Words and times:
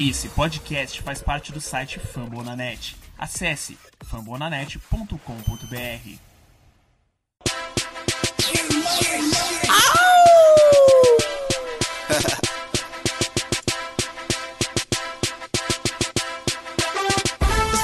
Esse 0.00 0.28
podcast 0.28 1.02
faz 1.02 1.20
parte 1.20 1.50
do 1.50 1.60
site 1.60 1.98
Fambonanet. 1.98 2.94
Acesse 3.18 3.76
fambonanet.com.br. 4.04 6.18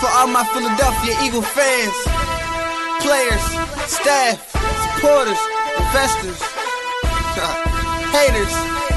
For 0.01 0.11
all 0.11 0.29
my 0.29 0.45
Philadelphia 0.45 1.17
Eagle 1.25 1.43
fans, 1.43 1.95
players, 3.03 3.43
staff, 3.91 4.53
supporters, 4.95 5.39
investors, 5.81 6.39
haters. 8.13 8.94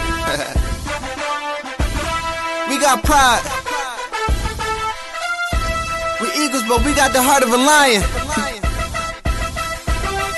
We 2.78 2.84
got 2.84 3.04
pride. 3.04 3.41
We 6.21 6.28
Eagles, 6.43 6.64
but 6.68 6.86
we 6.86 6.93
got 6.93 7.11
the 7.11 7.24
heart 7.24 7.43
of 7.43 7.50
a 7.50 7.57
lion. 7.57 8.04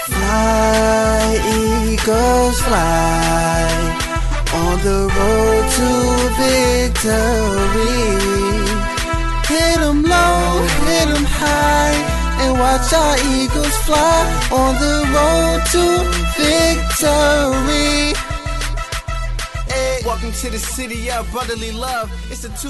fly, 0.08 1.36
Eagles, 1.60 2.62
fly. 2.62 3.68
On 4.62 4.76
the 4.88 5.02
road 5.18 5.64
to 5.78 5.90
victory. 6.40 7.98
Hit 9.52 9.80
'em 9.90 10.04
low, 10.04 10.68
hit 10.88 11.08
'em 11.16 11.26
high, 11.42 11.98
and 12.42 12.52
watch 12.64 12.94
our 12.94 13.18
eagles 13.36 13.76
fly 13.86 14.20
on 14.52 14.72
the 14.86 14.98
road 15.16 15.60
to 15.74 15.84
victory. 16.38 18.29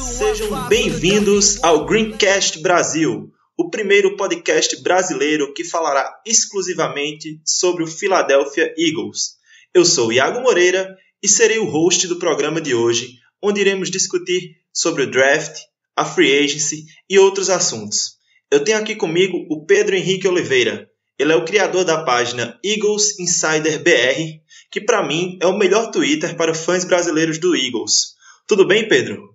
Sejam 0.02 0.68
bem-vindos 0.68 1.64
ao 1.64 1.86
Greencast 1.86 2.60
Brasil, 2.62 3.32
o 3.56 3.70
primeiro 3.70 4.18
podcast 4.18 4.82
brasileiro 4.82 5.54
que 5.54 5.64
falará 5.64 6.12
exclusivamente 6.26 7.40
sobre 7.46 7.84
o 7.84 7.88
Philadelphia 7.88 8.74
Eagles. 8.76 9.36
Eu 9.74 9.86
sou 9.86 10.12
Iago 10.12 10.42
Moreira 10.42 10.96
e 11.22 11.28
serei 11.28 11.60
o 11.60 11.70
host 11.70 12.08
do 12.08 12.18
programa 12.18 12.60
de 12.60 12.74
hoje, 12.74 13.20
onde 13.44 13.62
iremos 13.62 13.92
discutir 13.92 14.56
sobre 14.74 15.04
o 15.04 15.12
draft, 15.12 15.56
a 15.96 16.06
free 16.06 16.44
agency 16.44 16.86
e 17.08 17.20
outros 17.20 17.50
assuntos. 17.52 18.18
Eu 18.50 18.64
tenho 18.64 18.80
aqui 18.80 18.96
comigo 18.96 19.46
o 19.52 19.66
Pedro 19.66 19.96
Henrique 19.96 20.28
Oliveira. 20.28 20.90
Ele 21.20 21.34
é 21.34 21.36
o 21.36 21.46
criador 21.46 21.84
da 21.84 22.04
página 22.04 22.58
Eagles 22.64 23.20
Insider 23.20 23.84
BR, 23.84 24.40
que 24.72 24.82
para 24.82 25.06
mim 25.06 25.38
é 25.42 25.48
o 25.48 25.58
melhor 25.58 25.92
Twitter 25.92 26.36
para 26.38 26.54
fãs 26.54 26.86
brasileiros 26.86 27.40
do 27.40 27.56
Eagles. 27.56 28.16
Tudo 28.48 28.68
bem, 28.68 28.88
Pedro? 28.88 29.30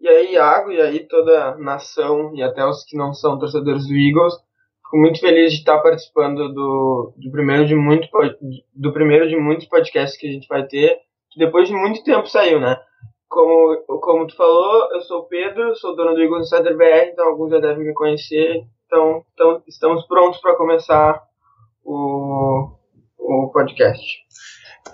E 0.00 0.08
aí, 0.08 0.32
Iago, 0.32 0.70
e 0.70 0.80
aí 0.80 1.08
toda 1.08 1.44
a 1.44 1.58
nação 1.58 2.34
e 2.34 2.42
até 2.42 2.64
os 2.64 2.84
que 2.84 2.96
não 2.96 3.14
são 3.14 3.38
torcedores 3.38 3.86
do 3.86 3.94
Eagles. 3.94 4.34
Fico 4.84 4.98
muito 4.98 5.18
feliz 5.18 5.52
de 5.52 5.60
estar 5.60 5.78
participando 5.78 6.52
do, 6.52 7.14
do, 7.16 7.30
primeiro, 7.30 7.66
de 7.66 7.74
muito, 7.74 8.06
do 8.74 8.92
primeiro 8.92 9.28
de 9.28 9.36
muitos 9.36 9.66
podcasts 9.66 10.18
que 10.18 10.28
a 10.28 10.30
gente 10.30 10.46
vai 10.46 10.66
ter, 10.66 10.98
que 11.30 11.38
depois 11.38 11.68
de 11.68 11.74
muito 11.74 12.04
tempo 12.04 12.26
saiu, 12.28 12.60
né? 12.60 12.78
Como, 13.28 13.76
como 14.00 14.26
tu 14.26 14.36
falou, 14.36 14.94
eu 14.94 15.00
sou 15.00 15.20
o 15.20 15.26
Pedro, 15.26 15.74
sou 15.74 15.96
dono 15.96 16.14
do 16.14 16.22
Eagles 16.22 16.52
Insider 16.52 16.76
BR, 16.76 17.10
então 17.10 17.26
alguns 17.26 17.50
já 17.50 17.58
devem 17.58 17.86
me 17.86 17.94
conhecer. 17.94 18.62
Então, 18.86 19.24
então 19.32 19.62
estamos 19.66 20.06
prontos 20.06 20.38
para 20.40 20.54
começar 20.54 21.20
o, 21.82 22.68
o 23.24 23.50
podcast. 23.50 24.04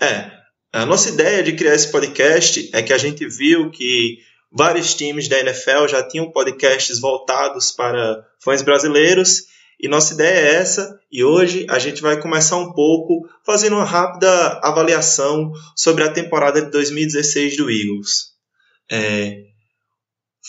É, 0.00 0.30
a 0.72 0.86
nossa 0.86 1.10
ideia 1.10 1.42
de 1.42 1.52
criar 1.52 1.74
esse 1.74 1.90
podcast 1.90 2.70
é 2.72 2.82
que 2.82 2.92
a 2.92 2.98
gente 2.98 3.26
viu 3.26 3.70
que 3.70 4.18
vários 4.52 4.94
times 4.94 5.28
da 5.28 5.40
NFL 5.40 5.88
já 5.88 6.02
tinham 6.02 6.30
podcasts 6.30 7.00
voltados 7.00 7.72
para 7.72 8.24
fãs 8.42 8.62
brasileiros 8.62 9.46
e 9.80 9.88
nossa 9.88 10.14
ideia 10.14 10.38
é 10.38 10.54
essa 10.56 11.00
e 11.10 11.24
hoje 11.24 11.66
a 11.68 11.78
gente 11.78 12.02
vai 12.02 12.20
começar 12.20 12.56
um 12.56 12.72
pouco 12.72 13.26
fazendo 13.44 13.76
uma 13.76 13.84
rápida 13.84 14.60
avaliação 14.62 15.52
sobre 15.74 16.04
a 16.04 16.12
temporada 16.12 16.62
de 16.62 16.70
2016 16.70 17.56
do 17.56 17.70
Eagles. 17.70 18.34
É, 18.90 19.44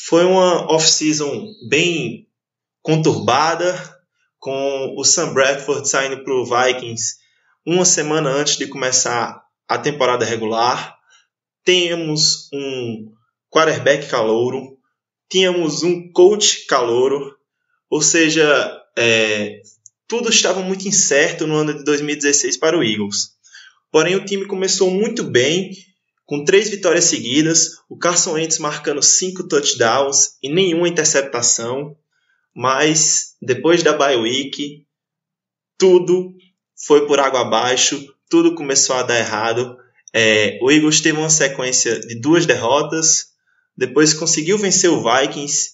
foi 0.07 0.25
uma 0.25 0.71
off-season 0.71 1.47
bem 1.69 2.27
conturbada, 2.81 3.75
com 4.41 4.95
o 4.97 5.03
Sam 5.03 5.33
Bradford 5.33 5.87
saindo 5.87 6.23
para 6.23 6.33
o 6.33 6.45
Vikings 6.45 7.20
uma 7.65 7.85
semana 7.85 8.29
antes 8.29 8.57
de 8.57 8.67
começar 8.67 9.41
a 9.67 9.77
temporada 9.77 10.25
regular. 10.25 10.97
Temos 11.63 12.49
um 12.53 13.11
quarterback 13.49 14.07
calouro, 14.07 14.77
tínhamos 15.29 15.83
um 15.83 16.11
coach 16.11 16.65
calouro, 16.65 17.35
ou 17.89 18.01
seja, 18.01 18.81
é, 18.97 19.61
tudo 20.07 20.29
estava 20.29 20.61
muito 20.61 20.87
incerto 20.87 21.45
no 21.45 21.55
ano 21.55 21.73
de 21.73 21.83
2016 21.83 22.57
para 22.57 22.77
o 22.77 22.83
Eagles. 22.83 23.31
Porém, 23.91 24.15
o 24.15 24.25
time 24.25 24.45
começou 24.47 24.89
muito 24.89 25.23
bem, 25.23 25.71
com 26.25 26.45
três 26.45 26.69
vitórias 26.69 27.05
seguidas, 27.05 27.71
o 27.89 27.97
Carson 27.97 28.33
Wentz 28.33 28.57
marcando 28.57 29.01
cinco 29.01 29.47
touchdowns 29.47 30.37
e 30.41 30.49
nenhuma 30.49 30.87
interceptação. 30.87 31.95
Mas 32.55 33.35
depois 33.41 33.83
da 33.83 33.93
bye 33.93 34.17
week, 34.17 34.85
tudo 35.77 36.33
foi 36.85 37.05
por 37.05 37.19
água 37.19 37.41
abaixo, 37.41 38.03
tudo 38.29 38.55
começou 38.55 38.95
a 38.95 39.03
dar 39.03 39.19
errado. 39.19 39.77
É, 40.13 40.57
o 40.61 40.71
Eagles 40.71 41.01
teve 41.01 41.17
uma 41.17 41.29
sequência 41.29 41.99
de 41.99 42.19
duas 42.19 42.45
derrotas, 42.45 43.27
depois 43.75 44.13
conseguiu 44.13 44.57
vencer 44.57 44.89
o 44.89 45.03
Vikings 45.03 45.71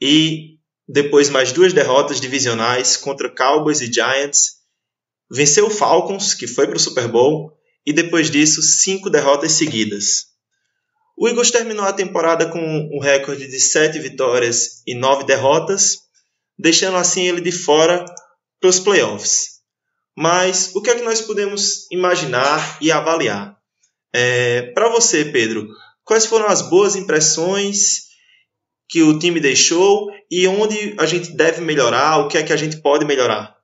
e 0.00 0.56
depois 0.88 1.28
mais 1.28 1.52
duas 1.52 1.72
derrotas 1.72 2.20
divisionais 2.20 2.96
contra 2.96 3.34
Cowboys 3.34 3.80
e 3.80 3.92
Giants. 3.92 4.56
Venceu 5.30 5.66
o 5.66 5.70
Falcons, 5.70 6.34
que 6.34 6.46
foi 6.46 6.66
para 6.66 6.76
o 6.76 6.80
Super 6.80 7.08
Bowl, 7.08 7.52
e 7.84 7.92
depois 7.92 8.30
disso, 8.30 8.62
cinco 8.62 9.10
derrotas 9.10 9.52
seguidas. 9.52 10.26
O 11.16 11.26
Eagles 11.26 11.50
terminou 11.50 11.84
a 11.84 11.92
temporada 11.92 12.46
com 12.46 12.60
um 12.92 13.00
recorde 13.00 13.48
de 13.48 13.58
sete 13.58 13.98
vitórias 13.98 14.82
e 14.86 14.94
nove 14.94 15.24
derrotas, 15.24 15.98
deixando 16.58 16.96
assim 16.96 17.26
ele 17.26 17.40
de 17.40 17.50
fora 17.50 18.04
para 18.60 18.68
os 18.68 18.78
playoffs. 18.78 19.55
Mas 20.16 20.74
o 20.74 20.80
que 20.80 20.90
é 20.90 20.94
que 20.94 21.02
nós 21.02 21.20
podemos 21.20 21.90
imaginar 21.90 22.78
e 22.80 22.90
avaliar? 22.90 23.56
É, 24.14 24.72
para 24.72 24.88
você, 24.88 25.26
Pedro, 25.26 25.68
quais 26.04 26.24
foram 26.24 26.46
as 26.46 26.62
boas 26.62 26.96
impressões 26.96 28.06
que 28.88 29.02
o 29.02 29.18
time 29.18 29.40
deixou 29.40 30.10
e 30.30 30.48
onde 30.48 30.96
a 30.98 31.04
gente 31.04 31.36
deve 31.36 31.60
melhorar, 31.60 32.18
o 32.18 32.28
que 32.28 32.38
é 32.38 32.42
que 32.42 32.52
a 32.52 32.56
gente 32.56 32.80
pode 32.80 33.04
melhorar? 33.04 33.56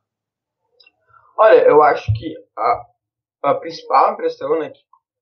Olha, 1.38 1.60
eu 1.62 1.82
acho 1.82 2.12
que 2.12 2.34
a, 2.56 2.82
a 3.44 3.54
principal 3.54 4.12
impressão 4.12 4.58
né, 4.58 4.70
que 4.70 4.80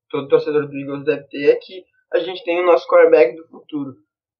todo 0.09 0.27
torcedor 0.27 0.67
do 0.67 0.77
Eagles 0.77 1.05
deve 1.05 1.23
ter 1.29 1.51
é 1.51 1.55
que 1.55 1.85
a 2.13 2.19
gente 2.19 2.43
tem 2.43 2.61
o 2.61 2.65
nosso 2.65 2.85
quarterback 2.87 3.37
do 3.37 3.47
futuro, 3.47 3.95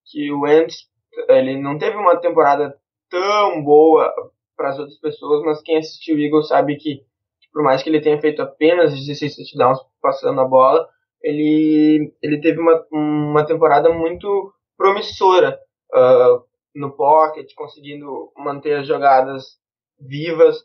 que 0.06 0.29
o 0.31 0.41
Wentz, 0.41 0.90
ele 1.29 1.58
não 1.62 1.78
teve 1.78 1.96
uma 1.96 2.19
temporada 2.19 2.78
tão 3.09 3.63
boa 3.63 4.13
para 4.62 4.70
as 4.70 4.78
outras 4.78 5.00
pessoas, 5.00 5.44
mas 5.44 5.62
quem 5.64 5.78
assistiu 5.78 6.16
o 6.16 6.20
Eagles 6.20 6.48
sabe 6.48 6.76
que, 6.76 7.04
por 7.52 7.64
mais 7.64 7.82
que 7.82 7.90
ele 7.90 8.00
tenha 8.00 8.22
feito 8.22 8.44
apenas 8.44 8.94
16 8.94 9.36
touchdowns 9.36 9.80
passando 10.00 10.40
a 10.40 10.46
bola, 10.46 10.88
ele, 11.20 12.14
ele 12.22 12.40
teve 12.40 12.60
uma, 12.60 12.86
uma 12.92 13.44
temporada 13.44 13.90
muito 13.92 14.54
promissora 14.78 15.60
uh, 15.92 16.46
no 16.76 16.96
pocket, 16.96 17.52
conseguindo 17.56 18.32
manter 18.38 18.80
as 18.80 18.88
jogadas 18.88 19.60
vivas 20.00 20.64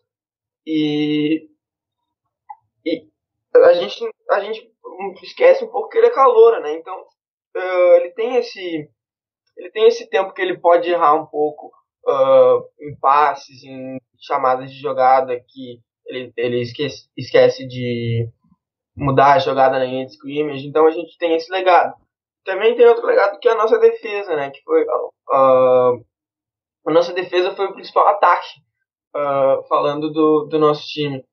e, 0.66 1.48
e 2.84 3.08
a 3.54 3.72
gente 3.74 4.04
a 4.30 4.40
gente 4.40 4.70
esquece 5.22 5.64
um 5.64 5.68
pouco 5.68 5.88
que 5.88 5.98
ele 5.98 6.08
é 6.08 6.14
caloura, 6.14 6.60
né? 6.60 6.76
Então 6.76 7.00
uh, 7.00 7.96
ele 7.96 8.10
tem 8.10 8.36
esse 8.36 8.90
ele 9.56 9.70
tem 9.70 9.86
esse 9.86 10.08
tempo 10.08 10.34
que 10.34 10.42
ele 10.42 10.58
pode 10.58 10.90
errar 10.90 11.14
um 11.14 11.26
pouco 11.26 11.70
uh, 12.06 12.64
em 12.80 12.94
passes, 12.96 13.62
em 13.64 13.98
chamadas 14.18 14.70
de 14.70 14.80
jogada 14.80 15.38
que 15.48 15.80
ele, 16.06 16.32
ele 16.36 16.62
esquece, 16.62 17.08
esquece 17.16 17.66
de 17.66 18.28
mudar 18.96 19.34
a 19.34 19.38
jogada 19.38 19.78
na 19.78 19.84
linha 19.84 20.06
de 20.06 20.12
scrimmage. 20.12 20.66
Então 20.66 20.86
a 20.86 20.90
gente 20.90 21.18
tem 21.18 21.34
esse 21.34 21.50
legado. 21.50 21.94
Também 22.44 22.76
tem 22.76 22.86
outro 22.86 23.06
legado 23.06 23.38
que 23.38 23.48
é 23.48 23.52
a 23.52 23.56
nossa 23.56 23.78
defesa, 23.78 24.36
né? 24.36 24.50
Que 24.50 24.62
foi 24.62 24.82
uh, 24.84 26.04
a 26.86 26.92
nossa 26.92 27.12
defesa 27.12 27.54
foi 27.56 27.66
o 27.66 27.74
principal 27.74 28.06
ataque, 28.08 28.60
uh, 29.16 29.66
falando 29.68 30.10
do, 30.12 30.44
do 30.44 30.58
nosso 30.58 30.86
time. 30.86 31.24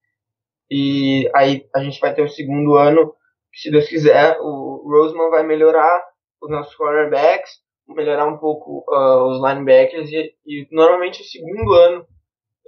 E 0.70 1.30
aí 1.36 1.70
a 1.76 1.84
gente 1.84 2.00
vai 2.00 2.14
ter 2.14 2.24
o 2.24 2.30
segundo 2.30 2.76
ano, 2.76 3.14
se 3.54 3.70
Deus 3.70 3.88
quiser, 3.88 4.40
o 4.42 4.90
Roseman 4.90 5.30
vai 5.30 5.44
melhorar 5.44 6.04
os 6.42 6.50
nossos 6.50 6.76
quarterbacks, 6.76 7.63
melhorar 7.88 8.28
um 8.28 8.38
pouco 8.38 8.84
uh, 8.90 9.30
os 9.30 9.42
linebackers 9.42 10.10
e, 10.12 10.34
e, 10.46 10.68
normalmente 10.72 11.22
o 11.22 11.26
segundo 11.26 11.74
ano, 11.74 12.06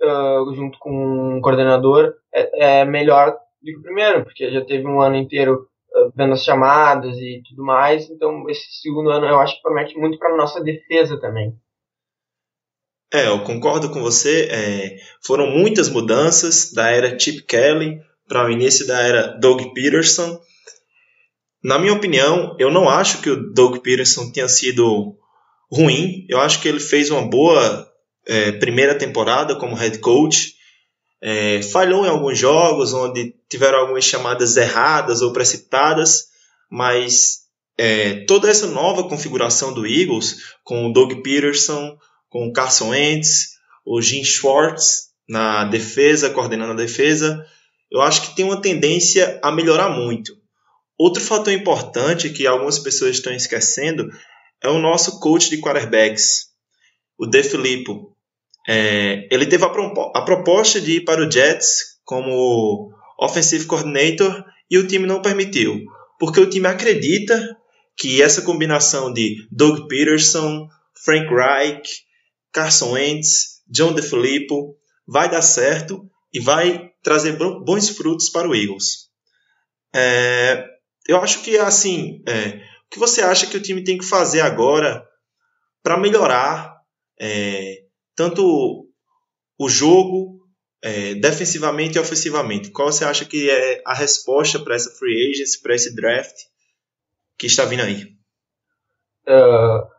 uh, 0.01 0.53
junto 0.53 0.77
com 0.79 1.37
um 1.37 1.41
coordenador, 1.41 2.13
é, 2.33 2.81
é, 2.81 2.85
melhor 2.85 3.31
do 3.31 3.71
que 3.71 3.77
o 3.77 3.81
primeiro, 3.81 4.23
porque 4.23 4.51
já 4.51 4.63
teve 4.63 4.85
um 4.87 5.01
ano 5.01 5.15
inteiro 5.15 5.67
vendo 6.13 6.33
as 6.33 6.43
chamadas 6.43 7.15
e 7.17 7.41
tudo 7.47 7.63
mais. 7.63 8.09
Então, 8.09 8.49
esse 8.49 8.81
segundo 8.81 9.09
ano 9.09 9.25
eu 9.25 9.39
acho 9.39 9.55
que 9.55 9.61
promete 9.61 9.97
muito 9.97 10.17
para 10.19 10.35
nossa 10.35 10.61
defesa 10.61 11.17
também. 11.19 11.57
É, 13.13 13.27
eu 13.27 13.43
concordo 13.43 13.89
com 13.89 14.01
você. 14.01 14.49
É, 14.51 14.97
foram 15.25 15.47
muitas 15.47 15.89
mudanças 15.89 16.73
da 16.73 16.89
era 16.89 17.17
Chip 17.17 17.43
Kelly 17.43 18.01
para 18.27 18.45
o 18.45 18.51
início 18.51 18.85
da 18.85 18.99
era 18.99 19.27
Doug 19.39 19.61
Peterson. 19.73 20.39
Na 21.65 21.79
minha 21.79 21.93
opinião, 21.93 22.55
eu 22.59 22.69
não 22.69 22.87
acho 22.87 23.23
que 23.23 23.29
o 23.31 23.51
Doug 23.51 23.79
Peterson 23.79 24.29
tenha 24.29 24.47
sido 24.47 25.17
ruim. 25.67 26.23
Eu 26.29 26.39
acho 26.39 26.61
que 26.61 26.67
ele 26.67 26.79
fez 26.79 27.09
uma 27.09 27.27
boa 27.27 27.91
é, 28.27 28.51
primeira 28.51 28.93
temporada 28.93 29.55
como 29.55 29.73
head 29.73 29.97
coach. 29.97 30.53
É, 31.19 31.63
falhou 31.63 32.05
em 32.05 32.09
alguns 32.09 32.37
jogos 32.37 32.93
onde 32.93 33.33
tiveram 33.49 33.79
algumas 33.79 34.05
chamadas 34.05 34.55
erradas 34.57 35.23
ou 35.23 35.33
precipitadas, 35.33 36.25
mas 36.69 37.45
é, 37.79 38.25
toda 38.25 38.47
essa 38.47 38.67
nova 38.67 39.09
configuração 39.09 39.73
do 39.73 39.87
Eagles, 39.87 40.53
com 40.63 40.85
o 40.85 40.93
Doug 40.93 41.13
Peterson, 41.23 41.97
com 42.29 42.47
o 42.47 42.53
Carson 42.53 42.89
Wentz, 42.89 43.55
o 43.83 43.99
Jim 44.03 44.23
Schwartz 44.23 45.09
na 45.27 45.65
defesa, 45.65 46.29
coordenando 46.29 46.73
a 46.73 46.75
defesa, 46.75 47.43
eu 47.91 48.03
acho 48.03 48.21
que 48.21 48.35
tem 48.35 48.45
uma 48.45 48.61
tendência 48.61 49.39
a 49.41 49.51
melhorar 49.51 49.89
muito. 49.89 50.44
Outro 50.97 51.21
fator 51.21 51.53
importante 51.53 52.29
que 52.29 52.47
algumas 52.47 52.79
pessoas 52.79 53.17
estão 53.17 53.33
esquecendo 53.33 54.09
é 54.63 54.69
o 54.69 54.79
nosso 54.79 55.19
coach 55.19 55.49
de 55.49 55.59
quarterbacks, 55.59 56.47
o 57.17 57.25
De 57.25 57.43
Filippo. 57.43 58.15
É, 58.67 59.27
ele 59.29 59.45
teve 59.45 59.63
a, 59.63 59.67
a, 59.67 60.21
proposta 60.23 60.81
de 60.81 60.97
ir 60.97 61.05
para 61.05 61.21
o 61.21 61.29
Jets 61.29 61.99
como 62.03 62.91
offensive 63.19 63.65
coordinator 63.65 64.43
e 64.69 64.77
o 64.77 64.87
time 64.87 65.05
não 65.05 65.21
permitiu, 65.21 65.83
porque 66.19 66.39
o 66.39 66.49
time 66.49 66.67
acredita 66.67 67.55
que 67.97 68.21
essa 68.21 68.41
combinação 68.41 69.13
de 69.13 69.47
Doug 69.51 69.87
Peterson, 69.87 70.67
Frank 71.03 71.27
Reich, 71.27 72.03
Carson 72.51 72.93
Wentz, 72.93 73.61
John 73.67 73.93
DeFilippo 73.93 74.75
vai 75.07 75.29
dar 75.29 75.41
certo 75.41 76.09
e 76.33 76.39
vai 76.39 76.89
trazer 77.03 77.37
bons 77.37 77.89
frutos 77.89 78.29
para 78.29 78.49
o 78.49 78.55
Eagles. 78.55 79.09
É, 79.93 80.65
eu 81.07 81.17
acho 81.21 81.41
que 81.43 81.57
assim, 81.57 82.23
é, 82.27 82.57
o 82.85 82.89
que 82.89 82.99
você 82.99 83.21
acha 83.21 83.47
que 83.47 83.57
o 83.57 83.61
time 83.61 83.83
tem 83.83 83.97
que 83.97 84.05
fazer 84.05 84.41
agora 84.41 85.07
para 85.83 85.97
melhorar 85.97 86.75
é, 87.19 87.83
tanto 88.15 88.87
o 89.57 89.69
jogo 89.69 90.39
é, 90.81 91.15
defensivamente 91.15 91.97
e 91.97 92.01
ofensivamente? 92.01 92.71
Qual 92.71 92.91
você 92.91 93.05
acha 93.05 93.25
que 93.25 93.49
é 93.49 93.81
a 93.85 93.93
resposta 93.93 94.59
para 94.59 94.75
essa 94.75 94.89
free 94.91 95.31
agency, 95.31 95.61
para 95.61 95.75
esse 95.75 95.95
draft 95.95 96.35
que 97.37 97.47
está 97.47 97.65
vindo 97.65 97.83
aí? 97.83 98.15
Uh, 99.27 99.94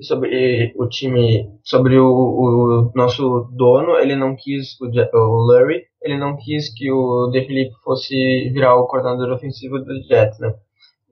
sobre 0.00 0.74
o 0.76 0.86
time, 0.88 1.48
sobre 1.62 1.98
o, 1.98 2.06
o, 2.06 2.92
nosso 2.94 3.48
dono, 3.52 3.96
ele 3.98 4.14
não 4.14 4.36
quis, 4.36 4.78
o, 4.80 4.86
o 4.86 5.46
Lurie, 5.46 5.84
ele 6.02 6.18
não 6.18 6.36
quis 6.36 6.72
que 6.74 6.90
o 6.90 7.28
De 7.30 7.46
Felipe 7.46 7.74
fosse 7.82 8.50
virar 8.50 8.76
o 8.76 8.86
coordenador 8.86 9.32
ofensivo 9.32 9.78
do 9.78 10.02
Jets, 10.02 10.38
né? 10.38 10.54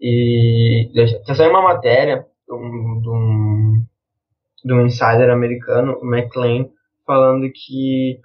E 0.01 0.91
já 0.95 1.35
saiu 1.35 1.51
uma 1.51 1.63
matéria 1.63 2.27
de 2.47 2.55
um, 2.55 3.01
de 3.01 3.09
um, 3.09 3.87
de 4.65 4.75
um 4.75 4.87
insider 4.87 5.31
americano, 5.31 5.99
o 6.03 6.07
McLean, 6.07 6.69
falando 7.07 7.51
que 7.51 8.21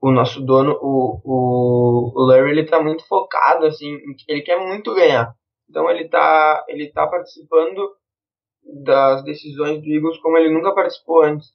o 0.00 0.10
nosso 0.10 0.40
dono, 0.40 0.78
o, 0.82 1.20
o, 1.24 2.12
o 2.14 2.26
Larry, 2.26 2.50
ele 2.50 2.64
tá 2.64 2.82
muito 2.82 3.06
focado, 3.06 3.64
assim, 3.64 3.96
ele 4.28 4.42
quer 4.42 4.58
muito 4.58 4.94
ganhar. 4.94 5.34
Então 5.68 5.90
ele 5.90 6.08
tá, 6.08 6.64
ele 6.68 6.90
tá 6.92 7.06
participando 7.06 7.90
das 8.84 9.22
decisões 9.24 9.80
do 9.80 9.88
Eagles 9.88 10.18
como 10.18 10.38
ele 10.38 10.52
nunca 10.52 10.74
participou 10.74 11.22
antes, 11.22 11.48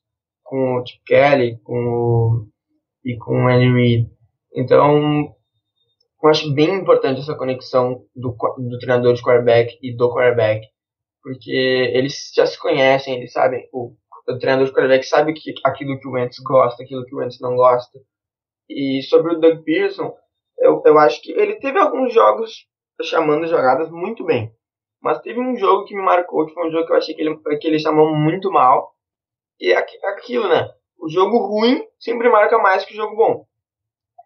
com 0.43 0.77
o 0.77 0.85
Chip 0.85 1.03
Kelly 1.05 1.59
com 1.63 1.73
o, 1.73 2.47
e 3.05 3.17
com 3.17 3.45
o 3.45 3.47
Andy 3.47 3.71
Reid. 3.71 4.09
Então, 4.55 5.33
eu 6.21 6.29
acho 6.29 6.53
bem 6.53 6.73
importante 6.75 7.21
essa 7.21 7.35
conexão 7.35 8.03
do, 8.15 8.35
do 8.57 8.77
treinador 8.79 9.13
de 9.13 9.21
quarterback 9.21 9.77
e 9.81 9.95
do 9.95 10.09
quarterback, 10.09 10.67
porque 11.21 11.51
eles 11.93 12.31
já 12.35 12.45
se 12.45 12.59
conhecem, 12.59 13.17
eles 13.17 13.31
sabem, 13.31 13.67
o, 13.71 13.93
o 14.27 14.37
treinador 14.37 14.65
de 14.65 14.73
quarterback 14.73 15.05
sabe 15.05 15.33
que, 15.33 15.53
aquilo 15.63 15.99
que 15.99 16.07
o 16.07 16.11
Wentz 16.11 16.39
gosta, 16.39 16.83
aquilo 16.83 17.05
que 17.05 17.15
o 17.15 17.19
Wentz 17.19 17.39
não 17.39 17.55
gosta. 17.55 17.99
E 18.69 19.01
sobre 19.03 19.33
o 19.33 19.39
Doug 19.39 19.63
Pearson, 19.63 20.13
eu, 20.59 20.81
eu 20.85 20.97
acho 20.99 21.21
que 21.21 21.31
ele 21.31 21.55
teve 21.55 21.79
alguns 21.79 22.13
jogos 22.13 22.67
chamando 23.01 23.47
jogadas 23.47 23.89
muito 23.89 24.25
bem. 24.25 24.51
Mas 25.01 25.21
teve 25.21 25.39
um 25.39 25.55
jogo 25.55 25.85
que 25.85 25.95
me 25.95 26.01
marcou, 26.01 26.45
que 26.45 26.53
foi 26.53 26.67
um 26.67 26.71
jogo 26.71 26.85
que 26.85 26.91
eu 26.91 26.97
achei 26.97 27.15
que 27.15 27.21
ele, 27.21 27.37
que 27.37 27.89
muito 28.15 28.51
mal. 28.51 28.93
E 29.59 29.71
é 29.71 29.77
aquilo, 29.77 30.47
né? 30.47 30.69
O 30.97 31.09
jogo 31.09 31.37
ruim 31.37 31.83
sempre 31.99 32.29
marca 32.29 32.57
mais 32.57 32.83
que 32.83 32.93
o 32.93 32.95
jogo 32.95 33.15
bom. 33.15 33.45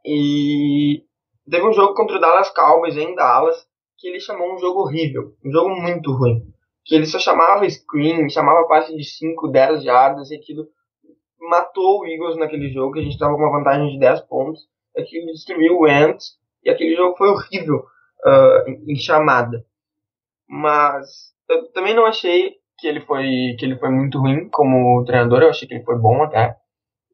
E 0.06 1.04
teve 1.50 1.66
um 1.66 1.74
jogo 1.74 1.94
contra 1.94 2.18
o 2.18 2.20
Dallas 2.20 2.50
Cowboys 2.50 2.98
em 2.98 3.14
Dallas 3.16 3.68
que 3.98 4.08
ele 4.10 4.20
chamou 4.20 4.54
um 4.54 4.60
jogo 4.60 4.82
horrível, 4.82 5.34
um 5.46 5.52
jogo 5.52 5.70
muito 5.70 6.12
ruim. 6.12 6.42
Que 6.84 6.96
ele 6.96 7.06
só 7.06 7.18
chamava 7.20 7.70
screen, 7.70 8.30
chamava 8.30 8.68
passe 8.68 8.94
de 8.94 9.04
5, 9.04 9.48
10 9.48 9.84
jardas 9.84 10.30
e 10.30 10.36
aquilo 10.36 10.68
matou 11.40 12.02
o 12.02 12.06
Eagles 12.06 12.38
naquele 12.38 12.70
jogo, 12.70 12.94
que 12.94 13.00
a 13.00 13.02
gente 13.04 13.14
estava 13.14 13.34
com 13.34 13.42
uma 13.42 13.58
vantagem 13.58 13.90
de 13.92 14.00
10 14.00 14.22
pontos. 14.22 14.62
Aquilo 14.98 15.28
destruiu 15.28 15.78
o 15.78 15.86
Ants 15.86 16.38
e 16.64 16.70
aquele 16.70 16.96
jogo 16.96 17.16
foi 17.16 17.30
horrível 17.30 17.86
uh, 18.26 18.70
em, 18.70 18.92
em 18.92 18.96
chamada. 18.96 19.66
Mas 20.48 21.34
eu 21.50 21.72
também 21.72 21.94
não 21.94 22.06
achei 22.06 22.56
que 22.78 22.88
ele 22.88 23.02
foi 23.02 23.56
que 23.58 23.66
ele 23.66 23.78
foi 23.78 23.90
muito 23.90 24.20
ruim 24.20 24.50
como 24.50 25.04
treinador, 25.06 25.42
eu 25.42 25.50
achei 25.50 25.68
que 25.68 25.74
ele 25.76 25.86
foi 25.86 25.98
bom 25.98 26.24
até. 26.24 26.58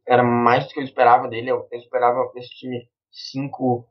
Era 0.07 0.23
mais 0.23 0.65
do 0.65 0.73
que 0.73 0.79
eu 0.79 0.83
esperava 0.83 1.27
dele, 1.27 1.51
eu, 1.51 1.67
esperava 1.73 2.31
esse 2.35 2.49
time 2.55 2.87
cinco, 3.11 3.87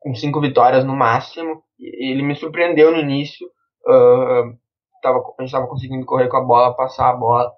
com 0.00 0.14
cinco 0.14 0.40
vitórias 0.40 0.84
no 0.84 0.94
máximo. 0.94 1.62
E 1.78 2.12
ele 2.12 2.22
me 2.22 2.34
surpreendeu 2.34 2.90
no 2.90 2.98
início. 2.98 3.46
Uh, 3.86 4.58
tava, 5.02 5.18
a 5.18 5.42
gente 5.42 5.46
estava 5.46 5.66
conseguindo 5.66 6.04
correr 6.04 6.28
com 6.28 6.36
a 6.36 6.44
bola, 6.44 6.76
passar 6.76 7.10
a 7.10 7.16
bola. 7.16 7.50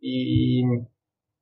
E, 0.00 0.62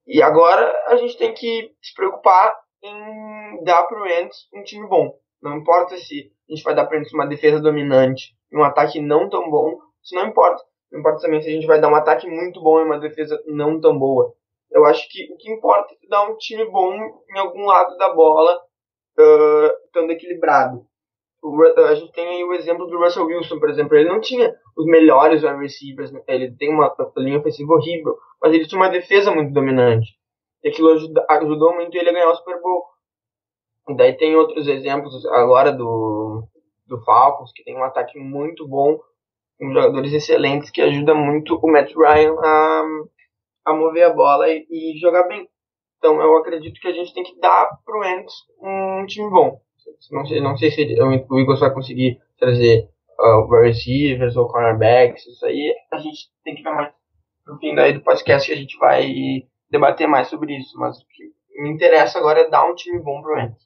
e 0.06 0.23
agora 0.23 0.73
a 0.88 0.97
gente 0.97 1.19
tem 1.19 1.35
que 1.35 1.73
se 1.82 1.94
preocupar 1.94 2.55
em 2.82 3.62
dar 3.64 3.85
para 3.85 4.02
o 4.02 4.06
Ents 4.06 4.49
um 4.55 4.62
time 4.62 4.88
bom. 4.88 5.12
Não 5.43 5.58
importa 5.58 5.97
se 5.99 6.32
a 6.49 6.55
gente 6.55 6.64
vai 6.64 6.75
dar 6.75 6.87
para 6.87 6.97
eles 6.97 7.12
uma 7.12 7.26
defesa 7.26 7.61
dominante 7.61 8.35
um 8.54 8.62
ataque 8.62 9.00
não 9.00 9.28
tão 9.28 9.50
bom, 9.50 9.78
isso 10.02 10.14
não 10.14 10.26
importa. 10.26 10.62
Não 10.92 11.00
importa 11.00 11.22
também 11.22 11.42
se 11.42 11.48
a 11.48 11.52
gente 11.52 11.66
vai 11.66 11.80
dar 11.80 11.90
um 11.90 11.96
ataque 11.96 12.28
muito 12.28 12.62
bom 12.62 12.80
e 12.80 12.84
uma 12.84 12.98
defesa 12.98 13.42
não 13.46 13.80
tão 13.80 13.98
boa. 13.98 14.32
Eu 14.70 14.84
acho 14.84 15.08
que 15.11 15.32
o 15.32 15.37
que 15.37 15.50
importa 15.50 15.92
é 15.94 16.08
dar 16.08 16.28
um 16.28 16.37
time 16.37 16.64
bom 16.70 16.94
em 16.94 17.38
algum 17.38 17.64
lado 17.66 17.96
da 17.96 18.12
bola, 18.12 18.56
uh, 19.18 19.87
estando 19.87 20.11
equilibrado. 20.11 20.84
O, 21.42 21.62
a 21.62 21.94
gente 21.94 22.12
tem 22.12 22.26
aí 22.26 22.44
o 22.44 22.54
exemplo 22.54 22.87
do 22.87 22.99
Russell 22.99 23.26
Wilson, 23.26 23.58
por 23.58 23.68
exemplo. 23.68 23.96
Ele 23.96 24.08
não 24.08 24.20
tinha 24.20 24.54
os 24.76 24.87
melhores 24.87 25.42
wide 25.42 25.58
receivers, 25.58 26.12
né? 26.12 26.23
ele 26.26 26.56
tem 26.56 26.70
uma 26.70 26.94
linha 27.16 27.38
ofensiva 27.38 27.75
horrível, 27.75 28.16
mas 28.40 28.54
ele 28.54 28.66
tinha 28.66 28.80
uma 28.80 28.88
defesa 28.88 29.30
muito 29.30 29.52
dominante. 29.52 30.08
E 30.62 30.68
aquilo 30.68 30.92
ajuda, 30.92 31.26
ajudou 31.28 31.75
muito 31.75 31.96
ele 31.96 32.11
a 32.11 32.12
ganhar 32.12 32.30
o 32.30 32.37
Super 32.37 32.61
Bowl. 32.61 32.84
Daí 33.96 34.16
tem 34.16 34.34
outros 34.34 34.66
exemplos 34.66 35.26
agora 35.26 35.70
do, 35.70 36.49
do 36.94 37.04
Falcons, 37.04 37.52
que 37.52 37.64
tem 37.64 37.76
um 37.76 37.84
ataque 37.84 38.18
muito 38.18 38.66
bom, 38.66 38.98
com 39.58 39.72
jogadores 39.72 40.12
excelentes, 40.12 40.70
que 40.70 40.80
ajuda 40.80 41.14
muito 41.14 41.58
o 41.62 41.70
Matt 41.70 41.92
Ryan 41.94 42.34
a, 42.40 42.82
a 43.66 43.74
mover 43.74 44.04
a 44.04 44.12
bola 44.12 44.48
e, 44.48 44.66
e 44.70 44.98
jogar 44.98 45.24
bem. 45.24 45.48
Então 45.98 46.20
eu 46.20 46.36
acredito 46.36 46.80
que 46.80 46.88
a 46.88 46.92
gente 46.92 47.14
tem 47.14 47.22
que 47.22 47.38
dar 47.40 47.70
pro 47.84 48.04
Ents 48.04 48.34
um 48.60 49.06
time 49.06 49.30
bom. 49.30 49.60
Não 50.10 50.26
sei, 50.26 50.40
não 50.40 50.56
sei 50.56 50.70
se 50.70 50.82
o 51.00 51.38
Eagles 51.38 51.60
vai 51.60 51.72
conseguir 51.72 52.18
trazer 52.38 52.88
uh, 53.18 53.62
receivers 53.62 54.36
ou 54.36 54.48
cornerbacks, 54.48 55.26
isso 55.26 55.44
aí 55.46 55.74
a 55.92 55.98
gente 55.98 56.30
tem 56.42 56.54
que 56.54 56.62
ver 56.62 56.72
mais 56.72 56.92
no 57.46 57.58
fim 57.58 57.74
daí 57.74 57.92
do 57.92 58.02
podcast 58.02 58.46
que 58.46 58.54
a 58.54 58.58
gente 58.58 58.78
vai 58.78 59.12
debater 59.70 60.06
mais 60.06 60.28
sobre 60.28 60.56
isso. 60.56 60.78
Mas 60.78 60.98
o 60.98 61.06
que 61.06 61.62
me 61.62 61.70
interessa 61.70 62.18
agora 62.18 62.40
é 62.40 62.50
dar 62.50 62.64
um 62.64 62.74
time 62.74 63.00
bom 63.02 63.20
pro 63.22 63.38
Ents. 63.38 63.64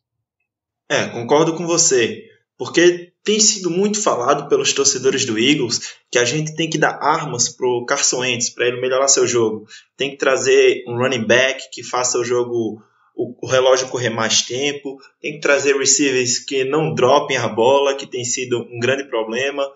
É, 0.90 1.08
concordo 1.08 1.56
com 1.56 1.66
você. 1.66 2.24
Porque 2.56 3.07
tem 3.24 3.38
sido 3.38 3.70
muito 3.70 4.00
falado 4.02 4.48
pelos 4.48 4.72
torcedores 4.72 5.24
do 5.24 5.38
Eagles 5.38 5.94
que 6.10 6.18
a 6.18 6.24
gente 6.24 6.54
tem 6.54 6.70
que 6.70 6.78
dar 6.78 6.98
armas 7.02 7.48
pro 7.48 7.84
Carson 7.84 8.20
Wentz 8.20 8.50
para 8.50 8.66
ele 8.66 8.80
melhorar 8.80 9.08
seu 9.08 9.26
jogo. 9.26 9.66
Tem 9.96 10.10
que 10.10 10.16
trazer 10.16 10.84
um 10.86 10.96
running 10.96 11.26
back 11.26 11.70
que 11.70 11.82
faça 11.82 12.18
o 12.18 12.24
jogo 12.24 12.82
o, 13.18 13.46
relógio 13.48 13.88
correr 13.88 14.10
mais 14.10 14.42
tempo, 14.42 14.96
tem 15.20 15.32
que 15.32 15.40
trazer 15.40 15.76
receivers 15.76 16.38
que 16.38 16.62
não 16.62 16.94
dropem 16.94 17.36
a 17.36 17.48
bola, 17.48 17.96
que 17.96 18.06
tem 18.06 18.24
sido 18.24 18.60
um 18.70 18.78
grande 18.78 19.04
problema. 19.04 19.68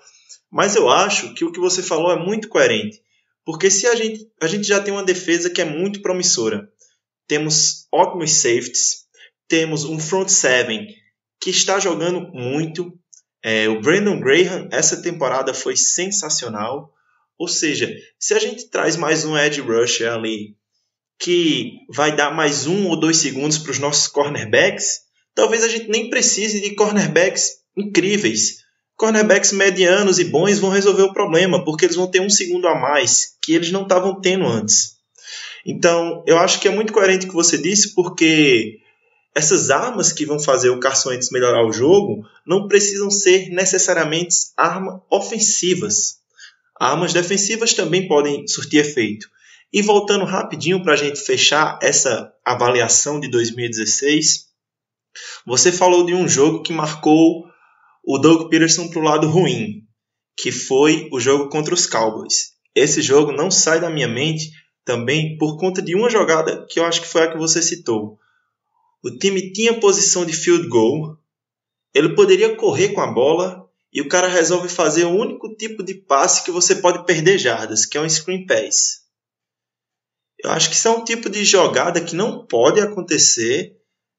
Mas 0.48 0.76
eu 0.76 0.88
acho 0.88 1.34
que 1.34 1.44
o 1.44 1.50
que 1.50 1.58
você 1.58 1.82
falou 1.82 2.12
é 2.12 2.16
muito 2.16 2.48
coerente. 2.48 3.02
Porque 3.44 3.68
se 3.68 3.88
a 3.88 3.96
gente, 3.96 4.30
a 4.40 4.46
gente 4.46 4.68
já 4.68 4.80
tem 4.80 4.94
uma 4.94 5.02
defesa 5.02 5.50
que 5.50 5.60
é 5.60 5.64
muito 5.64 6.00
promissora. 6.00 6.70
Temos 7.26 7.88
ótimos 7.90 8.30
safeties, 8.30 9.06
temos 9.48 9.84
um 9.84 9.98
front 9.98 10.28
seven 10.28 10.86
que 11.40 11.50
está 11.50 11.80
jogando 11.80 12.20
muito. 12.32 12.96
É, 13.42 13.68
o 13.68 13.80
Brandon 13.80 14.20
Graham, 14.20 14.68
essa 14.70 15.02
temporada 15.02 15.52
foi 15.52 15.76
sensacional. 15.76 16.92
Ou 17.38 17.48
seja, 17.48 17.92
se 18.18 18.34
a 18.34 18.38
gente 18.38 18.68
traz 18.68 18.96
mais 18.96 19.24
um 19.24 19.36
edge 19.36 19.60
rusher 19.60 20.12
ali 20.12 20.54
que 21.18 21.78
vai 21.88 22.14
dar 22.14 22.34
mais 22.34 22.66
um 22.66 22.88
ou 22.88 22.98
dois 22.98 23.16
segundos 23.16 23.58
para 23.58 23.72
os 23.72 23.78
nossos 23.78 24.06
cornerbacks, 24.06 25.00
talvez 25.34 25.64
a 25.64 25.68
gente 25.68 25.88
nem 25.88 26.10
precise 26.10 26.60
de 26.60 26.74
cornerbacks 26.74 27.50
incríveis. 27.76 28.62
Cornerbacks 28.96 29.52
medianos 29.52 30.18
e 30.18 30.24
bons 30.24 30.58
vão 30.58 30.70
resolver 30.70 31.02
o 31.02 31.12
problema, 31.12 31.64
porque 31.64 31.86
eles 31.86 31.96
vão 31.96 32.10
ter 32.10 32.20
um 32.20 32.30
segundo 32.30 32.68
a 32.68 32.78
mais 32.78 33.36
que 33.42 33.54
eles 33.54 33.72
não 33.72 33.82
estavam 33.82 34.20
tendo 34.20 34.46
antes. 34.46 34.96
Então, 35.64 36.22
eu 36.26 36.38
acho 36.38 36.60
que 36.60 36.68
é 36.68 36.70
muito 36.70 36.92
coerente 36.92 37.26
o 37.26 37.28
que 37.28 37.34
você 37.34 37.56
disse, 37.56 37.94
porque 37.94 38.78
essas 39.34 39.70
armas 39.70 40.12
que 40.12 40.26
vão 40.26 40.38
fazer 40.38 40.70
o 40.70 40.78
Carson 40.78 41.10
Wentz 41.10 41.30
melhorar 41.30 41.66
o 41.66 41.72
jogo 41.72 42.26
não 42.46 42.68
precisam 42.68 43.10
ser 43.10 43.48
necessariamente 43.48 44.36
armas 44.56 45.00
ofensivas. 45.10 46.18
Armas 46.78 47.12
defensivas 47.12 47.72
também 47.72 48.06
podem 48.06 48.46
surtir 48.46 48.80
efeito. 48.80 49.30
E 49.72 49.80
voltando 49.80 50.26
rapidinho 50.26 50.82
para 50.82 50.92
a 50.92 50.96
gente 50.96 51.18
fechar 51.18 51.78
essa 51.80 52.30
avaliação 52.44 53.18
de 53.18 53.28
2016, 53.28 54.48
você 55.46 55.72
falou 55.72 56.04
de 56.04 56.14
um 56.14 56.28
jogo 56.28 56.62
que 56.62 56.72
marcou 56.72 57.46
o 58.04 58.18
Doug 58.18 58.50
Peterson 58.50 58.88
para 58.88 59.00
o 59.00 59.04
lado 59.04 59.28
ruim, 59.28 59.84
que 60.36 60.52
foi 60.52 61.08
o 61.10 61.18
jogo 61.18 61.48
contra 61.48 61.72
os 61.72 61.86
Cowboys. 61.86 62.52
Esse 62.74 63.00
jogo 63.00 63.32
não 63.32 63.50
sai 63.50 63.80
da 63.80 63.88
minha 63.88 64.08
mente 64.08 64.50
também 64.84 65.38
por 65.38 65.56
conta 65.56 65.80
de 65.80 65.94
uma 65.94 66.10
jogada 66.10 66.66
que 66.68 66.80
eu 66.80 66.84
acho 66.84 67.00
que 67.00 67.08
foi 67.08 67.22
a 67.22 67.30
que 67.30 67.38
você 67.38 67.62
citou. 67.62 68.18
O 69.02 69.10
time 69.10 69.52
tinha 69.52 69.80
posição 69.80 70.24
de 70.24 70.32
field 70.32 70.68
goal, 70.68 71.18
ele 71.92 72.14
poderia 72.14 72.54
correr 72.54 72.90
com 72.90 73.00
a 73.00 73.10
bola 73.10 73.68
e 73.92 74.00
o 74.00 74.08
cara 74.08 74.28
resolve 74.28 74.68
fazer 74.68 75.04
o 75.04 75.10
único 75.10 75.54
tipo 75.56 75.82
de 75.82 75.94
passe 75.94 76.44
que 76.44 76.50
você 76.50 76.76
pode 76.76 77.04
perder 77.04 77.36
jardas, 77.36 77.84
que 77.84 77.98
é 77.98 78.00
um 78.00 78.08
screen 78.08 78.46
pass. 78.46 79.02
Eu 80.38 80.50
acho 80.50 80.70
que 80.70 80.76
isso 80.76 80.88
é 80.88 80.90
um 80.90 81.04
tipo 81.04 81.28
de 81.28 81.44
jogada 81.44 82.00
que 82.00 82.14
não 82.14 82.46
pode 82.46 82.80
acontecer 82.80 83.76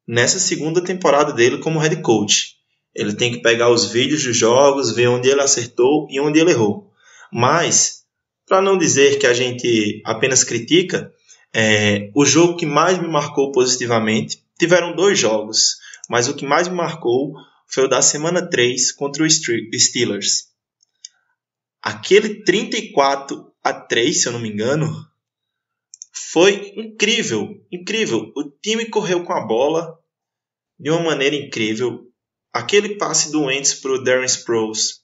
nessa 0.08 0.38
segunda 0.38 0.84
temporada 0.84 1.34
dele 1.34 1.60
como 1.60 1.80
head 1.80 2.02
coach. 2.02 2.56
Ele 2.94 3.14
tem 3.14 3.32
que 3.32 3.42
pegar 3.42 3.72
os 3.72 3.86
vídeos 3.86 4.24
dos 4.24 4.36
jogos, 4.38 4.92
ver 4.92 5.08
onde 5.08 5.30
ele 5.30 5.42
acertou 5.42 6.08
e 6.10 6.20
onde 6.20 6.40
ele 6.40 6.52
errou. 6.52 6.92
Mas, 7.32 8.04
para 8.46 8.62
não 8.62 8.78
dizer 8.78 9.18
que 9.18 9.26
a 9.26 9.34
gente 9.34 10.02
apenas 10.06 10.44
critica, 10.44 11.12
é, 11.54 12.12
o 12.14 12.26
jogo 12.26 12.56
que 12.58 12.66
mais 12.66 13.00
me 13.00 13.08
marcou 13.08 13.52
positivamente 13.52 14.43
tiveram 14.60 14.96
dois 14.96 15.18
jogos, 15.18 15.78
mas 16.10 16.28
o 16.28 16.36
que 16.36 16.46
mais 16.46 16.68
me 16.68 16.76
marcou 16.76 17.34
foi 17.68 17.86
o 17.86 17.88
da 17.88 18.02
semana 18.02 18.48
3 18.48 18.92
contra 18.92 19.24
o 19.24 19.30
Steelers. 19.30 20.50
Aquele 21.82 22.44
34 22.44 23.52
a 23.64 23.74
3, 23.74 24.22
se 24.22 24.28
eu 24.28 24.34
não 24.34 24.40
me 24.40 24.50
engano, 24.50 24.90
foi 26.14 26.74
incrível, 26.78 27.66
incrível. 27.72 28.32
O 28.36 28.44
time 28.44 28.86
correu 28.86 29.24
com 29.24 29.34
a 29.34 29.46
bola 29.46 29.98
de 30.80 30.90
uma 30.90 31.02
maneira 31.02 31.36
incrível. 31.36 32.08
Aquele 32.54 32.98
passe 32.98 33.32
do 33.32 33.44
Wentz 33.44 33.74
para 33.74 33.92
o 33.92 34.04
Darren 34.04 34.26
Sproles 34.26 35.02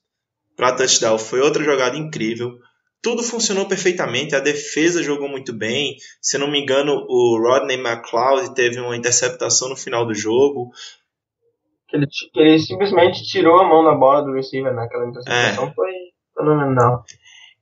para 0.56 0.75
touchdown 0.75 1.18
foi 1.18 1.39
outra 1.39 1.63
jogada 1.63 1.98
incrível. 1.98 2.60
Tudo 3.01 3.24
funcionou 3.24 3.65
perfeitamente, 3.65 4.36
a 4.36 4.41
defesa 4.41 5.01
jogou 5.01 5.29
muito 5.29 5.53
bem. 5.53 5.96
Se 6.22 6.38
não 6.38 6.51
me 6.51 6.62
engano, 6.62 7.06
o 7.08 7.39
Rodney 7.39 7.77
McLeod 7.77 8.53
teve 8.53 8.79
uma 8.79 8.96
interceptação 8.96 9.70
no 9.70 9.75
final 9.75 10.06
do 10.06 10.13
jogo. 10.13 10.72
Ele, 11.94 12.06
ele 12.36 12.60
simplesmente 12.60 13.24
tirou 13.24 13.60
a 13.60 13.68
mão 13.68 13.84
da 13.84 13.96
bola 13.96 14.22
do 14.22 14.34
receiver 14.34 14.74
naquela 14.74 15.08
interceptação, 15.08 15.68
é. 15.68 15.74
foi 15.74 15.91
fenomenal. 16.36 17.03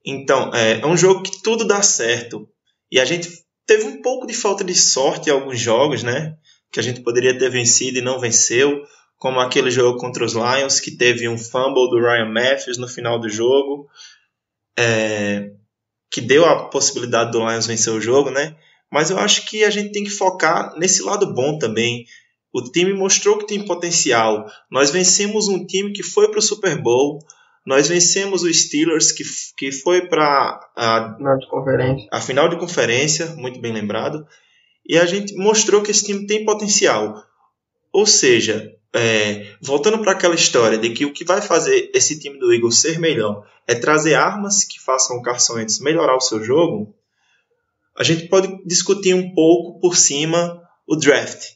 Então, 0.05 0.51
é, 0.53 0.79
é 0.79 0.85
um 0.85 0.97
jogo 0.97 1.21
que 1.21 1.41
tudo 1.43 1.65
dá 1.65 1.81
certo. 1.81 2.47
E 2.91 2.99
a 2.99 3.05
gente 3.05 3.29
teve 3.65 3.83
um 3.83 4.01
pouco 4.01 4.25
de 4.25 4.33
falta 4.33 4.63
de 4.63 4.73
sorte 4.73 5.29
em 5.29 5.33
alguns 5.33 5.59
jogos, 5.59 6.01
né? 6.01 6.35
Que 6.71 6.79
a 6.79 6.83
gente 6.83 7.01
poderia 7.01 7.37
ter 7.37 7.49
vencido 7.49 7.97
e 7.97 8.01
não 8.01 8.19
venceu, 8.19 8.81
como 9.17 9.39
aquele 9.39 9.69
jogo 9.69 9.99
contra 9.99 10.23
os 10.23 10.33
Lions, 10.33 10.79
que 10.79 10.95
teve 10.95 11.27
um 11.27 11.37
fumble 11.37 11.89
do 11.89 11.99
Ryan 11.99 12.31
Matthews 12.31 12.77
no 12.77 12.87
final 12.87 13.19
do 13.19 13.29
jogo, 13.29 13.87
é, 14.77 15.51
que 16.11 16.21
deu 16.21 16.45
a 16.45 16.69
possibilidade 16.69 17.31
do 17.31 17.39
Lions 17.39 17.65
vencer 17.67 17.93
o 17.93 18.01
jogo, 18.01 18.29
né? 18.29 18.55
Mas 18.91 19.09
eu 19.09 19.19
acho 19.19 19.45
que 19.45 19.63
a 19.63 19.69
gente 19.69 19.91
tem 19.91 20.03
que 20.03 20.09
focar 20.09 20.73
nesse 20.77 21.01
lado 21.03 21.33
bom 21.33 21.57
também. 21.57 22.05
O 22.53 22.61
time 22.61 22.93
mostrou 22.93 23.37
que 23.37 23.47
tem 23.47 23.65
potencial. 23.65 24.45
Nós 24.71 24.89
vencemos 24.89 25.47
um 25.47 25.65
time 25.65 25.91
que 25.91 26.03
foi 26.03 26.29
para 26.29 26.39
o 26.39 26.41
Super 26.41 26.81
Bowl, 26.81 27.19
nós 27.65 27.89
vencemos 27.89 28.43
o 28.43 28.53
Steelers, 28.53 29.11
que, 29.11 29.25
que 29.57 29.73
foi 29.73 30.07
para 30.07 30.57
a, 30.73 31.15
final 31.17 31.37
de 31.37 31.49
conferência. 31.49 32.07
a 32.09 32.21
final 32.21 32.47
de 32.47 32.57
conferência, 32.57 33.25
muito 33.35 33.59
bem 33.59 33.73
lembrado, 33.73 34.25
e 34.87 34.97
a 34.97 35.05
gente 35.05 35.35
mostrou 35.35 35.81
que 35.81 35.91
esse 35.91 36.05
time 36.05 36.25
tem 36.25 36.45
potencial. 36.45 37.21
Ou 37.91 38.05
seja, 38.05 38.73
é, 38.93 39.55
voltando 39.61 39.99
para 39.99 40.13
aquela 40.13 40.35
história 40.35 40.77
de 40.77 40.89
que 40.91 41.05
o 41.05 41.13
que 41.13 41.25
vai 41.25 41.41
fazer 41.41 41.91
esse 41.93 42.19
time 42.19 42.39
do 42.39 42.53
Eagles 42.53 42.79
ser 42.79 42.99
melhor 42.99 43.45
é 43.67 43.75
trazer 43.75 44.15
armas 44.15 44.63
que 44.63 44.79
façam 44.79 45.17
o 45.17 45.21
Carson 45.21 45.55
Wentz 45.55 45.79
melhorar 45.79 46.15
o 46.15 46.21
seu 46.21 46.43
jogo, 46.43 46.95
a 47.97 48.03
gente 48.03 48.27
pode 48.27 48.63
discutir 48.65 49.13
um 49.13 49.33
pouco 49.33 49.79
por 49.79 49.97
cima 49.97 50.61
o 50.87 50.95
draft, 50.95 51.55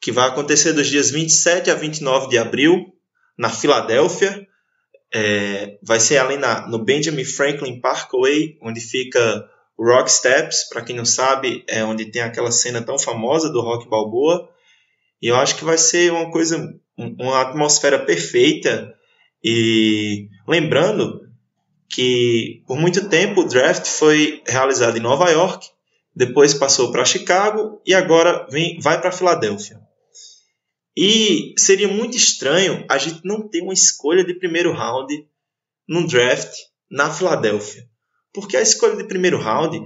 que 0.00 0.12
vai 0.12 0.28
acontecer 0.28 0.72
dos 0.72 0.86
dias 0.86 1.10
27 1.10 1.70
a 1.70 1.74
29 1.74 2.28
de 2.28 2.38
abril, 2.38 2.86
na 3.36 3.50
Filadélfia, 3.50 4.46
é, 5.12 5.78
vai 5.82 6.00
ser 6.00 6.18
ali 6.18 6.36
na, 6.36 6.66
no 6.68 6.84
Benjamin 6.84 7.24
Franklin 7.24 7.80
Parkway, 7.80 8.58
onde 8.62 8.80
fica 8.80 9.48
o 9.76 9.84
Rock 9.84 10.10
Steps, 10.10 10.68
para 10.68 10.82
quem 10.82 10.96
não 10.96 11.04
sabe, 11.04 11.64
é 11.68 11.84
onde 11.84 12.10
tem 12.10 12.22
aquela 12.22 12.50
cena 12.50 12.82
tão 12.82 12.98
famosa 12.98 13.48
do 13.48 13.60
Rock 13.60 13.88
Balboa. 13.88 14.48
E 15.20 15.28
eu 15.28 15.36
acho 15.36 15.56
que 15.56 15.64
vai 15.64 15.76
ser 15.76 16.12
uma 16.12 16.30
coisa, 16.30 16.72
uma 16.96 17.42
atmosfera 17.42 17.98
perfeita. 17.98 18.94
E 19.42 20.28
lembrando 20.46 21.28
que 21.88 22.62
por 22.66 22.78
muito 22.78 23.08
tempo 23.08 23.40
o 23.40 23.48
draft 23.48 23.86
foi 23.86 24.42
realizado 24.46 24.96
em 24.96 25.00
Nova 25.00 25.30
York, 25.30 25.66
depois 26.14 26.54
passou 26.54 26.90
para 26.90 27.04
Chicago 27.04 27.80
e 27.86 27.94
agora 27.94 28.46
vem, 28.50 28.78
vai 28.80 29.00
para 29.00 29.12
Filadélfia. 29.12 29.80
E 30.96 31.54
seria 31.56 31.86
muito 31.86 32.16
estranho 32.16 32.84
a 32.90 32.98
gente 32.98 33.20
não 33.24 33.48
ter 33.48 33.62
uma 33.62 33.72
escolha 33.72 34.24
de 34.24 34.34
primeiro 34.34 34.72
round 34.72 35.26
no 35.88 36.06
draft 36.06 36.52
na 36.90 37.08
Filadélfia. 37.08 37.88
Porque 38.32 38.56
a 38.56 38.60
escolha 38.62 38.96
de 38.96 39.04
primeiro 39.04 39.38
round 39.38 39.80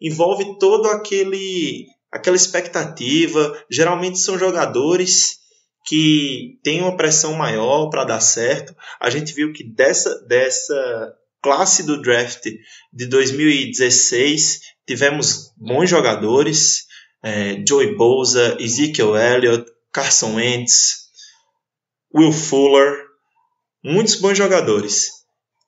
envolve 0.00 0.58
todo 0.58 0.86
aquele 0.86 1.86
aquela 2.12 2.36
expectativa, 2.36 3.64
geralmente 3.70 4.18
são 4.18 4.38
jogadores 4.38 5.38
que 5.86 6.60
têm 6.62 6.82
uma 6.82 6.96
pressão 6.96 7.34
maior 7.34 7.88
para 7.88 8.04
dar 8.04 8.20
certo. 8.20 8.76
A 9.00 9.10
gente 9.10 9.32
viu 9.32 9.52
que 9.52 9.64
dessa 9.64 10.20
dessa 10.26 11.14
classe 11.42 11.82
do 11.82 12.00
draft 12.00 12.44
de 12.92 13.06
2016 13.06 14.60
tivemos 14.86 15.52
bons 15.56 15.90
jogadores, 15.90 16.86
é, 17.22 17.60
Joey 17.66 17.96
Bosa, 17.96 18.56
Ezekiel 18.60 19.16
Elliott, 19.16 19.68
Carson 19.90 20.36
Wentz, 20.36 21.08
Will 22.14 22.32
Fuller, 22.32 22.96
muitos 23.82 24.16
bons 24.16 24.38
jogadores. 24.38 25.10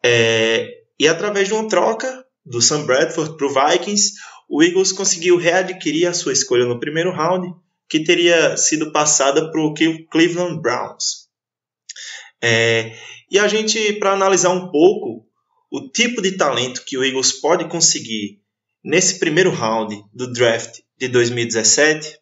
É, 0.04 0.68
e 0.98 1.08
através 1.08 1.48
de 1.48 1.54
uma 1.54 1.68
troca 1.68 2.24
do 2.44 2.60
Sam 2.60 2.84
Bradford 2.84 3.36
para 3.36 3.46
o 3.46 3.70
Vikings, 3.70 4.12
o 4.54 4.62
Eagles 4.62 4.92
conseguiu 4.92 5.37
readquirir 5.37 6.08
a 6.08 6.14
sua 6.14 6.32
escolha 6.32 6.64
no 6.64 6.78
primeiro 6.78 7.11
round, 7.11 7.52
que 7.88 8.04
teria 8.04 8.56
sido 8.56 8.92
passada 8.92 9.50
para 9.50 9.61
o 9.61 9.75
Cleveland 10.08 10.62
Browns. 10.62 11.28
É, 12.40 12.96
e 13.28 13.37
a 13.37 13.49
gente, 13.49 13.94
para 13.94 14.12
analisar 14.12 14.50
um 14.50 14.70
pouco 14.70 15.26
o 15.73 15.90
tipo 15.90 16.23
de 16.23 16.37
talento 16.37 16.84
que 16.84 16.96
o 16.96 17.02
Eagles 17.02 17.32
pode 17.32 17.68
conseguir 17.68 18.42
nesse 18.84 19.18
primeiro 19.18 19.50
round 19.50 20.00
do 20.14 20.32
draft 20.32 20.82
de 20.96 21.08
2017, 21.08 22.16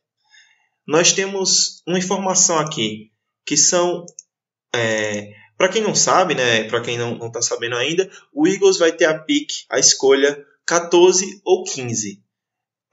nós 0.88 1.12
temos 1.12 1.82
uma 1.86 1.98
informação 1.98 2.58
aqui 2.58 3.10
que 3.44 3.58
são 3.58 4.06
é, 4.74 5.34
para 5.58 5.68
quem 5.68 5.82
não 5.82 5.94
sabe, 5.94 6.34
né, 6.34 6.64
para 6.64 6.80
quem 6.80 6.96
não 6.96 7.26
está 7.26 7.42
sabendo 7.42 7.76
ainda, 7.76 8.10
o 8.32 8.48
Eagles 8.48 8.78
vai 8.78 8.90
ter 8.90 9.04
a 9.04 9.18
pick, 9.18 9.50
a 9.68 9.78
escolha 9.78 10.42
14 10.66 11.42
ou 11.44 11.64
15. 11.64 12.21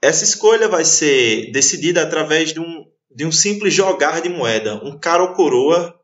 Essa 0.02 0.24
escolha 0.24 0.68
vai 0.68 0.84
ser 0.84 1.50
decidida 1.52 2.02
através 2.02 2.52
de 2.52 2.60
um, 2.60 2.86
de 3.10 3.26
um 3.26 3.32
simples 3.32 3.74
jogar 3.74 4.22
de 4.22 4.28
moeda, 4.28 4.82
um 4.84 4.98
cara 4.98 5.22
ou 5.22 5.34
coroa 5.34 5.94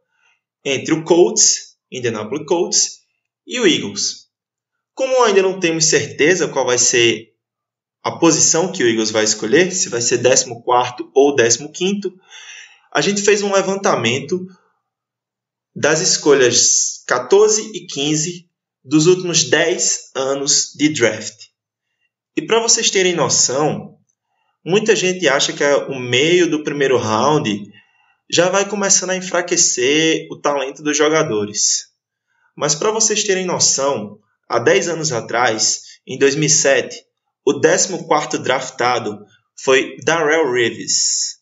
entre 0.64 0.92
o 0.92 1.04
Colts, 1.04 1.76
Indianapolis 1.90 2.46
Colts, 2.46 2.98
e 3.46 3.58
o 3.60 3.66
Eagles. 3.66 4.26
Como 4.94 5.22
ainda 5.22 5.42
não 5.42 5.60
temos 5.60 5.86
certeza 5.86 6.48
qual 6.48 6.66
vai 6.66 6.78
ser 6.78 7.32
a 8.02 8.18
posição 8.18 8.70
que 8.70 8.82
o 8.82 8.88
Eagles 8.88 9.10
vai 9.10 9.24
escolher, 9.24 9.72
se 9.72 9.88
vai 9.88 10.00
ser 10.00 10.18
14 10.18 10.50
ou 11.14 11.36
15, 11.72 12.14
a 12.92 13.00
gente 13.00 13.22
fez 13.22 13.42
um 13.42 13.52
levantamento 13.52 14.46
das 15.74 16.00
escolhas 16.00 17.02
14 17.06 17.70
e 17.74 17.86
15 17.86 18.48
dos 18.84 19.06
últimos 19.06 19.44
10 19.44 20.12
anos 20.14 20.72
de 20.74 20.88
draft. 20.88 21.46
E 22.36 22.42
para 22.46 22.60
vocês 22.60 22.90
terem 22.90 23.14
noção, 23.14 23.96
muita 24.64 24.94
gente 24.94 25.26
acha 25.26 25.52
que 25.52 25.64
o 25.64 25.98
meio 25.98 26.50
do 26.50 26.62
primeiro 26.62 26.98
round 26.98 27.64
já 28.30 28.50
vai 28.50 28.68
começando 28.68 29.10
a 29.10 29.16
enfraquecer 29.16 30.26
o 30.30 30.38
talento 30.40 30.82
dos 30.82 30.96
jogadores. 30.96 31.86
Mas 32.54 32.74
para 32.74 32.90
vocês 32.90 33.24
terem 33.24 33.46
noção, 33.46 34.18
há 34.48 34.58
10 34.58 34.88
anos 34.88 35.12
atrás, 35.12 35.82
em 36.06 36.18
2007, 36.18 37.04
o 37.46 37.60
14º 37.60 38.38
draftado 38.38 39.24
foi 39.58 39.96
Darrell 40.04 40.52
Reeves. 40.52 41.36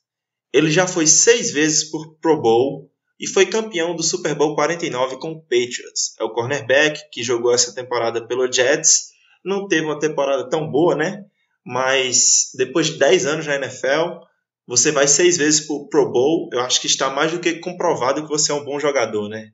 Ele 0.52 0.70
já 0.70 0.86
foi 0.86 1.06
seis 1.06 1.50
vezes 1.50 1.90
por 1.90 2.16
Pro 2.20 2.40
Bowl 2.40 2.90
e 3.18 3.26
foi 3.26 3.46
campeão 3.46 3.96
do 3.96 4.02
Super 4.02 4.34
Bowl 4.34 4.54
49 4.54 5.18
com 5.18 5.32
o 5.32 5.40
Patriots. 5.40 6.14
É 6.20 6.24
o 6.24 6.32
cornerback 6.32 7.00
que 7.10 7.22
jogou 7.22 7.52
essa 7.52 7.74
temporada 7.74 8.26
pelo 8.26 8.50
Jets. 8.52 9.13
Não 9.44 9.68
teve 9.68 9.84
uma 9.84 9.98
temporada 9.98 10.48
tão 10.48 10.70
boa, 10.70 10.94
né? 10.94 11.24
Mas 11.64 12.50
depois 12.56 12.88
de 12.88 12.98
10 12.98 13.26
anos 13.26 13.46
na 13.46 13.56
NFL, 13.56 14.24
você 14.66 14.90
vai 14.90 15.06
seis 15.06 15.36
vezes 15.36 15.66
pro 15.66 15.88
Pro 15.88 16.10
Bowl. 16.10 16.48
Eu 16.52 16.60
acho 16.60 16.80
que 16.80 16.86
está 16.86 17.10
mais 17.10 17.32
do 17.32 17.40
que 17.40 17.60
comprovado 17.60 18.22
que 18.22 18.28
você 18.28 18.52
é 18.52 18.54
um 18.54 18.64
bom 18.64 18.78
jogador, 18.78 19.28
né? 19.28 19.50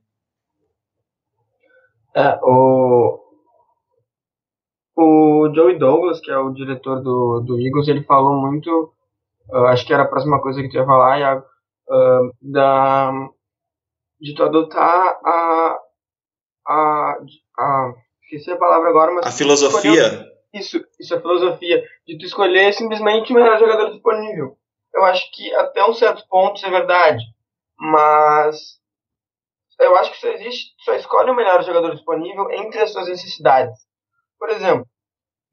É, 2.14 2.38
o, 2.42 3.20
o 4.96 5.52
Joey 5.54 5.78
Douglas, 5.78 6.20
que 6.20 6.30
é 6.30 6.36
o 6.36 6.52
diretor 6.52 7.02
do, 7.02 7.40
do 7.40 7.60
Eagles, 7.60 7.86
ele 7.88 8.02
falou 8.02 8.40
muito, 8.40 8.92
uh, 9.48 9.66
acho 9.66 9.86
que 9.86 9.92
era 9.92 10.02
a 10.02 10.08
próxima 10.08 10.40
coisa 10.42 10.60
que 10.60 10.68
tu 10.68 10.76
ia 10.76 10.84
falar, 10.84 11.20
Iago, 11.20 11.46
uh, 11.88 12.32
da, 12.42 13.12
de 14.20 14.34
tu 14.34 14.42
adotar 14.42 15.20
a, 15.24 15.78
a, 16.66 17.16
a, 17.58 17.92
esqueci 18.36 18.50
a 18.50 18.56
palavra 18.56 18.90
agora, 18.90 19.12
mas... 19.12 19.26
A 19.26 19.32
filosofia? 19.32 19.92
Escolher, 19.92 20.32
isso, 20.54 20.84
isso 20.98 21.14
é 21.14 21.20
filosofia, 21.20 21.84
de 22.06 22.18
tu 22.18 22.24
escolher 22.24 22.72
simplesmente 22.72 23.32
o 23.32 23.36
melhor 23.36 23.58
jogador 23.58 23.90
disponível. 23.90 24.56
Eu 24.94 25.04
acho 25.04 25.30
que 25.32 25.52
até 25.54 25.84
um 25.84 25.94
certo 25.94 26.26
ponto 26.28 26.56
isso 26.56 26.66
é 26.66 26.70
verdade, 26.70 27.22
mas 27.78 28.80
eu 29.80 29.96
acho 29.96 30.12
que 30.12 30.18
só 30.18 30.28
existe, 30.28 30.74
só 30.78 30.94
escolhe 30.94 31.30
o 31.30 31.34
melhor 31.34 31.62
jogador 31.62 31.94
disponível 31.94 32.50
entre 32.52 32.80
as 32.80 32.92
suas 32.92 33.08
necessidades. 33.08 33.78
Por 34.38 34.50
exemplo, 34.50 34.86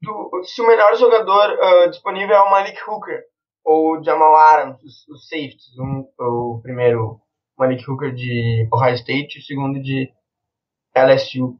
do, 0.02 0.42
se 0.44 0.60
o 0.60 0.66
melhor 0.66 0.96
jogador 0.96 1.50
uh, 1.52 1.90
disponível 1.90 2.36
é 2.36 2.40
o 2.40 2.50
Malik 2.50 2.78
Hooker 2.88 3.22
ou 3.64 3.98
o 3.98 4.04
Jamal 4.04 4.34
Adams, 4.34 4.82
os, 4.82 5.08
os 5.08 5.28
safeties, 5.28 5.78
um, 5.78 6.08
o 6.18 6.60
primeiro 6.62 7.20
Malik 7.56 7.88
Hooker 7.88 8.14
de 8.14 8.68
Ohio 8.72 8.94
State 8.94 9.36
e 9.36 9.40
o 9.40 9.44
segundo 9.44 9.82
de 9.82 10.12
LSU, 10.94 11.58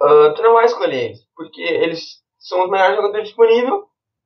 ah, 0.00 0.32
tu 0.34 0.42
não 0.42 0.54
vai 0.54 0.64
escolher 0.64 1.04
eles, 1.06 1.20
porque 1.34 1.62
eles 1.62 2.22
são 2.38 2.64
os 2.64 2.70
melhores 2.70 2.96
jogadores 2.96 3.28
disponíveis, 3.28 3.82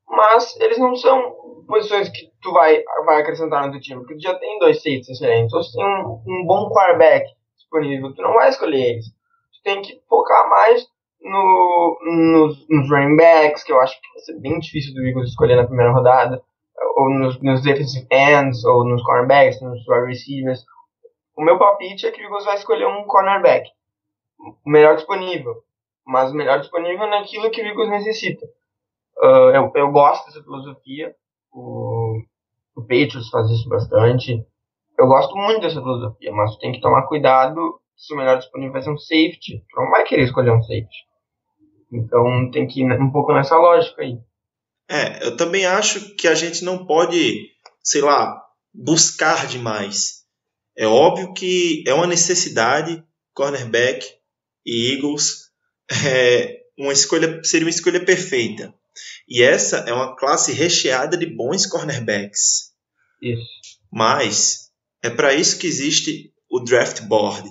mas 0.08 0.60
eles 0.60 0.78
não 0.78 0.94
são 0.94 1.34
posições 1.66 2.08
que 2.08 2.30
tu 2.42 2.52
vai, 2.52 2.82
vai 3.06 3.20
acrescentar 3.20 3.64
no 3.64 3.72
teu 3.72 3.80
time, 3.80 4.00
porque 4.00 4.16
tu 4.16 4.22
já 4.22 4.34
tem 4.34 4.58
dois 4.58 4.76
safeties 4.78 5.08
excelentes, 5.08 5.52
ou 5.54 5.62
se 5.62 5.72
tem 5.72 5.84
um, 5.84 6.22
um 6.26 6.46
bom 6.46 6.68
quarterback 6.70 7.26
disponível, 7.56 8.14
tu 8.14 8.22
não 8.22 8.34
vai 8.34 8.48
escolher 8.50 8.90
eles. 8.90 9.06
Tu 9.06 9.62
tem 9.64 9.80
que 9.80 10.00
focar 10.08 10.48
mais 10.48 10.86
no, 11.22 11.98
nos, 12.02 12.66
nos 12.68 12.90
running 12.90 13.16
backs, 13.16 13.62
que 13.62 13.72
eu 13.72 13.80
acho 13.80 13.98
que 14.00 14.08
vai 14.14 14.18
ser 14.18 14.40
bem 14.40 14.58
difícil 14.58 14.92
do 14.94 15.06
Eagles 15.06 15.30
escolher 15.30 15.56
na 15.56 15.66
primeira 15.66 15.92
rodada, 15.92 16.42
ou 16.96 17.10
nos, 17.10 17.40
nos 17.40 17.62
defensive 17.62 18.06
ends, 18.10 18.64
ou 18.64 18.84
nos 18.84 19.02
cornerbacks, 19.02 19.60
nos 19.62 19.86
wide 19.88 20.06
receivers. 20.06 20.64
O 21.36 21.42
meu 21.42 21.58
palpite 21.58 22.06
é 22.06 22.10
que 22.10 22.20
o 22.20 22.24
Eagles 22.24 22.44
vai 22.44 22.56
escolher 22.56 22.86
um 22.86 23.04
cornerback, 23.04 23.70
o 24.64 24.70
melhor 24.70 24.96
disponível, 24.96 25.62
mas 26.04 26.30
o 26.30 26.34
melhor 26.34 26.60
disponível 26.60 27.06
naquilo 27.08 27.50
que 27.50 27.62
o 27.62 27.66
Eagles 27.66 27.90
necessita. 27.90 28.44
Uh, 29.18 29.50
eu, 29.54 29.72
eu 29.74 29.92
gosto 29.92 30.26
dessa 30.26 30.42
filosofia, 30.42 31.14
o, 31.52 32.20
o 32.74 32.82
Patriots 32.82 33.28
faz 33.30 33.48
isso 33.50 33.68
bastante. 33.68 34.44
Eu 34.98 35.06
gosto 35.06 35.34
muito 35.36 35.60
dessa 35.60 35.80
filosofia, 35.80 36.32
mas 36.32 36.56
tem 36.56 36.72
que 36.72 36.80
tomar 36.80 37.06
cuidado 37.06 37.80
se 37.96 38.12
o 38.12 38.16
melhor 38.16 38.38
disponível 38.38 38.72
vai 38.72 38.82
ser 38.82 38.90
um 38.90 38.98
safety. 38.98 39.64
Tu 39.70 39.80
não 39.80 39.90
vai 39.90 40.04
querer 40.04 40.24
escolher 40.24 40.50
um 40.50 40.62
safety. 40.62 41.06
Então 41.92 42.50
tem 42.50 42.66
que 42.66 42.80
ir 42.82 43.00
um 43.00 43.10
pouco 43.12 43.32
nessa 43.32 43.56
lógica 43.56 44.02
aí. 44.02 44.18
É, 44.88 45.26
eu 45.26 45.36
também 45.36 45.64
acho 45.64 46.16
que 46.16 46.26
a 46.26 46.34
gente 46.34 46.64
não 46.64 46.84
pode, 46.84 47.48
sei 47.82 48.00
lá, 48.02 48.42
buscar 48.74 49.46
demais. 49.46 50.22
É 50.76 50.86
óbvio 50.86 51.32
que 51.32 51.84
é 51.86 51.94
uma 51.94 52.06
necessidade, 52.06 53.04
cornerback 53.34 54.04
e 54.64 54.92
Eagles, 54.92 55.50
é 56.06 56.60
uma 56.78 56.92
escolha, 56.92 57.42
seria 57.44 57.66
uma 57.66 57.70
escolha 57.70 58.04
perfeita. 58.04 58.74
E 59.28 59.42
essa 59.42 59.78
é 59.78 59.92
uma 59.92 60.16
classe 60.16 60.52
recheada 60.52 61.16
de 61.16 61.26
bons 61.26 61.66
cornerbacks. 61.66 62.72
Isso. 63.20 63.42
Mas 63.90 64.70
é 65.02 65.10
para 65.10 65.34
isso 65.34 65.58
que 65.58 65.66
existe 65.66 66.32
o 66.50 66.60
draft 66.60 67.02
board 67.02 67.48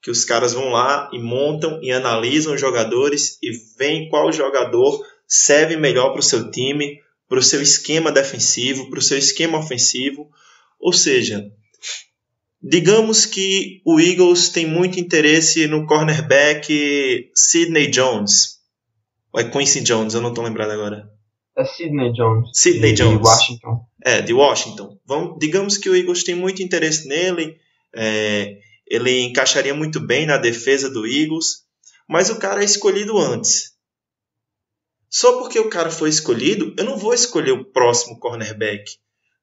que 0.00 0.10
os 0.10 0.24
caras 0.24 0.52
vão 0.52 0.70
lá 0.70 1.10
e 1.12 1.18
montam 1.18 1.80
e 1.82 1.90
analisam 1.90 2.54
os 2.54 2.60
jogadores 2.60 3.38
e 3.42 3.50
veem 3.76 4.08
qual 4.08 4.32
jogador 4.32 5.04
serve 5.26 5.76
melhor 5.76 6.10
para 6.10 6.20
o 6.20 6.22
seu 6.22 6.50
time, 6.50 7.00
para 7.28 7.38
o 7.38 7.42
seu 7.42 7.60
esquema 7.60 8.10
defensivo, 8.10 8.88
para 8.88 8.98
o 8.98 9.02
seu 9.02 9.18
esquema 9.18 9.58
ofensivo. 9.58 10.30
Ou 10.78 10.92
seja, 10.92 11.52
digamos 12.62 13.26
que 13.26 13.80
o 13.84 14.00
Eagles 14.00 14.48
tem 14.48 14.66
muito 14.66 14.98
interesse 14.98 15.66
no 15.66 15.86
cornerback 15.86 17.30
Sidney 17.34 17.90
Jones. 17.90 18.58
Ou 19.32 19.40
é 19.40 19.48
Quincy 19.48 19.82
Jones, 19.82 20.14
eu 20.14 20.20
não 20.20 20.30
estou 20.30 20.44
lembrado 20.44 20.70
agora. 20.70 21.08
É 21.56 21.64
Sidney 21.64 22.12
Jones. 22.12 22.50
Sidney 22.52 22.92
de 22.92 23.02
Jones. 23.02 23.20
Washington. 23.20 23.86
É, 24.04 24.22
de 24.22 24.32
Washington. 24.32 24.98
Vamos, 25.04 25.38
digamos 25.40 25.76
que 25.76 25.90
o 25.90 25.96
Eagles 25.96 26.22
tem 26.22 26.34
muito 26.34 26.62
interesse 26.62 27.08
nele. 27.08 27.56
É, 27.94 28.58
ele 28.86 29.20
encaixaria 29.20 29.74
muito 29.74 29.98
bem 29.98 30.24
na 30.24 30.36
defesa 30.36 30.88
do 30.88 31.06
Eagles, 31.06 31.64
mas 32.08 32.30
o 32.30 32.38
cara 32.38 32.62
é 32.62 32.64
escolhido 32.64 33.18
antes. 33.18 33.72
Só 35.10 35.38
porque 35.38 35.58
o 35.58 35.68
cara 35.68 35.90
foi 35.90 36.10
escolhido, 36.10 36.74
eu 36.78 36.84
não 36.84 36.96
vou 36.96 37.12
escolher 37.12 37.52
o 37.52 37.64
próximo 37.64 38.18
cornerback. 38.18 38.96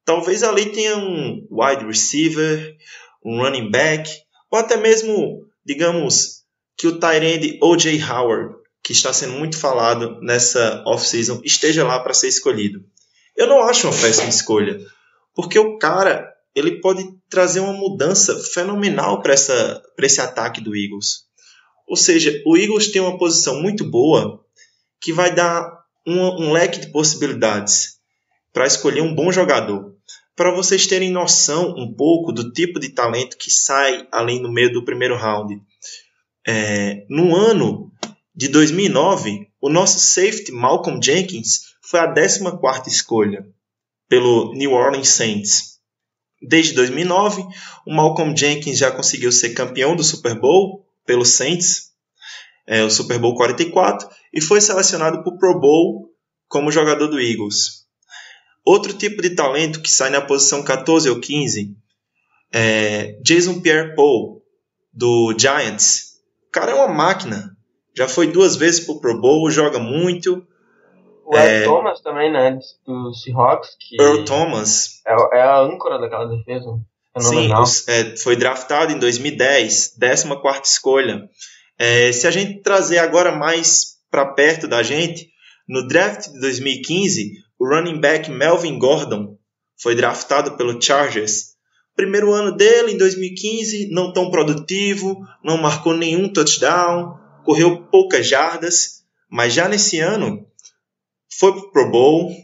Talvez 0.05 0.43
ali 0.43 0.67
tenha 0.71 0.95
um 0.97 1.47
wide 1.49 1.85
receiver, 1.85 2.77
um 3.25 3.41
running 3.41 3.71
back, 3.71 4.09
ou 4.51 4.59
até 4.59 4.77
mesmo, 4.77 5.45
digamos, 5.65 6.43
que 6.77 6.87
o 6.87 6.99
Tyrande 6.99 7.57
O.J. 7.61 8.01
Howard, 8.03 8.55
que 8.83 8.93
está 8.93 9.11
sendo 9.11 9.33
muito 9.33 9.57
falado 9.57 10.21
nessa 10.21 10.83
off-season, 10.85 11.41
esteja 11.43 11.83
lá 11.83 11.99
para 11.99 12.13
ser 12.13 12.27
escolhido. 12.27 12.83
Eu 13.35 13.47
não 13.47 13.63
acho 13.63 13.87
uma 13.87 13.99
péssima 13.99 14.29
escolha, 14.29 14.79
porque 15.33 15.57
o 15.57 15.77
cara 15.77 16.31
ele 16.53 16.79
pode 16.79 17.03
trazer 17.29 17.59
uma 17.59 17.73
mudança 17.73 18.37
fenomenal 18.53 19.21
para 19.21 19.33
esse 19.33 20.21
ataque 20.21 20.61
do 20.61 20.75
Eagles. 20.75 21.25
Ou 21.87 21.97
seja, 21.97 22.41
o 22.45 22.55
Eagles 22.55 22.91
tem 22.91 23.01
uma 23.01 23.17
posição 23.17 23.61
muito 23.61 23.83
boa 23.83 24.43
que 25.01 25.11
vai 25.11 25.35
dar 25.35 25.69
um, 26.07 26.45
um 26.45 26.51
leque 26.53 26.79
de 26.79 26.91
possibilidades 26.91 27.99
para 28.53 28.65
escolher 28.65 29.01
um 29.01 29.13
bom 29.13 29.31
jogador. 29.31 29.94
Para 30.35 30.51
vocês 30.51 30.85
terem 30.85 31.11
noção 31.11 31.73
um 31.77 31.93
pouco 31.93 32.33
do 32.33 32.51
tipo 32.51 32.77
de 32.79 32.89
talento 32.89 33.37
que 33.37 33.49
sai 33.49 34.05
além 34.11 34.41
no 34.41 34.51
meio 34.51 34.71
do 34.73 34.83
primeiro 34.83 35.15
round. 35.15 35.61
É, 36.45 37.05
no 37.09 37.35
ano 37.35 37.91
de 38.35 38.49
2009, 38.49 39.47
o 39.61 39.69
nosso 39.69 39.97
safety 39.97 40.51
Malcolm 40.51 41.01
Jenkins 41.01 41.75
foi 41.81 42.01
a 42.01 42.13
14ª 42.13 42.87
escolha 42.87 43.47
pelo 44.09 44.53
New 44.53 44.73
Orleans 44.73 45.07
Saints. 45.07 45.79
Desde 46.41 46.73
2009, 46.73 47.43
o 47.87 47.93
Malcolm 47.93 48.35
Jenkins 48.35 48.77
já 48.77 48.91
conseguiu 48.91 49.31
ser 49.31 49.53
campeão 49.53 49.95
do 49.95 50.03
Super 50.03 50.37
Bowl 50.37 50.85
pelo 51.05 51.25
Saints, 51.25 51.91
é, 52.67 52.83
o 52.83 52.89
Super 52.89 53.19
Bowl 53.19 53.35
44, 53.35 54.09
e 54.33 54.41
foi 54.41 54.59
selecionado 54.59 55.23
para 55.23 55.33
o 55.33 55.37
Pro 55.37 55.59
Bowl 55.59 56.09
como 56.49 56.71
jogador 56.71 57.07
do 57.07 57.19
Eagles. 57.21 57.84
Outro 58.65 58.93
tipo 58.93 59.21
de 59.21 59.31
talento 59.31 59.81
que 59.81 59.89
sai 59.89 60.09
na 60.09 60.21
posição 60.21 60.63
14 60.63 61.09
ou 61.09 61.19
15 61.19 61.75
é 62.53 63.19
Jason 63.21 63.61
Pierre-Paul, 63.61 64.41
do 64.91 65.35
Giants. 65.37 66.15
O 66.47 66.51
cara 66.51 66.71
é 66.71 66.75
uma 66.75 66.87
máquina. 66.87 67.55
Já 67.95 68.07
foi 68.07 68.27
duas 68.27 68.55
vezes 68.55 68.85
para 68.85 68.95
o 68.95 68.99
Pro 68.99 69.21
Bowl, 69.21 69.51
joga 69.51 69.79
muito, 69.79 70.45
o 71.25 71.35
Earl 71.35 71.47
é... 71.47 71.63
Thomas 71.63 72.01
também, 72.01 72.31
né? 72.31 72.59
Do 72.85 73.13
Seahawks. 73.13 73.75
Que 73.79 73.99
Earl 73.99 74.23
Thomas. 74.23 75.01
É, 75.05 75.37
é 75.37 75.41
a 75.41 75.59
âncora 75.59 75.99
daquela 75.99 76.25
defesa. 76.25 76.79
Sim, 77.17 77.49
é, 77.87 78.17
foi 78.17 78.35
draftado 78.35 78.91
em 78.91 78.99
2010, 78.99 79.97
14 79.97 80.61
escolha. 80.65 81.29
É, 81.79 82.11
se 82.11 82.27
a 82.27 82.31
gente 82.31 82.61
trazer 82.61 82.97
agora 82.97 83.31
mais 83.31 83.95
para 84.11 84.25
perto 84.33 84.67
da 84.67 84.83
gente, 84.83 85.29
no 85.67 85.87
draft 85.87 86.29
de 86.29 86.39
2015, 86.41 87.31
o 87.59 87.67
running 87.67 87.99
back 87.99 88.29
Melvin 88.29 88.77
Gordon 88.77 89.37
foi 89.77 89.95
draftado 89.95 90.55
pelo 90.57 90.81
Chargers 90.81 91.55
Primeiro 91.95 92.33
ano 92.33 92.51
dele, 92.55 92.91
em 92.91 92.97
2015, 92.97 93.89
não 93.89 94.11
tão 94.11 94.29
produtivo, 94.29 95.25
não 95.41 95.57
marcou 95.57 95.95
nenhum 95.95 96.31
touchdown, 96.31 97.17
correu 97.45 97.87
poucas 97.87 98.27
jardas, 98.27 99.05
mas 99.29 99.53
já 99.53 99.69
nesse 99.69 99.99
ano 99.99 100.45
foi 101.39 101.53
pro 101.53 101.71
Pro 101.71 101.91
Bowl, 101.91 102.35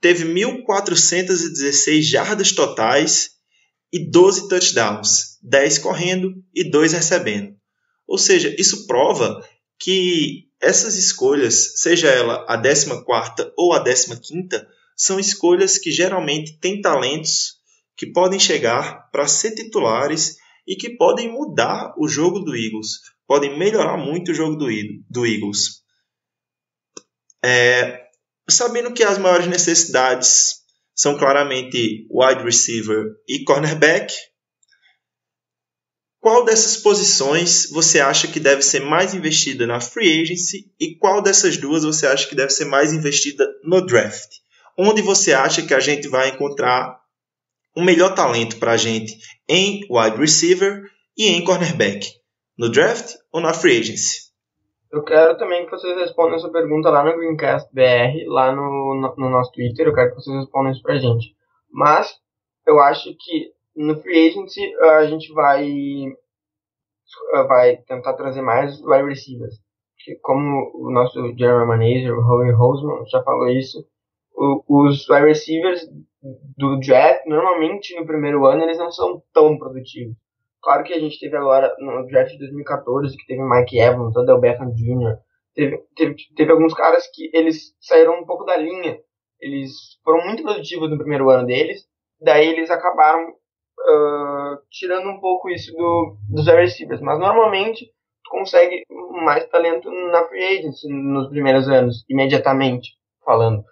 teve 0.00 0.24
1.416 0.24 2.02
jardas 2.02 2.52
totais 2.52 3.30
e 3.92 4.08
12 4.08 4.48
touchdowns, 4.48 5.38
10 5.42 5.78
correndo 5.78 6.34
e 6.54 6.70
2 6.70 6.92
recebendo. 6.92 7.56
Ou 8.06 8.16
seja, 8.16 8.54
isso 8.56 8.86
prova 8.86 9.44
que 9.80 10.44
essas 10.62 10.96
escolhas, 10.96 11.80
seja 11.80 12.08
ela 12.08 12.46
a 12.48 12.56
14 12.56 13.52
ou 13.56 13.72
a 13.72 13.82
15, 13.82 14.66
são 14.96 15.18
escolhas 15.18 15.76
que 15.76 15.90
geralmente 15.90 16.58
têm 16.58 16.80
talentos 16.80 17.60
que 17.96 18.06
podem 18.12 18.38
chegar 18.38 19.10
para 19.10 19.26
ser 19.26 19.54
titulares 19.54 20.36
e 20.66 20.76
que 20.76 20.96
podem 20.96 21.30
mudar 21.30 21.92
o 21.98 22.06
jogo 22.06 22.38
do 22.38 22.54
Eagles, 22.54 23.00
podem 23.26 23.58
melhorar 23.58 23.96
muito 23.96 24.30
o 24.30 24.34
jogo 24.34 24.56
do, 24.56 24.70
Eagles. 25.26 25.82
É, 27.44 28.00
sabendo 28.48 28.92
que 28.92 29.02
as 29.02 29.18
maiores 29.18 29.48
necessidades 29.48 30.62
são 30.94 31.18
claramente 31.18 32.06
wide 32.08 32.44
receiver 32.44 33.04
e 33.28 33.42
cornerback, 33.42 34.14
qual 36.22 36.44
dessas 36.44 36.76
posições 36.76 37.68
você 37.72 38.00
acha 38.00 38.28
que 38.28 38.38
deve 38.38 38.62
ser 38.62 38.78
mais 38.78 39.12
investida 39.12 39.66
na 39.66 39.80
free 39.80 40.22
agency 40.22 40.72
e 40.78 40.94
qual 40.94 41.20
dessas 41.20 41.56
duas 41.56 41.82
você 41.82 42.06
acha 42.06 42.28
que 42.28 42.36
deve 42.36 42.50
ser 42.50 42.64
mais 42.64 42.92
investida 42.92 43.44
no 43.64 43.84
draft? 43.84 44.30
Onde 44.78 45.02
você 45.02 45.32
acha 45.32 45.66
que 45.66 45.74
a 45.74 45.80
gente 45.80 46.06
vai 46.06 46.28
encontrar 46.28 46.96
o 47.76 47.82
melhor 47.82 48.14
talento 48.14 48.60
para 48.60 48.70
a 48.70 48.76
gente 48.76 49.18
em 49.48 49.80
wide 49.90 50.16
receiver 50.16 50.88
e 51.18 51.26
em 51.26 51.42
cornerback? 51.42 52.06
No 52.56 52.70
draft 52.70 53.16
ou 53.32 53.40
na 53.40 53.52
free 53.52 53.80
agency? 53.80 54.30
Eu 54.92 55.02
quero 55.02 55.36
também 55.36 55.64
que 55.64 55.72
vocês 55.72 55.96
respondam 55.96 56.36
essa 56.36 56.50
pergunta 56.50 56.88
lá 56.88 57.02
no 57.02 57.16
Greencast 57.16 57.68
BR, 57.74 58.28
lá 58.28 58.54
no, 58.54 58.94
no, 58.94 59.14
no 59.16 59.28
nosso 59.28 59.50
Twitter. 59.50 59.88
Eu 59.88 59.94
quero 59.94 60.10
que 60.10 60.16
vocês 60.16 60.36
respondam 60.36 60.70
isso 60.70 60.82
pra 60.82 60.98
gente. 60.98 61.34
Mas 61.68 62.14
eu 62.64 62.78
acho 62.78 63.12
que 63.18 63.50
no 63.74 64.00
free 64.00 64.28
agency 64.28 64.74
a 64.76 65.06
gente 65.06 65.32
vai 65.32 66.12
vai 67.48 67.76
tentar 67.78 68.14
trazer 68.14 68.42
mais 68.42 68.80
wide 68.82 69.08
receivers. 69.08 69.56
Porque 69.96 70.18
como 70.20 70.72
o 70.74 70.90
nosso 70.90 71.20
general 71.36 71.66
manager, 71.66 72.14
o 72.14 72.22
Howie 72.22 72.52
Roseman, 72.52 73.04
já 73.06 73.22
falou 73.22 73.48
isso, 73.48 73.86
os 74.34 75.08
wide 75.08 75.26
receivers 75.26 75.86
do 76.56 76.78
draft, 76.80 77.24
normalmente 77.26 77.94
no 77.98 78.06
primeiro 78.06 78.46
ano, 78.46 78.62
eles 78.62 78.78
não 78.78 78.90
são 78.90 79.22
tão 79.32 79.58
produtivos. 79.58 80.16
Claro 80.60 80.84
que 80.84 80.92
a 80.92 80.98
gente 80.98 81.18
teve 81.18 81.36
agora 81.36 81.74
no 81.78 82.06
draft 82.06 82.32
de 82.32 82.38
2014, 82.38 83.16
que 83.16 83.26
teve 83.26 83.42
Mike 83.42 83.78
Evans, 83.78 84.16
Odell 84.16 84.40
Beckham 84.40 84.72
Jr., 84.74 85.18
teve, 85.54 85.78
teve, 85.96 86.14
teve 86.36 86.52
alguns 86.52 86.72
caras 86.72 87.04
que 87.12 87.30
eles 87.32 87.74
saíram 87.80 88.20
um 88.20 88.24
pouco 88.24 88.44
da 88.44 88.56
linha. 88.56 88.98
Eles 89.40 89.72
foram 90.04 90.24
muito 90.24 90.42
produtivos 90.42 90.88
no 90.88 90.98
primeiro 90.98 91.28
ano 91.30 91.46
deles, 91.46 91.84
daí 92.20 92.48
eles 92.48 92.70
acabaram 92.70 93.34
uh, 93.88 94.58
tirando 94.70 95.08
um 95.08 95.20
pouco 95.20 95.48
isso 95.48 95.72
do, 95.72 96.16
dos 96.28 96.46
wide 96.46 96.60
receivers. 96.60 97.00
Mas 97.00 97.18
normalmente 97.18 97.86
tu 98.24 98.30
consegue 98.30 98.84
mais 99.24 99.46
talento 99.48 99.90
na 99.90 100.24
free 100.24 100.58
agency 100.58 100.88
nos 100.88 101.28
primeiros 101.28 101.68
anos, 101.68 102.04
imediatamente 102.08 102.90
falando. 103.24 103.64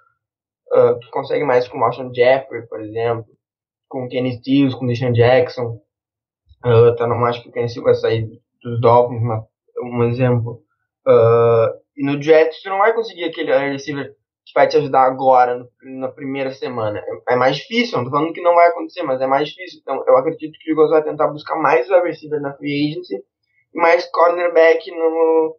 Uh, 0.73 0.99
tu 1.01 1.11
consegue 1.11 1.45
mais 1.45 1.67
com 1.67 1.77
o 1.77 1.81
Marshall 1.81 2.15
Jeffrey, 2.15 2.67
por 2.69 2.81
exemplo, 2.81 3.27
com 3.89 4.05
o 4.05 4.09
Kenny 4.09 4.37
Stills, 4.39 4.77
com 4.77 4.85
o 4.85 4.89
Deshaun 4.89 5.13
Jackson. 5.13 5.81
Uh, 6.65 6.95
tá, 6.97 7.07
não 7.07 7.25
acho 7.25 7.43
que 7.43 7.49
o 7.49 7.53
Kenny 7.53 7.69
Stills 7.69 7.85
vai 7.85 7.95
sair 7.95 8.41
dos 8.63 8.81
Dolphins, 8.81 9.23
mas 9.23 9.45
um 9.83 10.05
exemplo. 10.05 10.63
Uh, 11.07 11.81
e 11.97 12.05
no 12.05 12.19
draft 12.19 12.53
tu 12.63 12.69
não 12.69 12.79
vai 12.79 12.95
conseguir 12.95 13.25
aquele 13.25 13.57
receiver 13.73 14.15
que 14.45 14.53
vai 14.55 14.67
te 14.67 14.77
ajudar 14.77 15.03
agora, 15.03 15.57
no, 15.57 15.69
na 16.01 16.09
primeira 16.09 16.51
semana. 16.51 16.99
É, 16.99 17.35
é, 17.35 17.37
mais 17.37 17.57
difícil, 17.57 17.99
não 17.99 18.05
tô 18.05 18.11
falando 18.11 18.33
que 18.33 18.43
não 18.43 18.55
vai 18.55 18.69
acontecer, 18.69 19.03
mas 19.03 19.21
é 19.21 19.27
mais 19.27 19.49
difícil. 19.49 19.81
Então 19.81 20.03
eu 20.07 20.17
acredito 20.17 20.59
que 20.59 20.71
o 20.71 20.73
Eagles 20.73 20.91
vai 20.91 21.03
tentar 21.03 21.29
buscar 21.29 21.57
mais 21.57 21.89
wide 21.89 22.07
receiver 22.07 22.41
na 22.41 22.55
free 22.55 22.91
agency 22.91 23.17
e 23.75 23.81
mais 23.81 24.05
cornerback 24.11 24.91
no, 24.91 25.57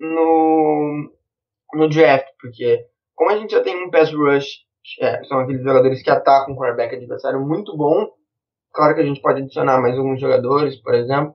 no, 0.00 1.12
no 1.74 1.88
draft, 1.88 2.26
porque 2.40 2.86
como 3.14 3.30
a 3.30 3.36
gente 3.36 3.52
já 3.52 3.62
tem 3.62 3.76
um 3.76 3.90
pass 3.90 4.12
rush, 4.12 4.64
é, 5.00 5.22
são 5.24 5.40
aqueles 5.40 5.62
jogadores 5.62 6.02
que 6.02 6.10
atacam 6.10 6.54
o 6.54 6.56
quarterback 6.56 6.94
adversário 6.94 7.40
muito 7.40 7.76
bom, 7.76 8.08
claro 8.72 8.94
que 8.94 9.00
a 9.00 9.04
gente 9.04 9.20
pode 9.20 9.42
adicionar 9.42 9.80
mais 9.80 9.96
alguns 9.96 10.20
jogadores, 10.20 10.76
por 10.76 10.94
exemplo, 10.94 11.34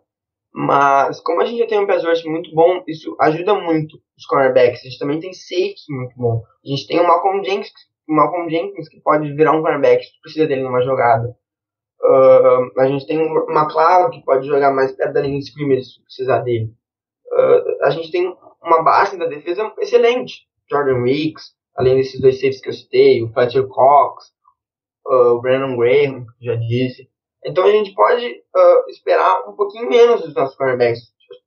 mas 0.58 1.20
como 1.20 1.42
a 1.42 1.46
gente 1.46 1.60
já 1.60 1.68
tem 1.68 1.80
um 1.80 1.86
pass 1.86 2.02
rush 2.06 2.24
muito 2.24 2.56
bom, 2.56 2.82
isso 2.88 3.14
ajuda 3.20 3.56
muito 3.56 3.98
os 4.18 4.26
cornerbacks. 4.26 4.80
A 4.80 4.84
gente 4.86 5.00
também 5.00 5.20
tem 5.20 5.34
safety 5.34 5.84
muito 5.90 6.16
bom. 6.16 6.42
A 6.64 6.70
gente 6.70 6.88
tem 6.88 6.98
o 6.98 7.04
Malcolm 7.04 7.44
Jenkins, 7.44 7.74
Malcolm 8.08 8.50
Jenkins 8.50 8.88
que 8.88 9.02
pode 9.02 9.34
virar 9.34 9.52
um 9.52 9.62
cornerback 9.62 10.06
se 10.06 10.22
precisa 10.22 10.48
dele 10.48 10.64
numa 10.64 10.82
jogada. 10.82 11.28
Uh, 12.02 12.80
a 12.80 12.88
gente 12.88 13.06
tem 13.06 13.20
o 13.20 13.52
McLeod 13.52 14.12
que 14.18 14.24
pode 14.24 14.48
jogar 14.48 14.72
mais 14.74 14.94
perto 14.94 15.12
da 15.12 15.22
linha 15.22 15.40
de 15.40 15.44
scrimmage 15.44 15.84
se 15.84 16.02
precisar 16.02 16.40
dele. 16.40 16.72
Uh, 17.34 17.84
a 17.84 17.90
gente 17.90 18.10
tem 18.10 18.34
uma 18.64 18.82
base 18.82 19.18
da 19.18 19.26
defesa 19.26 19.74
excelente. 19.80 20.48
Jordan 20.72 21.02
Weeks, 21.02 21.52
além 21.76 21.98
desses 21.98 22.22
dois 22.22 22.40
safes 22.40 22.62
que 22.62 22.70
eu 22.70 22.74
citei, 22.74 23.22
o 23.22 23.34
Fletcher 23.34 23.68
Cox, 23.68 24.28
uh, 25.06 25.36
o 25.36 25.42
Brandon 25.42 25.76
Graham, 25.76 26.26
já 26.42 26.56
disse. 26.56 27.10
Então 27.46 27.64
a 27.64 27.72
gente 27.72 27.94
pode 27.94 28.26
uh, 28.26 28.90
esperar 28.90 29.48
um 29.48 29.56
pouquinho 29.56 29.88
menos 29.88 30.22
dos 30.22 30.34
nossos 30.34 30.56
cornerbacks. 30.56 31.00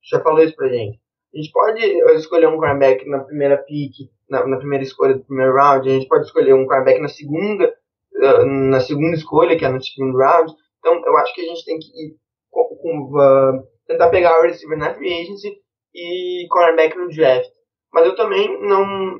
Já 0.09 0.21
falou 0.21 0.41
isso 0.41 0.55
pra 0.55 0.69
gente. 0.69 0.97
A 1.33 1.37
gente 1.37 1.51
pode 1.51 1.85
escolher 2.15 2.47
um 2.47 2.57
cornerback 2.57 3.07
na 3.07 3.19
primeira 3.19 3.57
pick, 3.57 3.93
na, 4.29 4.47
na, 4.47 4.57
primeira 4.57 4.83
escolha 4.83 5.15
do 5.15 5.25
primeiro 5.25 5.53
round. 5.53 5.87
A 5.87 5.93
gente 5.93 6.07
pode 6.07 6.25
escolher 6.25 6.53
um 6.53 6.65
cornerback 6.65 7.01
na 7.01 7.09
segunda, 7.09 7.73
uh, 8.15 8.45
na 8.45 8.79
segunda 8.79 9.15
escolha, 9.15 9.57
que 9.57 9.65
é 9.65 9.69
no 9.69 9.83
segundo 9.83 10.17
round. 10.17 10.53
Então 10.79 11.05
eu 11.05 11.17
acho 11.17 11.35
que 11.35 11.41
a 11.41 11.45
gente 11.45 11.65
tem 11.65 11.77
que 11.77 11.87
ir 11.87 12.15
com, 12.49 12.63
com, 12.77 13.67
tentar 13.85 14.09
pegar 14.09 14.39
o 14.39 14.43
receiver 14.43 14.77
na 14.77 14.93
free 14.93 15.21
agency 15.21 15.53
e 15.93 16.47
cornerback 16.49 16.97
no 16.97 17.09
draft. 17.09 17.51
Mas 17.91 18.05
eu 18.05 18.15
também 18.15 18.61
não 18.61 19.19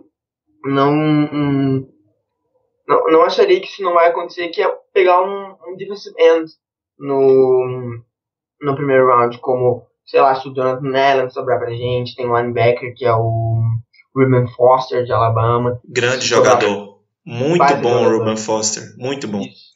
não, 0.63 0.91
um, 0.91 1.89
não, 2.87 3.03
não 3.07 3.21
acharia 3.23 3.59
que 3.59 3.67
isso 3.67 3.81
não 3.81 3.93
vai 3.93 4.09
acontecer, 4.09 4.49
que 4.49 4.61
é 4.61 4.69
pegar 4.93 5.21
um, 5.21 5.55
um 5.67 5.75
defensive 5.75 6.15
end 6.19 6.49
no, 6.99 8.01
no 8.61 8.75
primeiro 8.75 9.07
round, 9.07 9.37
como, 9.39 9.87
sei 10.05 10.21
lá, 10.21 10.35
se 10.35 10.47
o 10.47 10.53
Jonathan 10.53 10.95
Allen 10.95 11.29
sobrar 11.29 11.59
pra 11.59 11.71
gente, 11.71 12.15
tem 12.15 12.29
um 12.29 12.37
linebacker 12.37 12.93
que 12.95 13.05
é 13.05 13.13
o 13.13 13.63
Ruben 14.15 14.47
Foster 14.55 15.05
de 15.05 15.11
Alabama. 15.11 15.79
Grande 15.87 16.25
jogador. 16.25 16.99
Muito 17.25 17.75
bom 17.77 18.05
o 18.05 18.17
Ruben 18.17 18.37
Foster, 18.37 18.83
muito 18.97 19.27
bom. 19.27 19.41
Isso. 19.41 19.69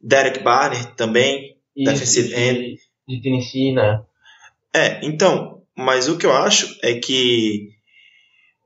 Derek 0.00 0.40
Barner 0.40 0.94
também, 0.94 1.56
Isso, 1.76 1.92
defensive 1.92 2.34
end. 2.34 2.78
De 3.06 3.20
Tennessee, 3.20 3.72
né? 3.72 4.02
É, 4.74 5.04
então, 5.04 5.62
mas 5.76 6.08
o 6.08 6.16
que 6.16 6.26
eu 6.26 6.32
acho 6.32 6.78
é 6.82 6.94
que 6.94 7.70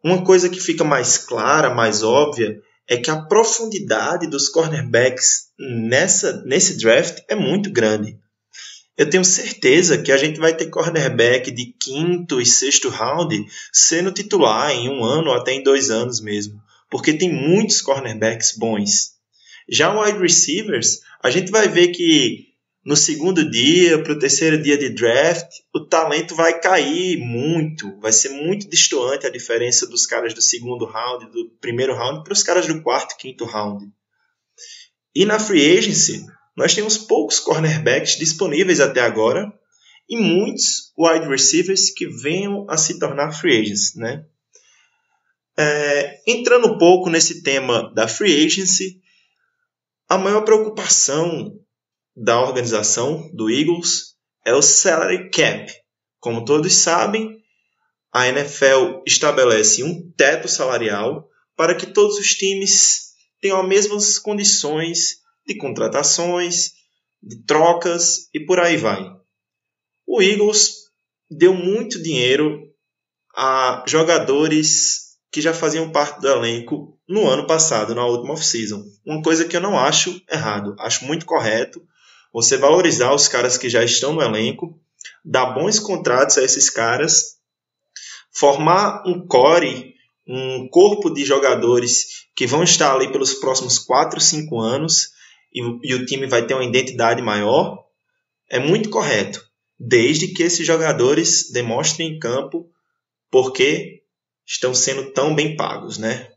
uma 0.02 0.22
coisa 0.22 0.48
que 0.48 0.60
fica 0.60 0.84
mais 0.84 1.18
clara, 1.18 1.74
mais 1.74 2.02
óbvia, 2.02 2.60
é 2.88 2.96
que 2.96 3.10
a 3.10 3.22
profundidade 3.22 4.26
dos 4.26 4.48
cornerbacks 4.48 5.48
nessa, 5.58 6.42
nesse 6.44 6.76
draft 6.76 7.22
é 7.28 7.34
muito 7.34 7.70
grande. 7.70 8.18
Eu 8.96 9.10
tenho 9.10 9.24
certeza 9.24 9.98
que 9.98 10.12
a 10.12 10.16
gente 10.16 10.38
vai 10.38 10.56
ter 10.56 10.70
cornerback 10.70 11.50
de 11.50 11.74
quinto 11.80 12.40
e 12.40 12.46
sexto 12.46 12.88
round 12.88 13.44
sendo 13.72 14.12
titular 14.12 14.70
em 14.70 14.88
um 14.88 15.02
ano 15.02 15.30
ou 15.30 15.34
até 15.34 15.52
em 15.52 15.62
dois 15.62 15.90
anos 15.90 16.20
mesmo, 16.20 16.60
porque 16.88 17.12
tem 17.12 17.32
muitos 17.32 17.80
cornerbacks 17.80 18.56
bons. 18.56 19.14
Já 19.68 19.98
wide 19.98 20.18
receivers, 20.18 21.00
a 21.22 21.30
gente 21.30 21.50
vai 21.50 21.66
ver 21.68 21.88
que 21.88 22.53
no 22.84 22.94
segundo 22.94 23.48
dia, 23.50 24.02
para 24.02 24.12
o 24.12 24.18
terceiro 24.18 24.62
dia 24.62 24.76
de 24.76 24.90
draft, 24.90 25.48
o 25.74 25.80
talento 25.80 26.34
vai 26.34 26.60
cair 26.60 27.16
muito. 27.18 27.98
Vai 27.98 28.12
ser 28.12 28.28
muito 28.28 28.68
distoante 28.68 29.26
a 29.26 29.30
diferença 29.30 29.86
dos 29.86 30.04
caras 30.04 30.34
do 30.34 30.42
segundo 30.42 30.84
round, 30.84 31.30
do 31.32 31.50
primeiro 31.60 31.94
round, 31.94 32.22
para 32.22 32.34
os 32.34 32.42
caras 32.42 32.66
do 32.66 32.82
quarto, 32.82 33.16
quinto 33.16 33.46
round. 33.46 33.90
E 35.14 35.24
na 35.24 35.38
free 35.38 35.78
agency, 35.78 36.26
nós 36.54 36.74
temos 36.74 36.98
poucos 36.98 37.40
cornerbacks 37.40 38.18
disponíveis 38.18 38.80
até 38.80 39.00
agora 39.00 39.50
e 40.06 40.18
muitos 40.18 40.92
wide 40.98 41.26
receivers 41.26 41.88
que 41.88 42.06
venham 42.06 42.66
a 42.68 42.76
se 42.76 42.98
tornar 42.98 43.32
free 43.32 43.62
agents, 43.62 43.94
né? 43.94 44.26
É, 45.56 46.20
entrando 46.26 46.68
um 46.68 46.76
pouco 46.76 47.08
nesse 47.08 47.42
tema 47.42 47.90
da 47.94 48.06
free 48.06 48.44
agency, 48.44 49.00
a 50.06 50.18
maior 50.18 50.42
preocupação 50.42 51.58
da 52.16 52.40
organização 52.40 53.30
do 53.32 53.50
Eagles 53.50 54.14
é 54.44 54.54
o 54.54 54.62
salary 54.62 55.30
cap. 55.30 55.72
Como 56.20 56.44
todos 56.44 56.72
sabem, 56.74 57.42
a 58.12 58.28
NFL 58.28 59.02
estabelece 59.06 59.82
um 59.82 60.10
teto 60.16 60.46
salarial 60.48 61.28
para 61.56 61.74
que 61.74 61.86
todos 61.86 62.16
os 62.18 62.28
times 62.28 63.12
tenham 63.40 63.60
as 63.60 63.68
mesmas 63.68 64.18
condições 64.18 65.16
de 65.46 65.56
contratações, 65.56 66.72
de 67.22 67.44
trocas 67.44 68.28
e 68.32 68.40
por 68.40 68.60
aí 68.60 68.76
vai. 68.76 69.10
O 70.06 70.22
Eagles 70.22 70.84
deu 71.30 71.52
muito 71.52 72.02
dinheiro 72.02 72.62
a 73.34 73.84
jogadores 73.88 75.16
que 75.32 75.40
já 75.40 75.52
faziam 75.52 75.90
parte 75.90 76.20
do 76.20 76.28
elenco 76.28 76.96
no 77.08 77.26
ano 77.26 77.46
passado, 77.46 77.94
na 77.94 78.06
última 78.06 78.34
off-season. 78.34 78.84
Uma 79.04 79.20
coisa 79.20 79.44
que 79.44 79.56
eu 79.56 79.60
não 79.60 79.76
acho 79.76 80.22
errado, 80.30 80.76
acho 80.78 81.04
muito 81.04 81.26
correto 81.26 81.84
você 82.34 82.56
valorizar 82.56 83.14
os 83.14 83.28
caras 83.28 83.56
que 83.56 83.70
já 83.70 83.84
estão 83.84 84.12
no 84.12 84.20
elenco, 84.20 84.76
dar 85.24 85.54
bons 85.54 85.78
contratos 85.78 86.36
a 86.36 86.42
esses 86.42 86.68
caras, 86.68 87.36
formar 88.32 89.04
um 89.06 89.24
core, 89.24 89.94
um 90.26 90.68
corpo 90.68 91.10
de 91.10 91.24
jogadores 91.24 92.26
que 92.34 92.44
vão 92.44 92.64
estar 92.64 92.92
ali 92.92 93.12
pelos 93.12 93.34
próximos 93.34 93.78
4, 93.78 94.20
5 94.20 94.60
anos 94.60 95.10
e, 95.54 95.60
e 95.84 95.94
o 95.94 96.04
time 96.04 96.26
vai 96.26 96.44
ter 96.44 96.54
uma 96.54 96.64
identidade 96.64 97.22
maior, 97.22 97.84
é 98.50 98.58
muito 98.58 98.90
correto, 98.90 99.40
desde 99.78 100.26
que 100.26 100.42
esses 100.42 100.66
jogadores 100.66 101.52
demonstrem 101.52 102.16
em 102.16 102.18
campo 102.18 102.68
porque 103.30 104.02
estão 104.44 104.74
sendo 104.74 105.12
tão 105.12 105.36
bem 105.36 105.56
pagos, 105.56 105.98
né? 105.98 106.32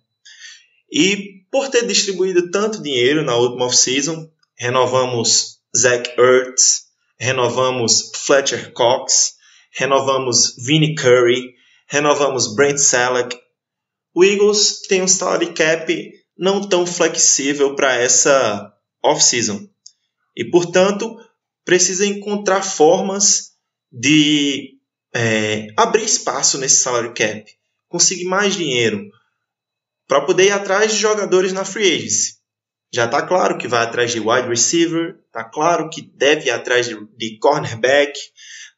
E 0.91 1.41
por 1.49 1.69
ter 1.69 1.87
distribuído 1.87 2.51
tanto 2.51 2.83
dinheiro 2.83 3.23
na 3.23 3.35
última 3.35 3.65
off-season, 3.65 4.29
renovamos 4.55 5.56
Zach 5.75 6.09
Ertz, 6.17 6.87
renovamos 7.19 8.11
Fletcher 8.15 8.71
Cox, 8.73 9.33
renovamos 9.71 10.55
Vinnie 10.65 10.95
Curry, 10.95 11.53
renovamos 11.87 12.55
Brent 12.55 12.77
Selleck. 12.77 13.37
O 14.13 14.23
Eagles 14.23 14.81
tem 14.87 15.01
um 15.01 15.07
salary 15.07 15.53
cap 15.53 16.11
não 16.37 16.67
tão 16.67 16.85
flexível 16.85 17.75
para 17.75 17.95
essa 17.95 18.73
off-season. 19.03 19.67
E, 20.35 20.45
portanto, 20.45 21.17
precisa 21.65 22.05
encontrar 22.05 22.61
formas 22.61 23.53
de 23.91 24.77
é, 25.13 25.67
abrir 25.75 26.03
espaço 26.03 26.57
nesse 26.57 26.81
salary 26.81 27.13
cap, 27.13 27.45
conseguir 27.87 28.25
mais 28.25 28.55
dinheiro 28.55 29.09
para 30.07 30.21
poder 30.21 30.45
ir 30.45 30.51
atrás 30.51 30.93
de 30.93 30.99
jogadores 30.99 31.51
na 31.51 31.65
free 31.65 31.95
agency. 31.95 32.36
Já 32.93 33.05
está 33.05 33.21
claro 33.21 33.57
que 33.57 33.67
vai 33.67 33.83
atrás 33.83 34.11
de 34.11 34.19
wide 34.19 34.47
receiver, 34.47 35.17
está 35.27 35.43
claro 35.43 35.89
que 35.89 36.01
deve 36.01 36.47
ir 36.47 36.51
atrás 36.51 36.87
de, 36.87 36.95
de 37.17 37.37
cornerback, 37.39 38.17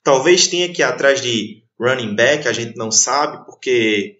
talvez 0.04 0.48
tenha 0.48 0.72
que 0.74 0.82
ir 0.82 0.86
atrás 0.86 1.22
de 1.22 1.64
running 1.80 2.16
back, 2.16 2.48
a 2.48 2.52
gente 2.52 2.76
não 2.76 2.92
sabe, 2.92 3.46
porque 3.46 4.18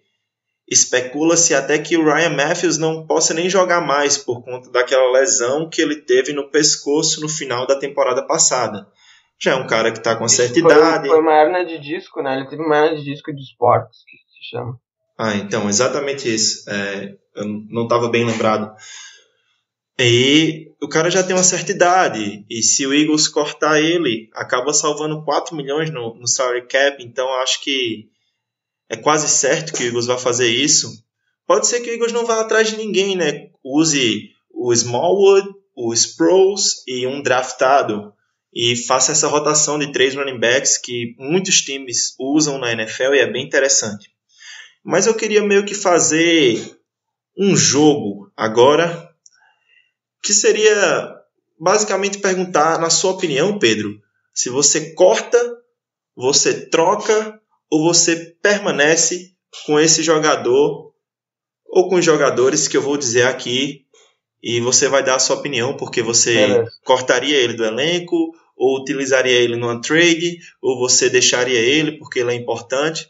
especula-se 0.68 1.54
até 1.54 1.78
que 1.78 1.96
o 1.96 2.04
Ryan 2.04 2.30
Matthews 2.30 2.78
não 2.78 3.04
possa 3.04 3.34
nem 3.34 3.50
jogar 3.50 3.80
mais 3.80 4.16
por 4.16 4.42
conta 4.42 4.70
daquela 4.70 5.10
lesão 5.10 5.68
que 5.68 5.82
ele 5.82 5.96
teve 5.96 6.32
no 6.32 6.48
pescoço 6.48 7.20
no 7.20 7.28
final 7.28 7.66
da 7.66 7.76
temporada 7.76 8.24
passada. 8.24 8.86
Já 9.42 9.52
é 9.52 9.54
um 9.56 9.66
cara 9.66 9.90
que 9.90 9.98
está 9.98 10.14
com 10.14 10.28
certa 10.28 10.60
foi, 10.60 10.70
idade. 10.70 11.08
Foi 11.08 11.18
uma 11.18 11.32
hernia 11.32 11.64
de 11.64 11.78
disco, 11.78 12.22
né? 12.22 12.36
Ele 12.36 12.48
teve 12.48 12.62
uma 12.62 12.76
hernia 12.76 12.98
de 12.98 13.04
disco 13.04 13.34
de 13.34 13.42
esportes, 13.42 13.98
que 14.06 14.16
se 14.16 14.50
chama. 14.50 14.78
Ah, 15.18 15.34
então, 15.34 15.68
exatamente 15.68 16.32
isso. 16.32 16.68
É, 16.70 17.14
eu 17.34 17.46
não 17.68 17.84
estava 17.84 18.08
bem 18.08 18.24
lembrado. 18.24 18.74
E 20.02 20.72
o 20.80 20.88
cara 20.88 21.10
já 21.10 21.22
tem 21.22 21.36
uma 21.36 21.42
certa 21.42 21.72
idade, 21.72 22.46
e 22.48 22.62
se 22.62 22.86
o 22.86 22.94
Eagles 22.94 23.28
cortar 23.28 23.82
ele, 23.82 24.30
acaba 24.32 24.72
salvando 24.72 25.22
4 25.22 25.54
milhões 25.54 25.90
no, 25.90 26.14
no 26.14 26.26
salary 26.26 26.66
cap, 26.66 27.04
então 27.04 27.28
acho 27.34 27.60
que 27.60 28.08
é 28.88 28.96
quase 28.96 29.28
certo 29.28 29.74
que 29.74 29.82
o 29.82 29.86
Eagles 29.86 30.06
vai 30.06 30.18
fazer 30.18 30.48
isso. 30.48 31.04
Pode 31.46 31.66
ser 31.66 31.80
que 31.80 31.90
o 31.90 31.92
Eagles 31.92 32.12
não 32.12 32.24
vá 32.24 32.40
atrás 32.40 32.70
de 32.70 32.78
ninguém, 32.78 33.14
né? 33.14 33.50
Use 33.62 34.30
o 34.50 34.72
Smallwood, 34.72 35.48
o 35.76 35.92
Sproles 35.92 36.82
e 36.86 37.06
um 37.06 37.20
draftado 37.20 38.14
e 38.54 38.74
faça 38.76 39.12
essa 39.12 39.28
rotação 39.28 39.78
de 39.78 39.92
três 39.92 40.14
running 40.14 40.40
backs 40.40 40.78
que 40.78 41.14
muitos 41.18 41.60
times 41.60 42.14
usam 42.18 42.56
na 42.56 42.72
NFL 42.72 43.14
e 43.14 43.18
é 43.18 43.30
bem 43.30 43.44
interessante. 43.44 44.10
Mas 44.82 45.06
eu 45.06 45.14
queria 45.14 45.42
meio 45.42 45.64
que 45.66 45.74
fazer 45.74 46.74
um 47.38 47.54
jogo 47.54 48.32
agora 48.34 49.09
que 50.22 50.32
seria 50.32 51.16
basicamente 51.58 52.18
perguntar, 52.18 52.78
na 52.80 52.90
sua 52.90 53.12
opinião, 53.12 53.58
Pedro, 53.58 54.00
se 54.34 54.48
você 54.48 54.94
corta, 54.94 55.38
você 56.16 56.66
troca 56.66 57.40
ou 57.70 57.84
você 57.84 58.34
permanece 58.42 59.34
com 59.66 59.78
esse 59.78 60.02
jogador 60.02 60.92
ou 61.66 61.88
com 61.88 61.96
os 61.96 62.04
jogadores 62.04 62.66
que 62.66 62.76
eu 62.76 62.82
vou 62.82 62.96
dizer 62.96 63.26
aqui 63.26 63.86
e 64.42 64.60
você 64.60 64.88
vai 64.88 65.04
dar 65.04 65.16
a 65.16 65.18
sua 65.18 65.36
opinião 65.36 65.76
porque 65.76 66.02
você 66.02 66.64
cortaria 66.84 67.36
ele 67.36 67.54
do 67.54 67.64
elenco 67.64 68.34
ou 68.56 68.80
utilizaria 68.80 69.32
ele 69.32 69.56
numa 69.56 69.80
trade 69.80 70.38
ou 70.60 70.78
você 70.78 71.08
deixaria 71.08 71.58
ele 71.58 71.98
porque 71.98 72.20
ele 72.20 72.32
é 72.32 72.34
importante. 72.34 73.08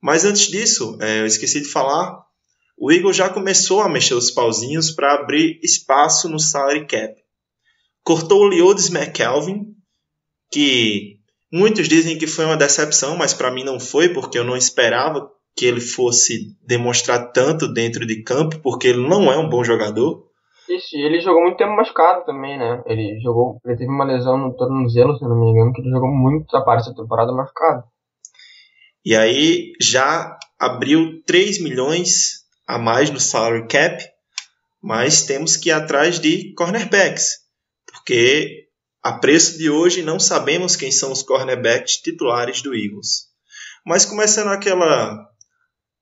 Mas 0.00 0.24
antes 0.24 0.48
disso, 0.48 0.96
é, 1.00 1.20
eu 1.20 1.26
esqueci 1.26 1.60
de 1.60 1.68
falar, 1.68 2.25
o 2.78 2.92
Eagle 2.92 3.12
já 3.12 3.28
começou 3.28 3.80
a 3.80 3.88
mexer 3.88 4.14
os 4.14 4.30
pauzinhos 4.30 4.90
para 4.90 5.14
abrir 5.14 5.58
espaço 5.62 6.28
no 6.28 6.38
salary 6.38 6.86
cap. 6.86 7.14
Cortou 8.04 8.42
o 8.42 8.48
Leodes 8.48 8.90
McKelvin, 8.90 9.74
que 10.52 11.16
muitos 11.52 11.88
dizem 11.88 12.18
que 12.18 12.26
foi 12.26 12.44
uma 12.44 12.56
decepção, 12.56 13.16
mas 13.16 13.32
para 13.32 13.50
mim 13.50 13.64
não 13.64 13.80
foi, 13.80 14.10
porque 14.10 14.38
eu 14.38 14.44
não 14.44 14.56
esperava 14.56 15.28
que 15.56 15.64
ele 15.64 15.80
fosse 15.80 16.54
demonstrar 16.62 17.32
tanto 17.32 17.66
dentro 17.66 18.06
de 18.06 18.22
campo, 18.22 18.60
porque 18.62 18.88
ele 18.88 19.08
não 19.08 19.32
é 19.32 19.38
um 19.38 19.48
bom 19.48 19.64
jogador. 19.64 20.26
Isso, 20.68 20.96
ele 20.96 21.20
jogou 21.20 21.42
muito 21.42 21.56
tempo 21.56 21.74
machucado 21.74 22.26
também, 22.26 22.58
né? 22.58 22.82
Ele 22.86 23.18
jogou, 23.22 23.58
ele 23.64 23.76
teve 23.76 23.90
uma 23.90 24.04
lesão 24.04 24.36
no 24.36 24.54
tornozelo, 24.54 25.16
se 25.16 25.24
não 25.24 25.40
me 25.40 25.50
engano, 25.50 25.72
que 25.72 25.80
ele 25.80 25.90
jogou 25.90 26.10
muito 26.10 26.54
a 26.54 26.60
parte 26.60 26.90
da 26.90 27.02
temporada 27.02 27.32
machucado. 27.32 27.84
E 29.04 29.14
aí 29.14 29.72
já 29.80 30.36
abriu 30.58 31.22
3 31.24 31.62
milhões 31.62 32.45
a 32.66 32.78
mais 32.78 33.10
no 33.10 33.20
salary 33.20 33.66
cap, 33.68 34.04
mas 34.82 35.22
temos 35.22 35.56
que 35.56 35.68
ir 35.68 35.72
atrás 35.72 36.18
de 36.20 36.52
cornerbacks, 36.54 37.38
porque 37.86 38.66
a 39.02 39.12
preço 39.12 39.56
de 39.56 39.70
hoje 39.70 40.02
não 40.02 40.18
sabemos 40.18 40.74
quem 40.74 40.90
são 40.90 41.12
os 41.12 41.22
cornerbacks 41.22 41.96
titulares 41.96 42.60
do 42.62 42.74
Eagles. 42.74 43.26
Mas 43.84 44.04
começando 44.04 44.48
aquela 44.48 45.16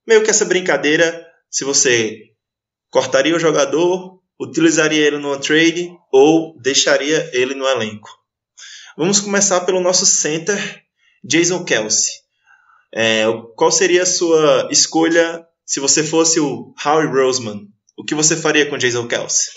meio 0.06 0.22
que 0.24 0.30
essa 0.30 0.44
brincadeira, 0.44 1.26
se 1.50 1.64
você 1.64 2.30
cortaria 2.90 3.36
o 3.36 3.40
jogador, 3.40 4.22
utilizaria 4.40 5.06
ele 5.06 5.18
numa 5.18 5.38
trade 5.38 5.90
ou 6.12 6.58
deixaria 6.60 7.30
ele 7.32 7.54
no 7.54 7.66
elenco. 7.66 8.08
Vamos 8.96 9.20
começar 9.20 9.60
pelo 9.62 9.80
nosso 9.80 10.06
center, 10.06 10.82
Jason 11.22 11.64
Kelsey. 11.64 12.12
É, 12.94 13.24
qual 13.56 13.72
seria 13.72 14.04
a 14.04 14.06
sua 14.06 14.68
escolha 14.70 15.44
se 15.64 15.80
você 15.80 16.02
fosse 16.02 16.40
o 16.40 16.74
Howie 16.84 17.08
Roseman, 17.08 17.60
o 17.96 18.04
que 18.04 18.14
você 18.14 18.36
faria 18.36 18.68
com 18.68 18.76
Jason 18.76 19.06
Kelsey? 19.06 19.52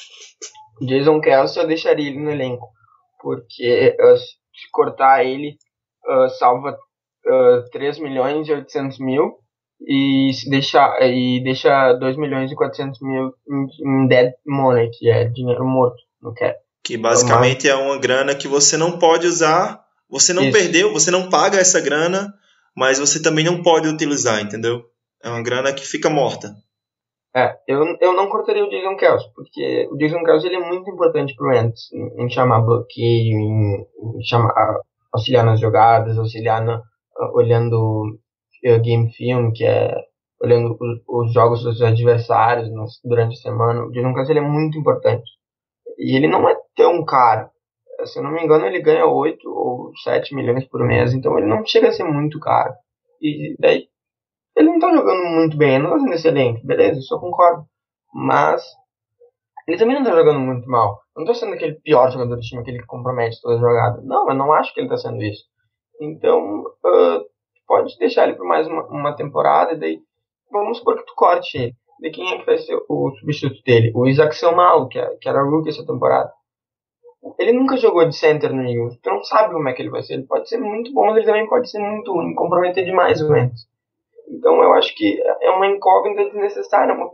Jason 0.82 1.20
Kelsey 1.20 1.62
eu 1.62 1.68
deixaria 1.68 2.08
ele 2.08 2.20
no 2.20 2.32
elenco, 2.32 2.68
porque 3.22 3.96
uh, 4.00 4.18
se 4.18 4.72
cortar 4.72 5.26
ele 5.26 5.58
uh, 6.08 6.30
salva 6.38 6.72
uh, 6.72 7.70
3 7.72 8.00
milhões 8.00 8.48
e 8.48 8.54
800 8.54 9.00
mil 9.00 9.38
e 9.82 10.32
deixa, 10.50 10.98
e 11.02 11.42
deixa 11.44 11.94
2 11.94 12.18
milhões 12.18 12.52
e 12.52 12.56
400 12.56 13.00
mil 13.02 13.34
em, 13.86 14.08
dead 14.08 14.34
money, 14.46 14.90
que 14.92 15.10
é 15.10 15.26
dinheiro 15.26 15.66
morto 15.66 15.98
no 16.22 16.34
cap. 16.34 16.56
Que 16.84 16.98
basicamente 16.98 17.68
é 17.68 17.76
uma 17.76 18.00
grana 18.00 18.34
que 18.34 18.48
você 18.48 18.78
não 18.78 18.98
pode 18.98 19.28
usar, 19.28 19.84
você 20.10 20.32
não 20.32 20.44
Isso. 20.44 20.54
perdeu, 20.54 20.94
você 20.94 21.12
não 21.12 21.30
paga 21.30 21.58
essa 21.60 21.82
grana, 21.82 22.34
mas 22.76 22.98
você 22.98 23.22
também 23.22 23.44
não 23.44 23.62
pode 23.62 23.88
utilizar, 23.88 24.40
entendeu? 24.42 24.84
É 25.24 25.30
uma 25.30 25.42
grana 25.42 25.74
que 25.74 25.86
fica 25.86 26.10
morta. 26.10 26.56
É, 27.36 27.56
eu, 27.68 27.84
eu 28.02 28.14
não 28.14 28.30
cortaria 28.30 28.66
o 28.66 28.70
Jason 28.70 28.96
Kelsey, 28.96 29.32
porque 29.36 29.88
o 29.92 29.98
Jason 29.98 30.24
Kelsey 30.24 30.50
ele 30.50 30.64
é 30.64 30.68
muito 30.68 30.90
importante 30.90 31.36
pro 31.36 31.54
Ents 31.54 31.92
em, 31.94 32.26
em 32.26 32.30
chamar 32.30 32.62
bloqueio, 32.62 33.38
em, 33.38 33.86
em 34.16 34.24
chamar, 34.24 34.54
auxiliar 35.14 35.46
nas 35.46 35.60
jogadas, 35.60 36.18
auxiliar 36.18 36.64
na, 36.64 36.82
olhando 37.34 38.18
uh, 38.66 38.82
game 38.82 39.12
film, 39.14 39.52
que 39.52 39.66
é 39.66 39.94
olhando 40.42 40.78
os, 40.80 41.28
os 41.28 41.34
jogos 41.34 41.64
dos 41.64 41.82
adversários 41.82 42.70
durante 43.04 43.34
a 43.34 43.42
semana. 43.42 43.86
O 43.86 43.92
Jason 43.92 44.14
Kelsey 44.14 44.34
ele 44.34 44.46
é 44.46 44.50
muito 44.50 44.78
importante. 44.78 45.30
E 45.98 46.16
ele 46.16 46.28
não 46.28 46.48
é 46.48 46.56
tão 46.76 47.04
caro. 47.06 47.50
Se 48.06 48.20
eu 48.20 48.24
não 48.24 48.32
me 48.32 48.44
engano, 48.44 48.66
ele 48.66 48.82
ganha 48.82 49.06
8 49.06 49.48
ou 49.50 49.92
7 50.04 50.36
milhões 50.36 50.66
por 50.66 50.84
mês, 50.86 51.14
então 51.14 51.38
ele 51.38 51.48
não 51.48 51.66
chega 51.66 51.90
a 51.90 51.92
ser 51.92 52.04
muito 52.04 52.40
caro. 52.40 52.74
E 53.22 53.56
daí 53.60 53.88
ele 54.58 54.72
não 54.72 54.80
tá 54.80 54.92
jogando 54.92 55.24
muito 55.24 55.56
bem, 55.56 55.78
não 55.78 55.92
tá 55.92 56.00
sendo 56.00 56.14
excelente, 56.14 56.66
beleza, 56.66 57.00
isso 57.00 57.14
eu 57.14 57.20
concordo. 57.20 57.64
Mas 58.12 58.64
ele 59.68 59.78
também 59.78 59.96
não 59.96 60.04
tá 60.04 60.16
jogando 60.16 60.40
muito 60.40 60.68
mal. 60.68 61.00
Não 61.16 61.26
tá 61.26 61.34
sendo 61.36 61.54
aquele 61.54 61.76
pior 61.76 62.10
jogador 62.10 62.36
do 62.36 62.42
time, 62.42 62.62
aquele 62.62 62.80
que 62.80 62.88
compromete 62.88 63.40
toda 63.40 63.56
a 63.56 63.60
jogada. 63.60 64.02
Não, 64.04 64.28
eu 64.28 64.36
não 64.36 64.52
acho 64.54 64.74
que 64.74 64.80
ele 64.80 64.90
tá 64.90 64.98
sendo 64.98 65.22
isso. 65.22 65.44
Então, 66.02 66.62
uh, 66.62 67.26
pode 67.68 67.96
deixar 68.00 68.28
ele 68.28 68.36
por 68.36 68.48
mais 68.48 68.68
uma, 68.68 68.84
uma, 68.88 69.16
temporada 69.16 69.74
e 69.74 69.80
daí 69.80 70.00
vamos 70.52 70.80
supor 70.80 70.98
que 70.98 71.06
tu 71.06 71.14
corte 71.16 71.58
ele. 71.58 71.76
De 72.00 72.10
quem 72.10 72.34
é 72.34 72.40
que 72.40 72.46
vai 72.46 72.58
ser 72.58 72.80
o 72.88 73.12
substituto 73.20 73.62
dele? 73.64 73.92
O 73.94 74.08
Isaac 74.08 74.36
Selmalo, 74.36 74.88
que, 74.88 74.98
é, 74.98 75.18
que 75.20 75.30
era 75.30 75.44
rookie 75.44 75.70
essa 75.70 75.86
temporada. 75.86 76.32
ele 77.38 77.54
nunca 77.54 77.78
jogou 77.78 78.08
de 78.08 78.16
center 78.16 78.54
no 78.54 78.64
Eagles. 78.64 78.98
Tu 79.02 79.10
não 79.10 79.24
sabe 79.24 79.54
como 79.54 79.70
é 79.70 79.74
que 79.74 79.82
ele 79.84 79.90
vai 79.92 80.02
ser. 80.02 80.14
Ele 80.14 80.28
pode 80.28 80.50
ser 80.50 80.58
muito 80.58 80.92
bom, 80.94 81.06
mas 81.08 81.18
ele 81.18 81.26
também 81.26 81.48
pode 81.48 81.70
ser 81.70 81.80
muito 81.80 82.12
ruim, 82.12 82.34
comprometer 82.34 82.86
demais 82.86 83.22
o 83.22 83.32
Wentz. 83.32 83.68
Então 84.30 84.62
eu 84.62 84.74
acho 84.74 84.94
que 84.96 85.22
é 85.42 85.50
uma 85.52 85.68
incógnita 85.68 86.26
desnecessária, 86.26 86.94
uma, 86.94 87.10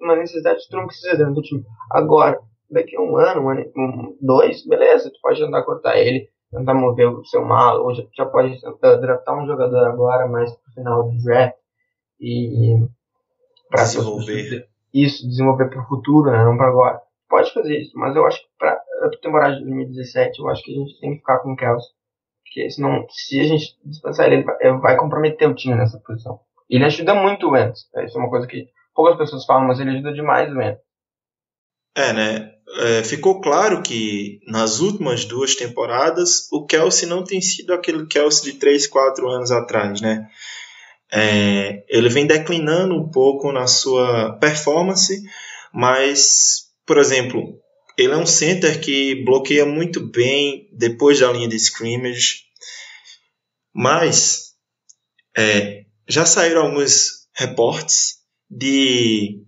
uma 0.00 0.16
necessidade 0.16 0.60
que 0.60 0.68
tu 0.68 0.76
não 0.76 0.86
precisa 0.86 1.16
dentro 1.16 1.34
do 1.34 1.42
time. 1.42 1.64
Agora, 1.90 2.38
daqui 2.70 2.96
a 2.96 3.00
um 3.00 3.16
ano, 3.16 3.42
um, 3.42 3.50
ano, 3.50 3.72
um 3.76 4.16
dois, 4.20 4.66
beleza, 4.66 5.10
tu 5.10 5.18
pode 5.22 5.40
tentar 5.40 5.62
cortar 5.62 5.96
ele, 5.96 6.28
tentar 6.50 6.74
mover 6.74 7.08
o 7.08 7.24
seu 7.24 7.44
malo, 7.44 7.84
ou 7.84 7.94
já, 7.94 8.02
já 8.14 8.26
pode 8.26 8.60
tentar 8.60 8.96
draftar 8.96 9.42
um 9.42 9.46
jogador 9.46 9.86
agora, 9.86 10.28
mais 10.28 10.50
pro 10.50 10.72
final 10.74 11.08
do 11.08 11.22
draft, 11.22 11.56
e, 12.20 12.74
e 12.74 12.88
para 13.70 13.82
desenvolver. 13.84 14.68
Isso, 14.92 15.26
desenvolver 15.26 15.68
pro 15.70 15.86
futuro, 15.86 16.30
né, 16.30 16.44
não 16.44 16.56
para 16.56 16.68
agora. 16.68 17.00
Pode 17.28 17.52
fazer 17.52 17.78
isso, 17.78 17.92
mas 17.98 18.16
eu 18.16 18.26
acho 18.26 18.40
que 18.40 18.48
pra 18.58 18.80
a 19.00 19.10
temporada 19.22 19.54
de 19.56 19.60
2017, 19.60 20.40
eu 20.40 20.48
acho 20.48 20.62
que 20.62 20.72
a 20.72 20.78
gente 20.78 21.00
tem 21.00 21.12
que 21.12 21.18
ficar 21.18 21.38
com 21.38 21.52
o 21.52 21.56
Kelsey. 21.56 21.90
Porque 22.42 22.70
senão, 22.70 23.06
se 23.10 23.40
a 23.40 23.44
gente 23.44 23.78
dispensar 23.84 24.26
ele, 24.26 24.36
ele 24.36 24.44
vai, 24.44 24.78
vai 24.78 24.96
comprometer 24.96 25.48
o 25.48 25.54
time 25.54 25.74
nessa 25.74 26.00
posição. 26.00 26.40
Ele 26.68 26.84
ajuda 26.84 27.14
muito 27.14 27.46
o 27.46 27.52
Wentz. 27.52 27.86
Isso 28.04 28.16
é 28.16 28.20
uma 28.20 28.30
coisa 28.30 28.46
que 28.46 28.66
poucas 28.94 29.16
pessoas 29.16 29.44
falam, 29.44 29.66
mas 29.66 29.80
ele 29.80 29.90
ajuda 29.90 30.12
demais 30.12 30.52
o. 30.52 30.60
É, 31.96 32.12
né? 32.12 32.52
É, 32.80 33.02
ficou 33.02 33.40
claro 33.40 33.82
que 33.82 34.40
nas 34.46 34.80
últimas 34.80 35.24
duas 35.24 35.54
temporadas 35.54 36.46
o 36.52 36.66
Kelsey 36.66 37.08
não 37.08 37.24
tem 37.24 37.40
sido 37.40 37.72
aquele 37.72 38.06
Kelsey 38.06 38.52
de 38.52 38.58
3, 38.58 38.86
4 38.86 39.28
anos 39.28 39.50
atrás, 39.50 40.00
né? 40.00 40.28
É, 41.10 41.84
ele 41.88 42.10
vem 42.10 42.26
declinando 42.26 42.94
um 42.94 43.10
pouco 43.10 43.50
na 43.50 43.66
sua 43.66 44.34
performance, 44.38 45.22
mas, 45.72 46.66
por 46.86 46.98
exemplo, 46.98 47.58
ele 47.96 48.12
é 48.12 48.16
um 48.16 48.26
center 48.26 48.80
que 48.80 49.24
bloqueia 49.24 49.64
muito 49.64 50.00
bem 50.00 50.68
depois 50.72 51.18
da 51.18 51.32
linha 51.32 51.48
de 51.48 51.56
scrimmage, 51.56 52.42
mas 53.74 54.52
é, 55.36 55.84
já 56.08 56.24
saíram 56.24 56.62
alguns 56.62 57.28
reportes 57.36 58.18
de 58.50 59.42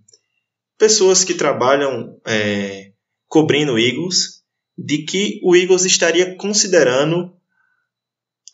pessoas 0.78 1.24
que 1.24 1.34
trabalham 1.34 2.20
é, 2.26 2.92
cobrindo 3.26 3.78
Eagles 3.78 4.40
de 4.76 5.04
que 5.04 5.40
o 5.42 5.56
Eagles 5.56 5.84
estaria 5.84 6.36
considerando 6.36 7.34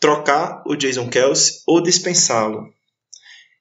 trocar 0.01 0.62
o 0.66 0.77
Jason 0.77 1.09
Kelsey 1.09 1.62
ou 1.66 1.81
dispensá-lo. 1.81 2.69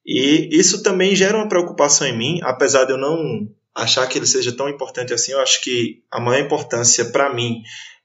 E 0.06 0.50
isso 0.52 0.84
também 0.84 1.16
gera 1.16 1.38
uma 1.38 1.50
preocupação 1.50 2.06
em 2.06 2.18
mim, 2.18 2.40
apesar 2.44 2.86
de 2.86 2.92
eu 2.92 2.98
não 2.98 3.50
achar 3.74 4.08
que 4.08 4.18
ele 4.18 4.28
seja 4.28 4.56
tão 4.56 4.70
importante 4.70 5.14
assim. 5.14 5.32
Eu 5.32 5.42
acho 5.42 5.62
que 5.62 6.04
a 6.12 6.20
maior 6.20 6.44
importância 6.44 7.06
para 7.06 7.34
mim 7.34 7.62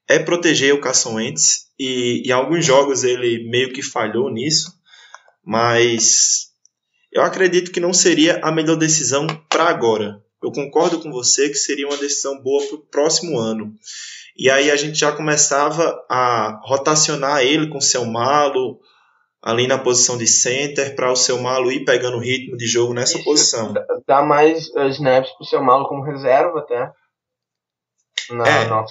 é 0.08 0.18
proteger 0.18 0.74
o 0.74 0.80
Carson 0.80 1.14
Wentz 1.14 1.68
e 1.78 2.22
em 2.26 2.32
alguns 2.32 2.64
jogos 2.64 3.04
ele 3.04 3.48
meio 3.48 3.72
que 3.72 3.82
falhou 3.82 4.30
nisso, 4.30 4.79
mas 5.50 6.52
eu 7.10 7.22
acredito 7.22 7.72
que 7.72 7.80
não 7.80 7.92
seria 7.92 8.38
a 8.40 8.52
melhor 8.52 8.76
decisão 8.76 9.26
para 9.48 9.64
agora. 9.64 10.22
Eu 10.40 10.52
concordo 10.52 11.02
com 11.02 11.10
você 11.10 11.48
que 11.48 11.56
seria 11.56 11.88
uma 11.88 11.96
decisão 11.96 12.40
boa 12.40 12.64
para 12.68 12.76
o 12.76 12.86
próximo 12.86 13.36
ano. 13.36 13.74
E 14.36 14.48
aí 14.48 14.70
a 14.70 14.76
gente 14.76 14.96
já 14.96 15.10
começava 15.10 16.06
a 16.08 16.60
rotacionar 16.62 17.42
ele 17.42 17.68
com 17.68 17.80
seu 17.80 18.04
malo 18.04 18.78
ali 19.42 19.66
na 19.66 19.76
posição 19.76 20.16
de 20.16 20.28
center 20.28 20.94
para 20.94 21.10
o 21.10 21.16
seu 21.16 21.42
malo 21.42 21.72
ir 21.72 21.84
pegando 21.84 22.18
o 22.18 22.20
ritmo 22.20 22.56
de 22.56 22.68
jogo 22.68 22.94
nessa 22.94 23.16
Isso, 23.16 23.24
posição. 23.24 23.74
Dá 24.06 24.22
mais 24.22 24.68
uh, 24.76 24.86
snaps 24.90 25.32
para 25.32 25.42
o 25.42 25.48
seu 25.48 25.64
malo 25.64 25.88
como 25.88 26.04
reserva 26.04 26.60
até 26.60 26.92
na, 28.30 28.46
é, 28.46 28.68
na 28.68 28.84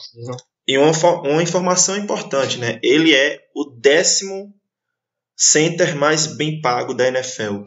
E 0.67 0.77
uma, 0.77 0.91
uma 1.21 1.41
informação 1.41 1.95
importante, 1.95 2.57
né? 2.57 2.81
Ele 2.83 3.15
é 3.15 3.39
o 3.55 3.63
décimo 3.63 4.58
center 5.41 5.95
mais 5.95 6.27
bem 6.27 6.59
pago 6.59 6.93
da 6.93 7.07
NFL. 7.07 7.63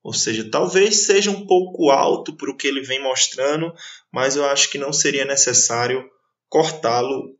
Ou 0.00 0.12
seja, 0.12 0.48
talvez 0.48 1.04
seja 1.04 1.28
um 1.32 1.44
pouco 1.44 1.90
alto 1.90 2.36
para 2.36 2.48
o 2.48 2.56
que 2.56 2.68
ele 2.68 2.82
vem 2.82 3.02
mostrando, 3.02 3.74
mas 4.12 4.36
eu 4.36 4.44
acho 4.44 4.70
que 4.70 4.78
não 4.78 4.92
seria 4.92 5.24
necessário 5.24 6.08
cortá-lo 6.48 7.36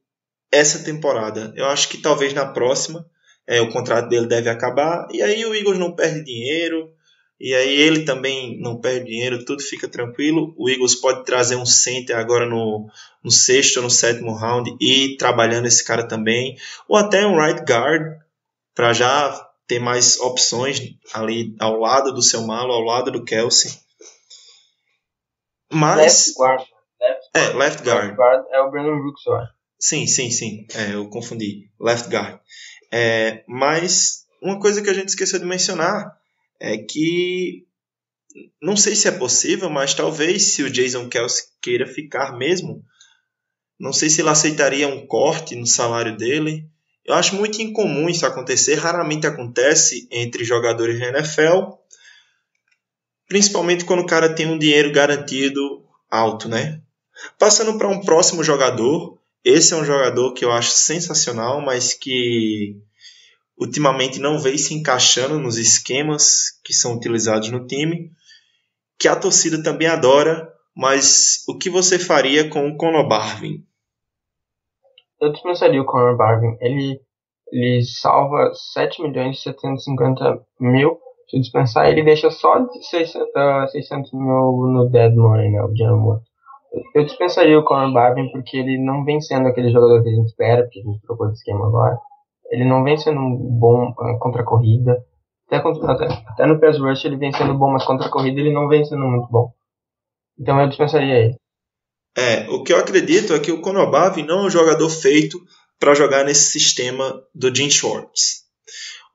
essa 0.50 0.80
temporada. 0.80 1.52
Eu 1.54 1.66
acho 1.66 1.88
que 1.88 1.98
talvez 1.98 2.34
na 2.34 2.44
próxima 2.44 3.06
é, 3.46 3.60
o 3.60 3.70
contrato 3.70 4.08
dele 4.08 4.26
deve 4.26 4.50
acabar 4.50 5.06
e 5.12 5.22
aí 5.22 5.46
o 5.46 5.54
Eagles 5.54 5.78
não 5.78 5.94
perde 5.94 6.24
dinheiro 6.24 6.92
e 7.38 7.54
aí 7.54 7.80
ele 7.80 8.04
também 8.04 8.60
não 8.60 8.80
perde 8.80 9.06
dinheiro, 9.06 9.44
tudo 9.44 9.62
fica 9.62 9.86
tranquilo. 9.86 10.52
O 10.58 10.68
Eagles 10.68 10.96
pode 10.96 11.24
trazer 11.24 11.54
um 11.54 11.66
center 11.66 12.16
agora 12.16 12.46
no, 12.46 12.90
no 13.22 13.30
sexto 13.30 13.76
ou 13.76 13.84
no 13.84 13.90
sétimo 13.90 14.32
round 14.32 14.76
e 14.80 15.04
ir 15.04 15.16
trabalhando 15.16 15.66
esse 15.66 15.84
cara 15.84 16.08
também, 16.08 16.56
ou 16.88 16.96
até 16.96 17.24
um 17.24 17.38
right 17.38 17.60
guard 17.60 18.18
para 18.74 18.92
já 18.92 19.45
ter 19.66 19.78
mais 19.78 20.20
opções 20.20 20.80
ali 21.12 21.54
ao 21.58 21.78
lado 21.78 22.12
do 22.12 22.22
seu 22.22 22.46
malo, 22.46 22.72
ao 22.72 22.82
lado 22.82 23.10
do 23.10 23.24
Kelsey. 23.24 23.72
Mas. 25.72 25.96
Left 25.96 26.38
guard. 26.38 26.64
Left 27.00 27.30
é, 27.34 27.52
left 27.52 27.84
guard. 27.84 28.04
Left 28.04 28.16
guard 28.16 28.46
é 28.50 28.60
o 28.60 28.70
Brandon 28.70 29.00
Brooks. 29.00 29.22
Sim, 29.78 30.06
sim, 30.06 30.30
sim. 30.30 30.66
É, 30.74 30.94
eu 30.94 31.08
confundi. 31.08 31.70
Left 31.80 32.08
guard. 32.08 32.40
É, 32.92 33.44
mas 33.46 34.26
uma 34.40 34.58
coisa 34.60 34.82
que 34.82 34.90
a 34.90 34.94
gente 34.94 35.08
esqueceu 35.08 35.38
de 35.38 35.44
mencionar 35.44 36.16
é 36.60 36.78
que 36.78 37.66
não 38.60 38.76
sei 38.76 38.94
se 38.94 39.08
é 39.08 39.12
possível, 39.12 39.68
mas 39.70 39.94
talvez 39.94 40.54
se 40.54 40.62
o 40.62 40.70
Jason 40.70 41.08
Kelsey 41.08 41.44
queira 41.60 41.86
ficar 41.86 42.36
mesmo, 42.36 42.82
não 43.78 43.92
sei 43.92 44.08
se 44.08 44.20
ele 44.20 44.28
aceitaria 44.28 44.88
um 44.88 45.06
corte 45.06 45.54
no 45.54 45.66
salário 45.66 46.16
dele. 46.16 46.68
Eu 47.06 47.14
acho 47.14 47.36
muito 47.36 47.62
incomum 47.62 48.08
isso 48.08 48.26
acontecer, 48.26 48.74
raramente 48.74 49.26
acontece 49.26 50.08
entre 50.10 50.44
jogadores 50.44 50.98
da 50.98 51.06
NFL, 51.06 51.74
principalmente 53.28 53.84
quando 53.84 54.00
o 54.00 54.06
cara 54.06 54.34
tem 54.34 54.46
um 54.46 54.58
dinheiro 54.58 54.90
garantido 54.90 55.84
alto, 56.10 56.48
né? 56.48 56.80
Passando 57.38 57.78
para 57.78 57.88
um 57.88 58.00
próximo 58.00 58.42
jogador, 58.42 59.18
esse 59.44 59.72
é 59.72 59.76
um 59.76 59.84
jogador 59.84 60.32
que 60.34 60.44
eu 60.44 60.50
acho 60.50 60.72
sensacional, 60.72 61.60
mas 61.60 61.94
que 61.94 62.76
ultimamente 63.56 64.18
não 64.18 64.38
vem 64.38 64.58
se 64.58 64.74
encaixando 64.74 65.38
nos 65.38 65.56
esquemas 65.56 66.60
que 66.64 66.74
são 66.74 66.94
utilizados 66.94 67.50
no 67.50 67.66
time, 67.66 68.10
que 68.98 69.06
a 69.06 69.14
torcida 69.14 69.62
também 69.62 69.86
adora, 69.86 70.52
mas 70.76 71.44
o 71.48 71.56
que 71.56 71.70
você 71.70 71.98
faria 71.98 72.48
com 72.48 72.68
o 72.68 72.76
Conor 72.76 73.08
Barvin? 73.08 73.64
Eu 75.20 75.32
dispensaria 75.32 75.80
o 75.80 75.84
Conor 75.84 76.16
Barvin. 76.16 76.56
Ele, 76.60 77.00
ele 77.52 77.82
salva 77.82 78.50
7 78.72 79.02
milhões 79.02 79.38
e 79.38 79.42
750 79.42 80.40
mil. 80.60 80.98
Se 81.28 81.40
dispensar, 81.40 81.88
ele 81.88 82.04
deixa 82.04 82.30
só 82.30 82.64
600, 82.68 83.14
uh, 83.14 83.68
600 83.68 84.12
mil 84.12 84.24
no 84.24 84.88
dead 84.90 85.14
money, 85.14 85.50
né? 85.50 85.62
O 85.62 85.72
dinheiro 85.72 85.98
morto. 85.98 86.24
Eu 86.94 87.04
dispensaria 87.04 87.58
o 87.58 87.64
Conor 87.64 87.92
Barvin 87.92 88.30
porque 88.30 88.56
ele 88.56 88.78
não 88.78 89.04
vem 89.04 89.20
sendo 89.20 89.48
aquele 89.48 89.70
jogador 89.70 90.02
que 90.02 90.10
a 90.10 90.12
gente 90.12 90.26
espera, 90.26 90.62
porque 90.62 90.80
a 90.80 90.82
gente 90.82 91.02
trocou 91.02 91.26
de 91.28 91.34
esquema 91.34 91.66
agora. 91.66 91.98
Ele 92.50 92.64
não 92.64 92.84
vem 92.84 92.96
sendo 92.96 93.18
um 93.18 93.58
bom 93.58 93.90
uh, 93.90 94.18
contra 94.18 94.42
a 94.42 94.44
corrida. 94.44 94.96
Até, 95.50 95.56
até, 95.58 96.22
até 96.26 96.46
no 96.46 96.60
pass 96.60 96.78
rush 96.78 97.04
ele 97.04 97.16
vem 97.16 97.32
sendo 97.32 97.54
bom, 97.54 97.70
mas 97.70 97.84
contra 97.84 98.06
a 98.06 98.10
corrida 98.10 98.40
ele 98.40 98.52
não 98.52 98.68
vem 98.68 98.84
sendo 98.84 99.06
muito 99.06 99.28
bom. 99.30 99.52
Então 100.38 100.60
eu 100.60 100.68
dispensaria 100.68 101.14
ele. 101.14 101.36
É, 102.16 102.48
o 102.48 102.62
que 102.62 102.72
eu 102.72 102.78
acredito 102.78 103.34
é 103.34 103.38
que 103.38 103.52
o 103.52 103.60
Konobavi 103.60 104.22
não 104.22 104.40
é 104.40 104.46
um 104.46 104.50
jogador 104.50 104.88
feito 104.88 105.38
para 105.78 105.94
jogar 105.94 106.24
nesse 106.24 106.50
sistema 106.50 107.22
do 107.34 107.54
Jim 107.54 107.68
Schwartz. 107.68 108.46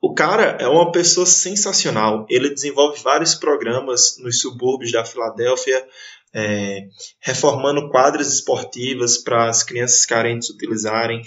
O 0.00 0.14
cara 0.14 0.56
é 0.60 0.68
uma 0.68 0.92
pessoa 0.92 1.26
sensacional. 1.26 2.24
Ele 2.30 2.50
desenvolve 2.50 3.02
vários 3.02 3.34
programas 3.34 4.18
nos 4.18 4.40
subúrbios 4.40 4.92
da 4.92 5.04
Filadélfia, 5.04 5.84
é, 6.32 6.86
reformando 7.20 7.90
quadras 7.90 8.32
esportivas 8.32 9.18
para 9.18 9.48
as 9.48 9.64
crianças 9.64 10.06
carentes 10.06 10.50
utilizarem. 10.50 11.22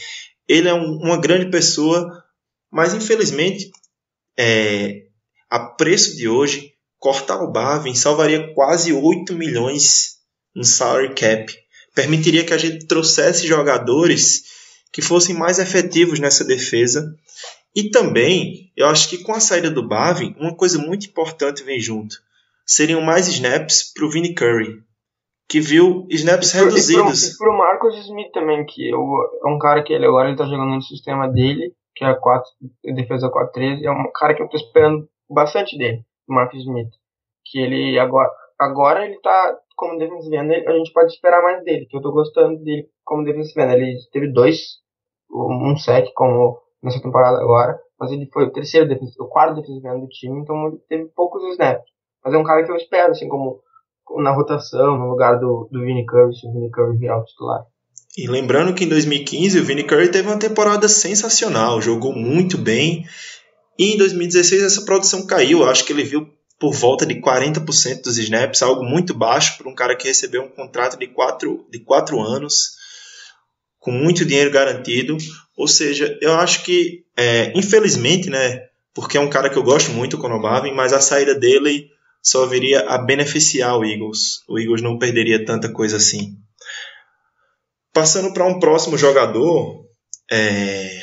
Ele 0.47 0.69
é 0.69 0.73
um, 0.73 0.97
uma 0.97 1.17
grande 1.17 1.51
pessoa, 1.51 2.23
mas 2.71 2.93
infelizmente, 2.93 3.69
é, 4.37 5.03
a 5.49 5.59
preço 5.59 6.15
de 6.15 6.29
hoje, 6.29 6.73
cortar 6.97 7.41
o 7.41 7.51
Barvin 7.51 7.95
salvaria 7.95 8.53
quase 8.53 8.93
8 8.93 9.33
milhões 9.33 10.15
no 10.55 10.63
salary 10.63 11.13
cap 11.13 11.64
permitiria 11.95 12.45
que 12.45 12.53
a 12.53 12.57
gente 12.57 12.85
trouxesse 12.85 13.47
jogadores 13.47 14.43
que 14.91 15.01
fossem 15.01 15.35
mais 15.35 15.57
efetivos 15.57 16.19
nessa 16.19 16.43
defesa. 16.43 17.15
E 17.75 17.89
também, 17.89 18.71
eu 18.75 18.87
acho 18.87 19.09
que 19.09 19.23
com 19.23 19.33
a 19.33 19.39
saída 19.39 19.71
do 19.71 19.87
Bavin, 19.87 20.35
uma 20.39 20.55
coisa 20.55 20.77
muito 20.77 21.07
importante 21.07 21.63
vem 21.63 21.79
junto. 21.79 22.15
Seriam 22.65 23.01
mais 23.01 23.27
snaps 23.27 23.91
para 23.93 24.05
o 24.05 24.09
Vinny 24.09 24.33
Curry, 24.33 24.81
que 25.49 25.59
viu 25.59 26.07
snaps 26.09 26.53
e 26.53 26.57
reduzidos. 26.57 27.33
E 27.33 27.37
para 27.37 27.51
o 27.51 27.57
Marcos 27.57 27.97
Smith 28.05 28.31
também, 28.31 28.65
que 28.65 28.89
é 28.89 28.95
um 28.95 29.59
cara 29.59 29.83
que 29.83 29.93
ele 29.93 30.05
agora 30.05 30.31
está 30.31 30.45
jogando 30.45 30.75
no 30.75 30.81
sistema 30.81 31.27
dele, 31.27 31.73
que 31.95 32.03
é 32.03 32.07
a 32.07 32.15
4, 32.15 32.49
defesa 32.95 33.29
4-13, 33.29 33.83
é 33.83 33.91
um 33.91 34.11
cara 34.13 34.33
que 34.33 34.41
eu 34.41 34.45
estou 34.45 34.59
esperando 34.59 35.07
bastante 35.29 35.77
dele, 35.77 36.03
o 36.27 36.33
Marcos 36.33 36.59
Smith. 36.59 36.89
Que 37.45 37.59
ele 37.59 37.99
agora, 37.99 38.31
agora 38.59 39.05
ele 39.05 39.15
está 39.15 39.57
como 39.75 39.97
defensive 39.97 40.35
end, 40.35 40.67
a 40.67 40.71
gente 40.71 40.91
pode 40.91 41.11
esperar 41.11 41.41
mais 41.41 41.63
dele, 41.63 41.85
que 41.89 41.97
eu 41.97 42.01
tô 42.01 42.11
gostando 42.11 42.63
dele 42.63 42.87
como 43.03 43.23
defensive 43.23 43.61
end. 43.61 43.73
Ele 43.73 43.97
teve 44.11 44.31
dois 44.31 44.83
um 45.31 45.75
sec 45.77 46.11
como 46.15 46.59
nessa 46.81 47.01
temporada 47.01 47.37
agora, 47.41 47.77
mas 47.99 48.11
ele 48.11 48.29
foi 48.31 48.45
o 48.45 48.51
terceiro 48.51 48.87
o 49.19 49.27
quarto 49.27 49.55
defensivo 49.55 49.99
do 49.99 50.07
time, 50.07 50.41
então 50.41 50.67
ele 50.67 50.77
teve 50.87 51.05
poucos 51.15 51.43
snaps. 51.51 51.85
Mas 52.23 52.33
é 52.33 52.37
um 52.37 52.43
cara 52.43 52.63
que 52.63 52.71
eu 52.71 52.75
espero, 52.75 53.11
assim, 53.11 53.27
como 53.27 53.59
na 54.17 54.31
rotação, 54.31 54.97
no 54.97 55.09
lugar 55.09 55.39
do, 55.39 55.67
do 55.71 55.81
Vini 55.81 56.05
Curry, 56.05 56.35
se 56.35 56.47
o 56.47 56.53
Vini 56.53 56.69
Curry 56.69 56.97
virar 56.97 57.19
o 57.19 57.23
titular. 57.23 57.63
E 58.17 58.27
lembrando 58.27 58.73
que 58.73 58.85
em 58.85 58.89
2015 58.89 59.59
o 59.59 59.63
Vini 59.63 59.83
Curry 59.83 60.09
teve 60.09 60.27
uma 60.27 60.39
temporada 60.39 60.87
sensacional, 60.87 61.81
jogou 61.81 62.13
muito 62.13 62.57
bem. 62.57 63.03
E 63.77 63.93
em 63.93 63.97
2016 63.97 64.63
essa 64.63 64.85
produção 64.85 65.27
caiu, 65.27 65.63
acho 65.65 65.85
que 65.85 65.91
ele 65.91 66.03
viu 66.03 66.27
por 66.59 66.73
volta 66.73 67.05
de 67.05 67.15
40% 67.15 68.03
dos 68.03 68.17
snaps, 68.17 68.61
algo 68.61 68.83
muito 68.83 69.13
baixo 69.13 69.57
para 69.57 69.69
um 69.69 69.75
cara 69.75 69.95
que 69.95 70.07
recebeu 70.07 70.43
um 70.43 70.49
contrato 70.49 70.97
de 70.97 71.07
4 71.07 71.67
de 71.69 71.79
quatro 71.79 72.21
anos, 72.21 72.71
com 73.79 73.91
muito 73.91 74.25
dinheiro 74.25 74.51
garantido. 74.51 75.17
Ou 75.57 75.67
seja, 75.67 76.17
eu 76.21 76.33
acho 76.33 76.63
que, 76.63 77.03
é, 77.15 77.51
infelizmente, 77.57 78.29
né, 78.29 78.61
porque 78.93 79.17
é 79.17 79.21
um 79.21 79.29
cara 79.29 79.49
que 79.49 79.57
eu 79.57 79.63
gosto 79.63 79.91
muito, 79.91 80.15
o 80.15 80.19
Conor 80.19 80.41
mas 80.73 80.93
a 80.93 81.01
saída 81.01 81.35
dele 81.35 81.89
só 82.23 82.45
viria 82.45 82.81
a 82.89 82.97
beneficiar 82.97 83.77
o 83.77 83.85
Eagles. 83.85 84.39
O 84.47 84.57
Eagles 84.57 84.81
não 84.81 84.97
perderia 84.97 85.45
tanta 85.45 85.71
coisa 85.71 85.97
assim. 85.97 86.37
Passando 87.93 88.33
para 88.33 88.47
um 88.47 88.59
próximo 88.59 88.97
jogador, 88.97 89.85
é... 90.31 91.01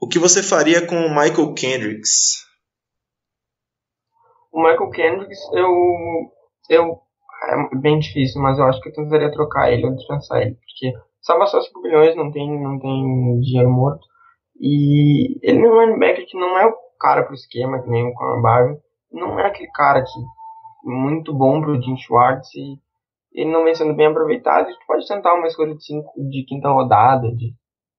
o 0.00 0.08
que 0.08 0.18
você 0.18 0.42
faria 0.42 0.84
com 0.84 0.96
o 0.96 1.10
Michael 1.10 1.54
Kendricks? 1.54 2.49
O 4.52 4.60
Michael 4.62 4.90
Kendricks, 4.90 5.38
eu, 5.52 5.68
eu 6.68 6.98
é 7.42 7.76
bem 7.76 7.98
difícil, 7.98 8.40
mas 8.42 8.58
eu 8.58 8.64
acho 8.64 8.80
que 8.80 8.88
eu 8.88 8.92
tentaria 8.92 9.32
trocar 9.32 9.72
ele 9.72 9.86
ou 9.86 9.94
dispensar 9.94 10.42
ele, 10.42 10.56
porque 10.56 10.92
salva 11.22 11.46
só 11.46 11.60
5 11.60 11.80
bilhões, 11.82 12.16
não 12.16 12.30
tem, 12.30 12.60
não 12.60 12.78
tem 12.78 13.40
dinheiro 13.40 13.70
morto. 13.70 14.06
E 14.60 15.38
ele 15.42 15.64
é 15.64 15.70
um 15.70 15.80
linebacker 15.80 16.26
que 16.26 16.38
não 16.38 16.58
é 16.58 16.66
o 16.66 16.74
cara 16.98 17.24
pro 17.24 17.34
esquema, 17.34 17.82
que 17.82 17.88
nem 17.88 18.06
o 18.06 18.12
Conor 18.12 18.42
Barber. 18.42 18.76
Não 19.10 19.40
é 19.40 19.46
aquele 19.46 19.70
cara 19.70 20.02
que 20.02 20.20
muito 20.84 21.32
bom 21.34 21.60
pro 21.60 21.80
Jim 21.80 21.96
Schwartz 21.96 22.54
e 22.54 22.78
ele 23.32 23.50
não 23.50 23.64
vem 23.64 23.74
sendo 23.74 23.94
bem 23.94 24.06
aproveitado, 24.06 24.66
a 24.66 24.70
gente 24.70 24.86
pode 24.86 25.06
tentar 25.06 25.34
uma 25.34 25.46
escolha 25.46 25.74
de, 25.74 25.84
cinco, 25.84 26.12
de 26.28 26.44
quinta 26.44 26.68
rodada, 26.68 27.28
de 27.34 27.54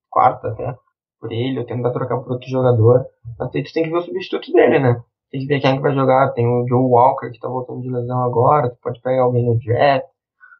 quarta 0.09 0.49
até, 0.49 0.75
por 1.19 1.31
ele, 1.31 1.59
ou 1.59 1.65
tentar 1.65 1.91
trocar 1.91 2.17
por 2.19 2.33
outro 2.33 2.49
jogador. 2.49 3.05
Mas 3.39 3.49
a 3.49 3.57
gente 3.57 3.73
tem 3.73 3.83
que 3.83 3.89
ver 3.89 3.97
o 3.97 4.01
substituto 4.01 4.51
dele, 4.51 4.79
né? 4.79 5.01
Tem 5.31 5.41
que 5.41 5.47
ver 5.47 5.61
quem 5.61 5.75
que 5.77 5.81
vai 5.81 5.93
jogar. 5.93 6.33
Tem 6.33 6.45
o 6.45 6.67
Joe 6.67 6.83
Walker, 6.83 7.31
que 7.31 7.39
tá 7.39 7.47
voltando 7.47 7.81
de 7.81 7.89
lesão 7.89 8.23
agora. 8.23 8.69
Tu 8.69 8.77
pode 8.81 9.01
pegar 9.01 9.23
alguém 9.23 9.45
no 9.45 9.57
draft. 9.57 10.05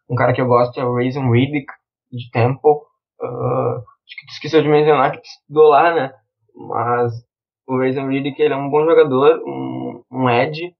Um 0.10 0.16
cara 0.16 0.34
que 0.34 0.42
eu 0.42 0.48
gosto 0.48 0.80
é 0.80 0.86
o 0.86 0.96
Raisin 0.96 1.30
Riddick, 1.30 1.68
de 2.12 2.30
Temple. 2.32 2.72
Uh, 3.22 3.76
acho 3.76 4.18
que 4.20 4.26
tu 4.28 4.34
esqueceu 4.34 4.62
de 4.62 4.70
mencionar 4.70 5.12
que 5.12 5.22
tu 5.22 5.26
estudou 5.26 5.70
lá, 5.70 5.94
né? 5.94 6.14
Mas 6.56 7.14
o 7.68 7.78
Raisin 7.78 8.08
Riddick, 8.08 8.42
ele 8.42 8.54
é 8.54 8.58
um 8.58 8.70
bom 8.70 8.86
jogador, 8.86 9.42
um, 9.46 10.04
um 10.12 10.30
edge 10.30 10.74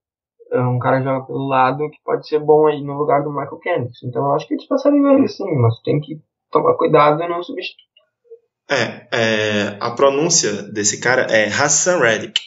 é 0.52 0.60
um 0.60 0.78
cara 0.78 0.98
que 0.98 1.04
joga 1.04 1.26
pelo 1.26 1.48
lado 1.48 1.90
que 1.90 1.98
pode 2.04 2.28
ser 2.28 2.38
bom 2.38 2.66
aí 2.66 2.82
no 2.82 2.96
lugar 2.96 3.22
do 3.22 3.30
Michael 3.30 3.58
Kendricks. 3.58 4.02
Então 4.02 4.24
eu 4.24 4.32
acho 4.34 4.46
que 4.46 4.54
eles 4.54 4.66
passariam 4.66 5.18
ele 5.18 5.26
sim, 5.26 5.50
mas 5.56 5.80
tem 5.80 5.98
que 5.98 6.20
tomar 6.50 6.74
cuidado 6.74 7.22
e 7.22 7.28
não 7.28 7.42
substituir. 7.42 7.90
É, 8.70 9.08
é, 9.12 9.78
a 9.80 9.90
pronúncia 9.90 10.62
desse 10.62 11.00
cara 11.00 11.22
é 11.22 11.46
Hassan 11.46 11.98
Reddick. 11.98 12.40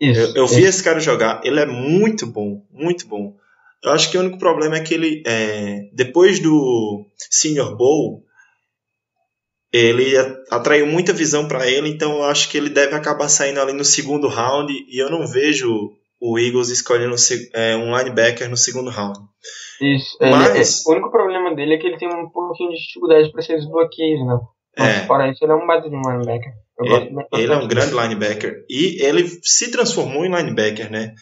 Isso, 0.00 0.20
eu, 0.20 0.34
eu 0.36 0.46
vi 0.46 0.64
esse 0.64 0.82
cara 0.82 1.00
jogar, 1.00 1.40
ele 1.44 1.60
é 1.60 1.66
muito 1.66 2.26
bom, 2.26 2.62
muito 2.70 3.06
bom. 3.06 3.34
Eu 3.82 3.92
acho 3.92 4.10
que 4.10 4.18
o 4.18 4.20
único 4.20 4.38
problema 4.38 4.76
é 4.76 4.80
que 4.80 4.94
ele, 4.94 5.22
é, 5.26 5.88
depois 5.92 6.40
do 6.40 7.06
Senior 7.30 7.76
Bowl, 7.76 8.22
ele 9.72 10.16
atraiu 10.50 10.86
muita 10.86 11.12
visão 11.12 11.46
para 11.46 11.68
ele, 11.68 11.88
então 11.88 12.16
eu 12.16 12.24
acho 12.24 12.50
que 12.50 12.56
ele 12.56 12.70
deve 12.70 12.94
acabar 12.94 13.28
saindo 13.28 13.60
ali 13.60 13.72
no 13.72 13.84
segundo 13.84 14.28
round 14.28 14.72
e 14.72 14.98
eu 14.98 15.10
não 15.10 15.26
vejo 15.26 15.92
o 16.20 16.38
Eagles 16.38 16.68
escolhendo 16.68 17.14
é, 17.52 17.76
um 17.76 17.96
linebacker 17.96 18.48
no 18.48 18.56
segundo 18.56 18.90
round. 18.90 19.18
Isso. 19.80 20.16
Mas... 20.20 20.84
É, 20.84 20.90
o 20.90 20.92
único 20.92 21.10
problema 21.10 21.54
dele 21.54 21.74
é 21.74 21.78
que 21.78 21.86
ele 21.86 21.98
tem 21.98 22.08
um 22.08 22.28
pouquinho 22.30 22.70
de 22.70 22.78
dificuldade 22.78 23.30
para 23.30 23.42
ser 23.42 23.58
os 23.58 23.68
bloqueios, 23.68 24.26
né? 24.26 24.38
Mas 24.78 24.88
é. 24.88 25.06
fora 25.06 25.30
isso, 25.30 25.44
ele 25.44 25.52
é 25.52 25.54
um 25.54 25.66
baita 25.66 25.88
de 25.88 25.96
um 25.96 26.00
linebacker. 26.00 26.52
Ele, 26.78 27.10
ele, 27.32 27.52
é 27.52 27.56
um 27.56 27.68
grande 27.68 27.94
linebacker. 27.94 28.64
E 28.68 29.02
ele 29.02 29.26
se 29.42 29.70
transformou 29.70 30.24
em 30.24 30.34
linebacker, 30.34 30.90
né? 30.90 31.14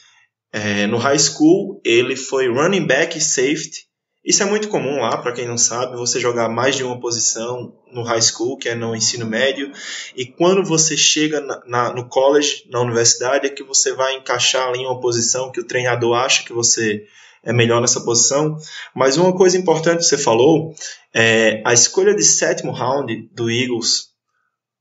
É, 0.53 0.87
no 0.87 0.99
high 0.99 1.19
school, 1.19 1.81
ele 1.85 2.17
foi 2.17 2.49
running 2.49 2.87
back 2.87 3.17
e 3.19 3.21
safety. 3.21 3.87
Isso 4.25 4.43
é 4.43 4.47
muito 4.47 4.69
comum 4.69 5.01
lá, 5.01 5.19
para 5.19 5.33
quem 5.33 5.47
não 5.47 5.59
sabe, 5.59 5.97
você 5.97 6.19
jogar 6.19 6.49
mais 6.49 6.75
de 6.77 6.83
uma 6.83 6.99
posição 6.99 7.77
no 7.93 8.03
high 8.03 8.23
school, 8.23 8.57
que 8.57 8.71
é 8.71 8.75
no 8.75 8.97
ensino 8.97 9.27
médio, 9.27 9.71
e 10.17 10.25
quando 10.25 10.65
você 10.65 10.97
chega 10.97 11.43
na, 11.43 11.63
na, 11.67 11.93
no 11.93 12.09
college, 12.09 12.65
na 12.71 12.81
universidade, 12.81 13.47
é 13.47 13.51
que 13.51 13.63
você 13.63 13.93
vai 13.93 14.15
encaixar 14.15 14.69
ali 14.69 14.81
em 14.81 14.87
uma 14.87 14.99
posição 14.99 15.53
que 15.53 15.61
o 15.61 15.67
treinador 15.67 16.17
acha 16.17 16.43
que 16.43 16.55
você 16.55 17.05
é 17.43 17.53
melhor 17.53 17.83
nessa 17.83 18.01
posição. 18.01 18.57
Mas 18.95 19.19
uma 19.19 19.37
coisa 19.37 19.59
importante 19.59 19.99
que 19.99 20.05
você 20.05 20.17
falou 20.17 20.75
é 21.13 21.63
a 21.65 21.75
escolha 21.75 22.15
de 22.15 22.25
sétimo 22.25 22.73
round 22.73 23.29
do 23.33 23.51
Eagles 23.51 24.14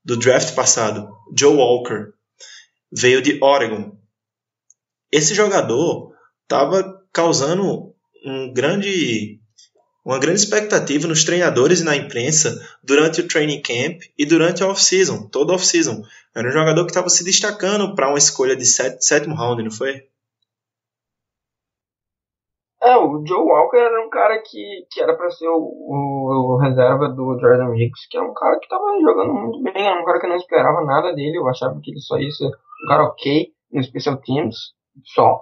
do 0.04 0.16
draft 0.16 0.54
passado, 0.54 1.08
Joe 1.36 1.56
Walker, 1.56 2.12
veio 2.92 3.22
de 3.22 3.38
Oregon. 3.42 3.96
Esse 5.10 5.34
jogador 5.34 6.12
estava 6.42 7.02
causando 7.12 7.94
um 8.24 8.52
grande, 8.52 9.40
uma 10.04 10.18
grande 10.18 10.40
expectativa 10.40 11.06
nos 11.06 11.24
treinadores 11.24 11.80
e 11.80 11.84
na 11.84 11.96
imprensa 11.96 12.60
durante 12.82 13.20
o 13.20 13.28
training 13.28 13.62
camp 13.62 14.02
e 14.18 14.26
durante 14.26 14.62
a 14.62 14.68
off-season, 14.68 15.28
toda 15.28 15.52
a 15.52 15.56
off-season. 15.56 16.02
Era 16.34 16.48
um 16.48 16.52
jogador 16.52 16.84
que 16.84 16.90
estava 16.90 17.08
se 17.08 17.24
destacando 17.24 17.94
para 17.94 18.08
uma 18.08 18.18
escolha 18.18 18.56
de 18.56 18.66
sétimo 18.66 19.34
round, 19.34 19.62
não 19.62 19.70
foi? 19.70 20.02
É, 22.84 22.96
o 22.98 23.24
Joe 23.26 23.38
Walker 23.38 23.78
era 23.78 24.06
um 24.06 24.10
cara 24.10 24.42
que, 24.44 24.86
que 24.90 25.00
era 25.00 25.16
para 25.16 25.30
ser 25.30 25.48
o, 25.48 25.56
o, 25.56 26.54
o, 26.54 26.58
reserva 26.58 27.08
do 27.08 27.38
Jordan 27.40 27.74
Hicks, 27.74 28.06
que 28.10 28.18
é 28.18 28.20
um 28.20 28.34
cara 28.34 28.58
que 28.60 28.68
tava 28.68 28.84
jogando 29.00 29.32
muito 29.32 29.62
bem, 29.62 29.86
era 29.86 30.00
um 30.00 30.04
cara 30.04 30.20
que 30.20 30.26
não 30.26 30.36
esperava 30.36 30.84
nada 30.84 31.14
dele, 31.14 31.38
eu 31.38 31.48
achava 31.48 31.80
que 31.82 31.90
ele 31.90 32.00
só 32.00 32.18
ia 32.18 32.30
ser 32.30 32.46
um 32.46 32.88
cara 32.88 33.04
ok 33.04 33.48
no 33.72 33.82
Special 33.82 34.16
Teams, 34.18 34.56
só 35.14 35.40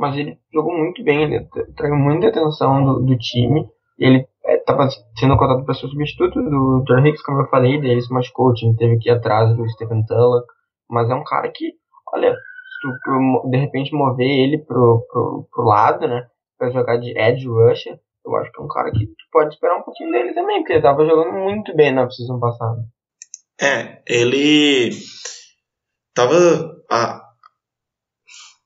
mas 0.00 0.16
ele 0.16 0.38
jogou 0.50 0.72
muito 0.72 1.04
bem, 1.04 1.24
ele 1.24 1.46
traiu 1.76 1.94
muita 1.94 2.28
atenção 2.28 2.82
do, 2.82 3.00
do 3.04 3.18
time. 3.18 3.68
Ele 3.98 4.26
estava 4.42 4.84
é, 4.84 4.88
sendo 5.18 5.36
cotado 5.36 5.62
para 5.62 5.74
ser 5.74 5.88
substituto 5.88 6.42
do 6.42 6.82
John 6.86 7.06
Hicks, 7.06 7.22
como 7.22 7.42
eu 7.42 7.48
falei, 7.48 7.78
daí 7.78 7.90
ele 7.90 8.00
se 8.00 8.10
machucou, 8.10 8.48
o 8.48 8.54
time 8.54 8.74
teve 8.76 8.96
que 8.96 9.10
ir 9.10 9.12
atrás 9.12 9.54
do 9.54 9.68
Stephen 9.68 10.02
Tullock, 10.06 10.46
mas 10.88 11.10
é 11.10 11.14
um 11.14 11.22
cara 11.22 11.52
que, 11.54 11.74
olha, 12.14 12.32
se 12.32 12.88
tu 13.04 13.50
de 13.50 13.58
repente 13.58 13.94
mover 13.94 14.26
ele 14.26 14.64
pro, 14.64 15.06
pro, 15.12 15.46
pro 15.52 15.64
lado, 15.64 16.08
né, 16.08 16.26
para 16.60 16.70
jogar 16.70 16.98
de 16.98 17.18
edge 17.18 17.48
rusher, 17.48 17.98
eu 18.24 18.36
acho 18.36 18.52
que 18.52 18.60
é 18.60 18.62
um 18.62 18.68
cara 18.68 18.92
que 18.92 19.06
tu 19.06 19.24
pode 19.32 19.54
esperar 19.54 19.78
um 19.78 19.82
pouquinho 19.82 20.12
dele 20.12 20.34
também, 20.34 20.58
porque 20.58 20.74
ele 20.74 20.80
estava 20.80 21.06
jogando 21.06 21.32
muito 21.32 21.74
bem 21.74 21.90
na 21.90 22.08
season 22.10 22.38
passada. 22.38 22.84
É, 23.58 24.02
ele 24.06 24.90
tava 26.14 26.76
a, 26.90 27.22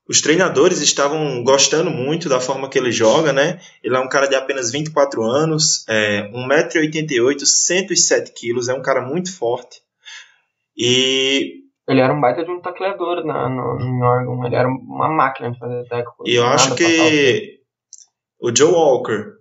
os 0.09 0.21
treinadores 0.21 0.81
estavam 0.81 1.41
gostando 1.43 1.89
muito 1.89 2.27
da 2.27 2.41
forma 2.41 2.69
que 2.69 2.77
ele 2.77 2.91
joga, 2.91 3.31
né? 3.31 3.59
Ele 3.81 3.95
é 3.95 3.99
um 3.99 4.09
cara 4.09 4.27
de 4.27 4.35
apenas 4.35 4.71
24 4.71 5.23
anos, 5.23 5.87
é, 5.87 6.29
1,88m, 6.31 7.45
107 7.45 8.33
kg, 8.33 8.71
é 8.71 8.73
um 8.73 8.81
cara 8.81 9.01
muito 9.01 9.35
forte. 9.35 9.81
E. 10.77 11.63
Ele 11.87 12.01
era 12.01 12.13
um 12.13 12.19
baita 12.19 12.43
de 12.43 12.51
um 12.51 12.59
tacleador 12.59 13.23
na, 13.23 13.47
no, 13.47 13.77
no 13.79 14.05
Oregon, 14.05 14.45
ele 14.45 14.55
era 14.55 14.67
uma 14.67 15.07
máquina 15.07 15.51
de 15.51 15.59
fazer 15.59 15.87
tackle. 15.87 16.25
E 16.25 16.35
eu 16.35 16.45
acho 16.45 16.75
que 16.75 17.54
o 18.39 18.55
Joe 18.55 18.71
Walker, 18.71 19.33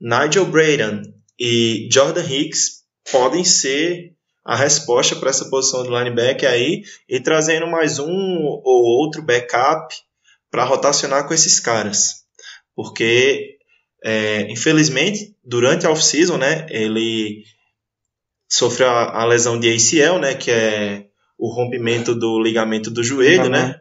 Nigel 0.00 0.46
Braden 0.46 1.02
e 1.38 1.88
Jordan 1.92 2.24
Hicks 2.24 2.80
podem 3.10 3.44
ser 3.44 4.14
a 4.44 4.56
resposta 4.56 5.16
para 5.16 5.30
essa 5.30 5.48
posição 5.48 5.82
de 5.82 5.90
linebacker 5.90 6.48
aí 6.48 6.82
e 7.08 7.20
trazendo 7.20 7.66
mais 7.66 7.98
um 7.98 8.42
ou 8.42 8.84
outro 9.00 9.22
backup 9.22 9.94
para 10.50 10.64
rotacionar 10.64 11.26
com 11.26 11.34
esses 11.34 11.60
caras. 11.60 12.24
Porque, 12.74 13.58
é, 14.02 14.50
infelizmente, 14.50 15.36
durante 15.44 15.86
a 15.86 15.90
off-season, 15.90 16.38
né, 16.38 16.66
ele 16.70 17.44
sofreu 18.48 18.88
a, 18.88 19.22
a, 19.22 19.24
lesão 19.24 19.60
de 19.60 19.68
ACL, 19.68 20.18
né, 20.18 20.34
que 20.34 20.50
é 20.50 21.06
o 21.38 21.48
rompimento 21.54 22.14
do 22.14 22.42
ligamento 22.42 22.90
do 22.90 23.04
joelho, 23.04 23.48
né, 23.48 23.80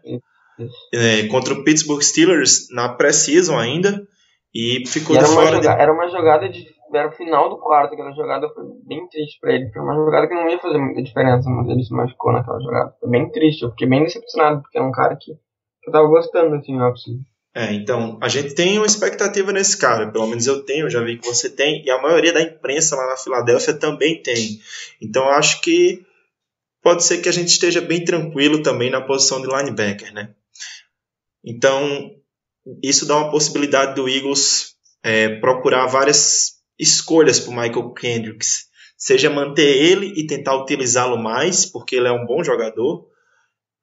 é, 0.93 1.28
contra 1.28 1.53
o 1.53 1.63
Pittsburgh 1.63 2.01
Steelers 2.01 2.67
na 2.72 2.89
pré-season 2.89 3.57
ainda, 3.57 4.05
e 4.54 4.84
ficou 4.88 5.16
e 5.16 5.20
de 5.20 5.26
fora. 5.26 5.47
Jogada, 5.47 5.76
de... 5.76 5.82
Era 5.82 5.93
uma 5.93 6.10
jogada 6.10 6.50
de. 6.50 6.66
Era 6.93 7.10
o 7.10 7.12
final 7.12 7.50
do 7.50 7.58
quarto, 7.58 7.93
aquela 7.93 8.12
jogada 8.14 8.50
foi 8.50 8.64
bem 8.88 9.08
triste 9.10 9.39
para 9.39 9.54
ele. 9.54 9.72
Foi 9.72 9.82
uma 9.82 9.93
jogada 9.93 10.28
que 10.28 10.34
não 10.34 10.50
ia 10.50 10.60
fazer 10.60 10.80
muita 10.80 11.04
diferença, 11.04 11.47
mas 11.50 11.70
ele 11.70 11.84
se 11.84 11.93
machucou 11.93 12.34
naquela 12.34 12.60
jogada. 12.60 12.95
Foi 13.00 13.10
bem 13.10 13.30
triste, 13.30 13.62
eu 13.62 13.70
fiquei 13.70 13.88
bem 13.88 14.04
decepcionado, 14.04 14.62
porque 14.62 14.80
é 14.80 14.82
um 14.82 14.91
cara 14.91 15.16
que 15.16 15.32
eu 15.32 15.91
tava 15.91 16.08
gostando, 16.08 16.56
assim, 16.56 16.76
no 16.76 16.84
off 16.84 17.00
É, 17.56 17.74
então, 17.74 18.18
a 18.22 18.28
gente 18.28 18.56
tem 18.56 18.78
uma 18.78 18.88
expectativa 18.88 19.52
nesse 19.52 19.78
cara, 19.78 20.12
pelo 20.12 20.28
menos 20.28 20.47
eu 20.47 20.66
tenho, 20.66 20.89
já 20.89 21.02
vi 21.04 21.18
que 21.18 21.28
você 21.28 21.50
tem, 21.50 21.84
e 21.86 21.91
a 21.91 22.02
maioria 22.02 22.34
da 22.34 22.41
imprensa 22.41 22.95
lá 22.95 23.08
na 23.08 23.18
Filadélfia 23.18 23.74
também 23.74 24.22
tem. 24.22 24.60
Então, 25.02 25.26
eu 25.26 25.32
acho 25.32 25.62
que 25.62 26.04
pode 26.82 27.04
ser 27.04 27.20
que 27.20 27.30
a 27.30 27.32
gente 27.32 27.50
esteja 27.50 27.82
bem 27.82 28.04
tranquilo 28.04 28.64
também 28.64 28.89
na 28.89 29.02
posição 29.02 29.41
de 29.41 29.47
linebacker, 29.47 30.14
né? 30.14 30.34
Então, 31.43 32.12
isso 32.84 33.05
dá 33.05 33.17
uma 33.17 33.32
possibilidade 33.32 33.95
do 33.95 34.07
Eagles 34.07 34.76
é, 35.03 35.39
procurar 35.39 35.88
várias 35.88 36.59
escolhas 36.78 37.39
para 37.39 37.55
Michael 37.55 37.93
Kendricks. 37.93 38.70
Seja 38.97 39.30
manter 39.30 39.78
ele 39.78 40.13
e 40.15 40.28
tentar 40.28 40.55
utilizá-lo 40.55 41.17
mais, 41.17 41.65
porque 41.65 41.95
ele 41.95 42.07
é 42.07 42.11
um 42.11 42.26
bom 42.26 42.43
jogador, 42.43 43.07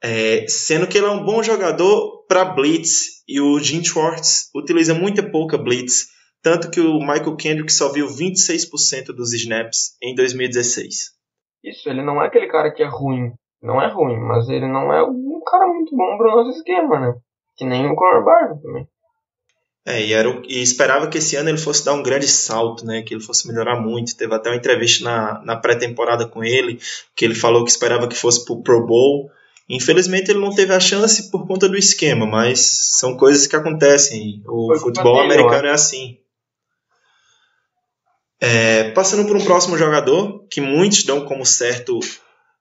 é, 0.03 0.47
sendo 0.47 0.87
que 0.87 0.99
ele 0.99 1.07
é 1.07 1.11
um 1.11 1.25
bom 1.25 1.43
jogador 1.43 2.25
para 2.29 2.45
blitz 2.45 3.25
e 3.27 3.41
o 3.41 3.59
Jim 3.59 3.83
Schwartz 3.83 4.51
utiliza 4.55 4.95
muita 4.95 5.23
pouca 5.31 5.57
blitz, 5.57 6.09
tanto 6.43 6.71
que 6.71 6.81
o 6.81 6.99
Michael 6.99 7.37
Kendrick 7.37 7.73
só 7.73 7.91
viu 7.91 8.07
26% 8.07 9.07
dos 9.07 9.33
snaps 9.33 9.97
em 10.03 10.15
2016. 10.15 11.17
Isso, 11.65 11.89
ele 11.89 12.03
não 12.03 12.23
é 12.23 12.27
aquele 12.27 12.47
cara 12.49 12.71
que 12.71 12.83
é 12.83 12.87
ruim, 12.87 13.33
não 13.63 13.81
é 13.81 13.91
ruim, 13.91 14.19
mas 14.21 14.49
ele 14.49 14.69
não 14.69 14.93
é 14.93 15.03
um 15.03 15.41
cara 15.45 15.67
muito 15.67 15.97
bom 15.97 16.17
para 16.19 16.33
o 16.33 16.37
nosso 16.37 16.59
esquema, 16.59 17.01
né? 17.01 17.15
Que 17.57 17.65
nem 17.65 17.87
o 17.87 17.95
Conor 17.95 18.25
Barber 18.25 18.63
também. 18.63 18.89
É, 19.87 20.03
e, 20.03 20.13
era, 20.13 20.43
e 20.49 20.61
esperava 20.61 21.07
que 21.07 21.19
esse 21.19 21.37
ano 21.37 21.49
ele 21.49 21.59
fosse 21.59 21.85
dar 21.85 21.95
um 21.95 22.03
grande 22.03 22.27
salto, 22.27 22.85
né? 22.85 23.03
Que 23.03 23.15
ele 23.15 23.23
fosse 23.23 23.47
melhorar 23.47 23.81
muito. 23.81 24.17
Teve 24.17 24.35
até 24.35 24.51
uma 24.51 24.57
entrevista 24.57 25.05
na, 25.05 25.41
na 25.45 25.57
pré-temporada 25.57 26.27
com 26.27 26.43
ele, 26.43 26.81
que 27.15 27.25
ele 27.25 27.37
falou 27.37 27.65
que 27.65 27.71
esperava 27.71 28.09
que 28.09 28.17
fosse 28.17 28.45
pro 28.45 28.63
Pro 28.63 28.85
Bowl. 28.85 29.31
Infelizmente 29.69 30.31
ele 30.31 30.41
não 30.41 30.55
teve 30.55 30.75
a 30.75 30.81
chance 30.81 31.31
por 31.31 31.47
conta 31.47 31.69
do 31.69 31.77
esquema, 31.77 32.27
mas 32.27 32.61
são 32.99 33.17
coisas 33.17 33.47
que 33.47 33.55
acontecem. 33.55 34.43
O 34.47 34.67
Foi 34.69 34.79
futebol 34.81 35.21
americano 35.21 35.69
é 35.69 35.73
assim. 35.73 36.19
É, 38.41 38.91
passando 38.91 39.27
por 39.27 39.37
um 39.37 39.45
próximo 39.45 39.79
jogador, 39.79 40.45
que 40.51 40.61
muitos 40.61 41.05
dão 41.05 41.25
como 41.25 41.47
certo 41.47 41.99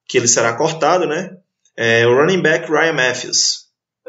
que 0.07 0.17
ele 0.17 0.27
será 0.27 0.53
cortado, 0.53 1.07
né? 1.07 1.37
É 1.75 2.07
o 2.07 2.15
running 2.15 2.41
back 2.41 2.71
Ryan 2.71 2.93
Matthews. 2.93 3.64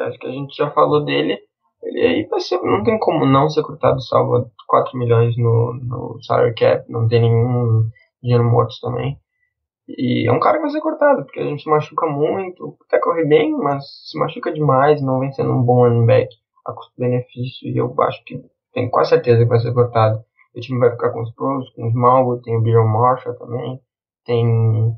Acho 0.07 0.19
que 0.19 0.27
a 0.27 0.31
gente 0.31 0.57
já 0.57 0.71
falou 0.71 1.05
dele. 1.05 1.39
Ele 1.83 2.01
aí 2.01 2.27
vai 2.27 2.41
ser, 2.41 2.61
não 2.63 2.83
tem 2.83 2.99
como 2.99 3.27
não 3.27 3.49
ser 3.49 3.63
cortado, 3.63 4.01
salva 4.01 4.51
4 4.67 4.99
milhões 4.99 5.37
no, 5.37 5.75
no 5.75 6.23
salary 6.23 6.55
cap, 6.55 6.91
não 6.91 7.07
tem 7.07 7.21
nenhum 7.21 7.89
dinheiro 8.23 8.45
morto 8.45 8.75
também. 8.81 9.19
E 9.89 10.29
é 10.29 10.33
um 10.33 10.41
cara 10.41 10.57
que 10.57 10.63
vai 10.63 10.71
ser 10.71 10.81
cortado, 10.81 11.25
porque 11.25 11.39
a 11.39 11.45
gente 11.45 11.63
se 11.63 11.69
machuca 11.69 12.07
muito, 12.07 12.77
até 12.89 12.99
corre 12.99 13.25
bem, 13.25 13.53
mas 13.53 13.85
se 14.11 14.19
machuca 14.19 14.53
demais, 14.53 15.01
não 15.01 15.21
vem 15.21 15.33
sendo 15.33 15.53
um 15.53 15.63
bom 15.63 15.85
running 15.85 16.07
back 16.07 16.29
a 16.67 16.73
custo-benefício, 16.73 17.69
e 17.69 17.77
eu 17.77 17.95
acho 18.01 18.25
que 18.25 18.43
tenho 18.73 18.91
quase 18.91 19.11
certeza 19.11 19.45
que 19.45 19.49
vai 19.49 19.61
ser 19.61 19.73
cortado. 19.73 20.25
O 20.57 20.61
time 20.61 20.81
vai 20.81 20.91
ficar 20.91 21.11
com 21.11 21.23
os 21.23 21.33
pros, 21.33 21.71
com 21.71 21.87
os 21.87 21.93
Smallwood, 21.93 22.43
tem 22.43 22.57
o 22.57 22.61
Byron 22.61 22.89
Marshall 22.89 23.37
também, 23.37 23.81
tem. 24.25 24.93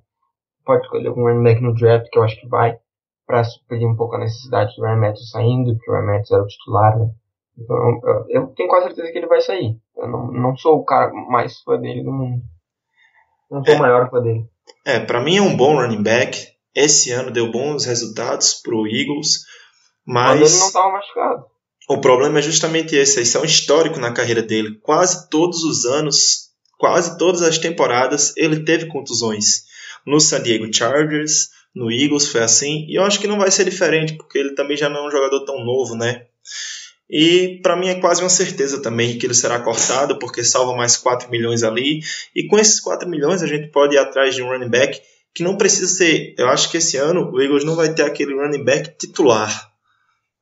Pode 0.65 0.83
escolher 0.83 1.09
algum 1.09 1.25
running 1.25 1.43
back 1.43 1.63
no 1.63 1.75
draft, 1.75 2.09
que 2.11 2.19
eu 2.19 2.23
acho 2.23 2.41
que 2.41 2.49
vai 2.49 2.79
para 3.29 3.45
suprir 3.45 3.87
um 3.87 3.95
pouco 3.95 4.16
a 4.16 4.20
necessidade 4.20 4.74
do 4.74 4.83
Ryan 4.83 4.97
Matthews 4.97 5.31
saindo, 5.31 5.74
porque 5.74 5.91
o 5.91 5.95
Ryan 5.95 6.07
Matthews 6.07 6.31
era 6.31 6.43
o 6.43 6.47
titular, 6.47 6.99
né? 6.99 7.11
Então 7.59 7.76
eu, 7.76 8.24
eu, 8.31 8.47
tenho 8.57 8.68
quase 8.70 8.87
certeza 8.87 9.12
que 9.12 9.18
ele 9.18 9.26
vai 9.26 9.41
sair. 9.43 9.76
Eu 9.97 10.09
não, 10.09 10.33
não 10.33 10.57
sou 10.57 10.76
o 10.79 10.85
cara 10.85 11.12
mais 11.12 11.61
fã 11.61 11.79
dele 11.79 12.03
do 12.03 12.11
mundo. 12.11 12.43
Não 13.51 13.62
sou 13.62 13.74
é, 13.74 13.76
o 13.76 13.81
maior 13.81 14.09
fã 14.11 14.22
dele. 14.22 14.47
É, 14.87 14.99
para 14.99 15.20
mim 15.20 15.37
é 15.37 15.43
um 15.43 15.57
bom 15.57 15.76
running 15.76 16.03
back. 16.03 16.49
Esse 16.74 17.11
ano 17.11 17.31
deu 17.31 17.51
bons 17.51 17.85
resultados 17.85 18.55
pro 18.55 18.87
Eagles, 18.87 19.45
mas. 20.07 20.41
Mas 20.41 20.51
ele 20.51 20.61
não 20.61 20.66
estava 20.68 20.93
machucado. 20.93 21.45
O 21.91 22.01
problema 22.01 22.39
é 22.39 22.43
justamente 22.43 22.97
esse. 22.97 23.20
Esse 23.20 23.37
é 23.37 23.41
um 23.41 23.45
histórico 23.45 23.99
na 23.99 24.12
carreira 24.12 24.43
dele. 24.43 24.79
Quase 24.81 25.29
todos 25.29 25.64
os 25.64 25.85
anos, 25.85 26.51
quase 26.79 27.18
todas 27.18 27.43
as 27.43 27.59
temporadas, 27.59 28.35
ele 28.39 28.64
teve 28.64 28.87
contusões. 28.87 29.66
No 30.07 30.20
San 30.20 30.43
Diego 30.43 30.72
Chargers, 30.72 31.51
no 31.79 31.93
Eagles 31.93 32.26
foi 32.26 32.43
assim, 32.43 32.85
e 32.89 32.99
eu 32.99 33.05
acho 33.05 33.20
que 33.20 33.29
não 33.29 33.39
vai 33.39 33.51
ser 33.53 33.64
diferente, 33.64 34.14
porque 34.14 34.37
ele 34.37 34.55
também 34.55 34.76
já 34.76 34.89
não 34.89 35.05
é 35.05 35.09
um 35.09 35.11
jogador 35.11 35.45
tão 35.45 35.64
novo, 35.64 35.95
né? 35.95 36.26
E 37.09 37.61
para 37.62 37.76
mim 37.76 37.89
é 37.89 38.01
quase 38.01 38.20
uma 38.20 38.29
certeza 38.29 38.83
também 38.83 39.16
que 39.16 39.24
ele 39.24 39.35
será 39.35 39.61
cortado, 39.61 40.18
porque 40.18 40.43
salva 40.43 40.76
mais 40.76 40.97
4 40.97 41.31
milhões 41.31 41.62
ali, 41.62 42.01
e 42.35 42.49
com 42.49 42.59
esses 42.59 42.81
4 42.81 43.09
milhões 43.09 43.43
a 43.43 43.47
gente 43.47 43.68
pode 43.68 43.95
ir 43.95 43.99
atrás 43.99 44.35
de 44.35 44.43
um 44.43 44.49
running 44.49 44.68
back 44.68 45.01
que 45.33 45.45
não 45.45 45.57
precisa 45.57 45.87
ser. 45.87 46.35
Eu 46.37 46.49
acho 46.49 46.68
que 46.68 46.79
esse 46.79 46.97
ano 46.97 47.31
o 47.33 47.41
Eagles 47.41 47.64
não 47.64 47.76
vai 47.76 47.95
ter 47.95 48.03
aquele 48.03 48.35
running 48.35 48.64
back 48.64 48.99
titular. 48.99 49.70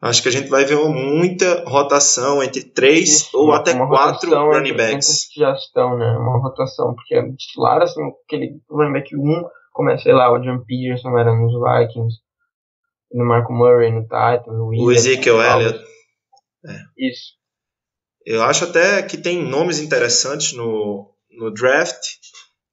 Acho 0.00 0.22
que 0.22 0.28
a 0.28 0.32
gente 0.32 0.48
vai 0.48 0.64
ver 0.64 0.76
muita 0.76 1.64
rotação 1.66 2.42
entre 2.42 2.62
três 2.62 3.08
Isso, 3.08 3.30
ou 3.34 3.52
até 3.52 3.74
quatro 3.74 4.30
running 4.34 4.76
backs. 4.76 5.28
Já 5.36 5.52
estão, 5.52 5.96
né? 5.98 6.16
Uma 6.18 6.40
rotação, 6.40 6.94
porque 6.94 7.14
é 7.14 7.22
titular, 7.32 7.82
assim, 7.82 8.00
aquele 8.24 8.60
running 8.70 8.92
back 8.92 9.16
1 9.16 9.18
um, 9.18 9.44
como 9.76 9.96
sei 9.98 10.14
lá, 10.14 10.32
o 10.32 10.38
John 10.38 10.64
Peterson 10.64 11.18
era 11.18 11.36
nos 11.36 11.52
Vikings, 11.52 12.16
no 13.12 13.26
Marco 13.26 13.52
Murray 13.52 13.92
no 13.92 14.04
Titans, 14.04 14.56
no 14.56 14.68
o 14.68 14.90
Ezekiel 14.90 15.42
Elliott. 15.42 15.84
É. 16.64 16.78
Isso. 16.96 17.34
Eu 18.24 18.42
acho 18.42 18.64
até 18.64 19.02
que 19.02 19.18
tem 19.18 19.44
nomes 19.44 19.78
interessantes 19.78 20.54
no, 20.54 21.14
no 21.30 21.52
draft. 21.52 22.00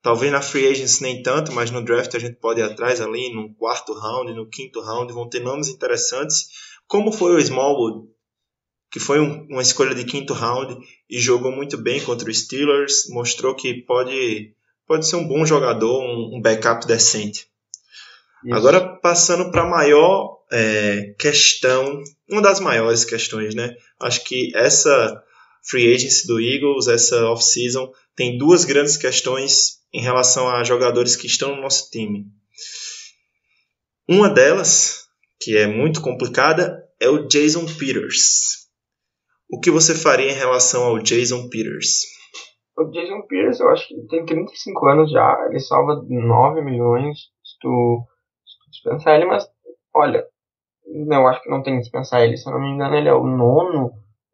Talvez 0.01 0.31
na 0.31 0.41
free 0.41 0.65
agency 0.65 1.03
nem 1.03 1.21
tanto, 1.21 1.51
mas 1.51 1.71
no 1.71 1.83
draft 1.83 2.15
a 2.15 2.19
gente 2.19 2.39
pode 2.39 2.61
ir 2.61 2.63
atrás 2.63 3.01
ali, 3.01 3.33
no 3.33 3.53
quarto 3.55 3.93
round, 3.93 4.33
no 4.33 4.49
quinto 4.49 4.81
round, 4.81 5.11
vão 5.11 5.27
ter 5.27 5.41
nomes 5.41 5.67
interessantes. 5.67 6.47
Como 6.87 7.11
foi 7.11 7.35
o 7.35 7.39
Smallwood, 7.39 8.07
que 8.89 8.99
foi 8.99 9.19
um, 9.19 9.45
uma 9.49 9.61
escolha 9.61 9.93
de 9.93 10.05
quinto 10.05 10.33
round 10.33 10.77
e 11.09 11.19
jogou 11.19 11.51
muito 11.51 11.77
bem 11.77 12.01
contra 12.01 12.29
o 12.29 12.33
Steelers, 12.33 13.09
mostrou 13.09 13.55
que 13.55 13.81
pode 13.85 14.55
pode 14.87 15.07
ser 15.07 15.15
um 15.15 15.27
bom 15.27 15.45
jogador, 15.45 16.01
um, 16.01 16.37
um 16.37 16.41
backup 16.41 16.85
decente. 16.85 17.47
Isso. 18.45 18.55
Agora, 18.55 18.97
passando 18.99 19.51
para 19.51 19.63
a 19.63 19.69
maior 19.69 20.39
é, 20.51 21.15
questão, 21.17 22.03
uma 22.29 22.41
das 22.41 22.59
maiores 22.59 23.05
questões, 23.05 23.55
né? 23.55 23.75
Acho 23.99 24.23
que 24.23 24.51
essa 24.55 25.23
free 25.63 25.93
agency 25.93 26.27
do 26.27 26.39
Eagles, 26.39 26.87
essa 26.87 27.25
off-season, 27.29 27.91
tem 28.15 28.37
duas 28.37 28.65
grandes 28.65 28.97
questões 28.97 29.79
em 29.93 30.01
relação 30.01 30.49
a 30.49 30.63
jogadores 30.63 31.15
que 31.15 31.27
estão 31.27 31.55
no 31.55 31.61
nosso 31.61 31.89
time. 31.89 32.25
Uma 34.07 34.29
delas, 34.29 35.05
que 35.39 35.55
é 35.55 35.65
muito 35.65 36.01
complicada, 36.01 36.83
é 36.99 37.07
o 37.07 37.27
Jason 37.27 37.65
Peters. 37.65 38.67
O 39.49 39.59
que 39.59 39.71
você 39.71 39.95
faria 39.95 40.31
em 40.31 40.35
relação 40.35 40.83
ao 40.83 40.99
Jason 40.99 41.47
Peters? 41.47 42.12
O 42.75 42.85
Jason 42.85 43.21
Pierce, 43.27 43.61
eu 43.61 43.69
acho 43.69 43.87
que 43.87 44.07
tem 44.07 44.25
35 44.25 44.87
anos 44.87 45.11
já, 45.11 45.45
ele 45.47 45.59
salva 45.59 46.03
9 46.07 46.61
milhões 46.63 47.17
se 47.43 47.59
tu, 47.61 48.03
se 48.45 48.57
tu 48.57 48.71
dispensar 48.71 49.15
ele, 49.15 49.25
mas 49.25 49.47
olha, 49.95 50.25
eu 50.85 51.27
acho 51.27 51.43
que 51.43 51.49
não 51.49 51.61
tem 51.61 51.75
que 51.75 51.81
dispensar 51.81 52.21
ele, 52.23 52.35
se 52.35 52.49
eu 52.49 52.53
não 52.53 52.61
me 52.61 52.69
engano, 52.69 52.95
ele 52.95 53.09
é 53.09 53.13
o 53.13 53.25
nono 53.25 53.91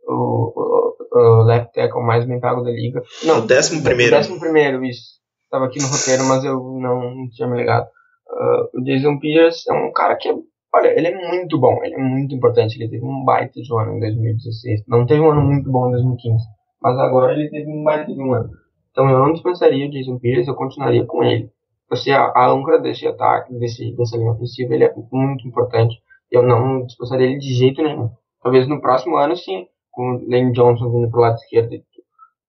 o, 0.08 0.54
o, 0.56 0.96
o 1.12 1.44
left 1.44 1.74
tackle 1.74 2.02
mais 2.02 2.26
bem 2.26 2.40
pago 2.40 2.62
da 2.62 2.72
liga. 2.72 3.04
Não, 3.26 3.40
o 3.40 3.48
décimo 3.48 3.84
primeiro. 3.84 4.16
O 4.16 4.18
décimo 4.18 4.40
primeiro, 4.40 4.84
isso. 4.86 5.20
Estava 5.44 5.66
aqui 5.66 5.80
no 5.80 5.88
roteiro, 5.88 6.24
mas 6.26 6.44
eu 6.44 6.56
não, 6.80 7.16
não 7.16 7.30
tinha 7.30 7.48
me 7.48 7.58
ligado. 7.58 7.88
Uh, 8.28 8.80
o 8.80 8.84
Jason 8.84 9.20
Pierce 9.20 9.70
é 9.70 9.74
um 9.74 9.92
cara 9.92 10.16
que, 10.16 10.30
olha, 10.74 10.88
ele 10.98 11.08
é 11.08 11.30
muito 11.30 11.60
bom, 11.60 11.84
ele 11.84 11.96
é 11.96 11.98
muito 11.98 12.34
importante. 12.34 12.76
Ele 12.78 12.90
teve 12.90 13.04
um 13.04 13.24
baita 13.24 13.62
de 13.62 13.74
um 13.74 13.80
ano 13.80 13.98
em 13.98 14.00
2016. 14.00 14.84
Não 14.88 15.06
teve 15.06 15.22
um 15.22 15.32
ano 15.32 15.42
muito 15.42 15.70
bom 15.72 15.90
em 15.90 15.92
2015 15.92 16.59
mas 16.82 16.98
agora 16.98 17.34
ele 17.34 17.50
teve 17.50 17.72
mais 17.84 18.06
de 18.08 18.22
um 18.22 18.34
ano. 18.34 18.50
Então 18.92 19.10
eu 19.10 19.20
não 19.20 19.34
dispensaria 19.34 19.88
o 19.88 19.92
Jason 19.92 20.20
Pierce, 20.20 20.50
eu 20.50 20.56
continuaria 20.56 21.06
com 21.06 21.24
ele. 21.24 21.52
Você, 21.90 22.12
a, 22.12 22.26
a 22.36 22.50
âncora 22.50 22.80
desse 22.80 23.08
ataque, 23.08 23.54
desse, 23.56 23.96
dessa 23.96 24.16
linha 24.18 24.32
ofensiva, 24.32 24.74
ele 24.74 24.84
é 24.84 24.94
muito 25.12 25.48
importante. 25.48 26.02
Eu 26.30 26.44
não 26.44 26.86
dispensaria 26.86 27.28
ele 27.28 27.40
de 27.40 27.54
jeito 27.54 27.82
nenhum. 27.82 28.12
Talvez 28.42 28.68
no 28.68 28.80
próximo 28.80 29.18
ano, 29.18 29.36
sim, 29.36 29.68
com 29.92 30.16
o 30.16 30.30
Lane 30.30 30.52
Johnson 30.52 30.92
vindo 30.92 31.10
pro 31.10 31.22
lado 31.22 31.36
esquerdo, 31.36 31.76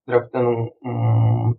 draftando 0.07 0.51
um, 0.51 0.70
um, 0.85 1.55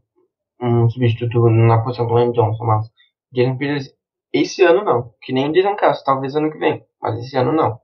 um 0.62 0.90
substituto 0.90 1.50
na 1.50 1.80
posição 1.80 2.06
do 2.06 2.14
Lane 2.14 2.34
Johnson, 2.34 2.64
mas 2.64 2.88
Jason 3.32 3.58
Pierce, 3.58 3.94
esse 4.32 4.64
ano 4.64 4.84
não. 4.84 5.14
Que 5.22 5.34
nem 5.34 5.50
o 5.50 5.54
Jason 5.54 5.76
Castro, 5.76 6.06
talvez 6.06 6.36
ano 6.36 6.52
que 6.52 6.58
vem, 6.58 6.84
mas 7.02 7.18
esse 7.20 7.36
ano 7.36 7.52
não. 7.52 7.80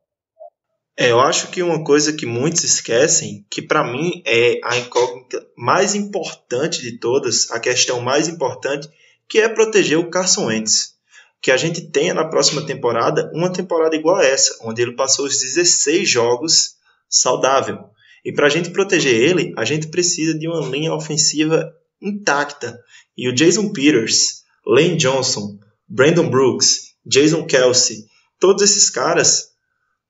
É, 0.99 1.11
eu 1.11 1.19
acho 1.19 1.49
que 1.51 1.61
uma 1.61 1.83
coisa 1.83 2.11
que 2.11 2.25
muitos 2.25 2.63
esquecem, 2.63 3.45
que 3.51 3.61
para 3.61 3.83
mim 3.83 4.23
é 4.25 4.59
a 4.63 4.77
incógnita 4.77 5.45
mais 5.55 5.93
importante 5.93 6.81
de 6.81 6.97
todas, 6.97 7.51
a 7.51 7.59
questão 7.59 8.01
mais 8.01 8.27
importante, 8.27 8.89
que 9.29 9.39
é 9.39 9.47
proteger 9.47 9.99
o 9.99 10.09
Carson 10.09 10.47
Wentz. 10.47 10.95
Que 11.39 11.51
a 11.51 11.57
gente 11.57 11.91
tenha 11.91 12.15
na 12.15 12.25
próxima 12.25 12.65
temporada 12.65 13.29
uma 13.31 13.53
temporada 13.53 13.95
igual 13.95 14.15
a 14.15 14.25
essa, 14.25 14.57
onde 14.63 14.81
ele 14.81 14.95
passou 14.95 15.27
os 15.27 15.39
16 15.39 16.09
jogos 16.09 16.77
saudável. 17.07 17.77
E 18.25 18.33
para 18.33 18.47
a 18.47 18.49
gente 18.49 18.71
proteger 18.71 19.13
ele, 19.13 19.53
a 19.55 19.63
gente 19.63 19.89
precisa 19.89 20.33
de 20.33 20.47
uma 20.47 20.67
linha 20.67 20.95
ofensiva 20.95 21.71
intacta. 22.01 22.79
E 23.15 23.29
o 23.29 23.33
Jason 23.33 23.71
Peters, 23.71 24.41
Lane 24.65 24.97
Johnson, 24.97 25.59
Brandon 25.87 26.27
Brooks, 26.27 26.95
Jason 27.05 27.45
Kelsey, 27.45 28.05
todos 28.39 28.63
esses 28.63 28.89
caras 28.89 29.55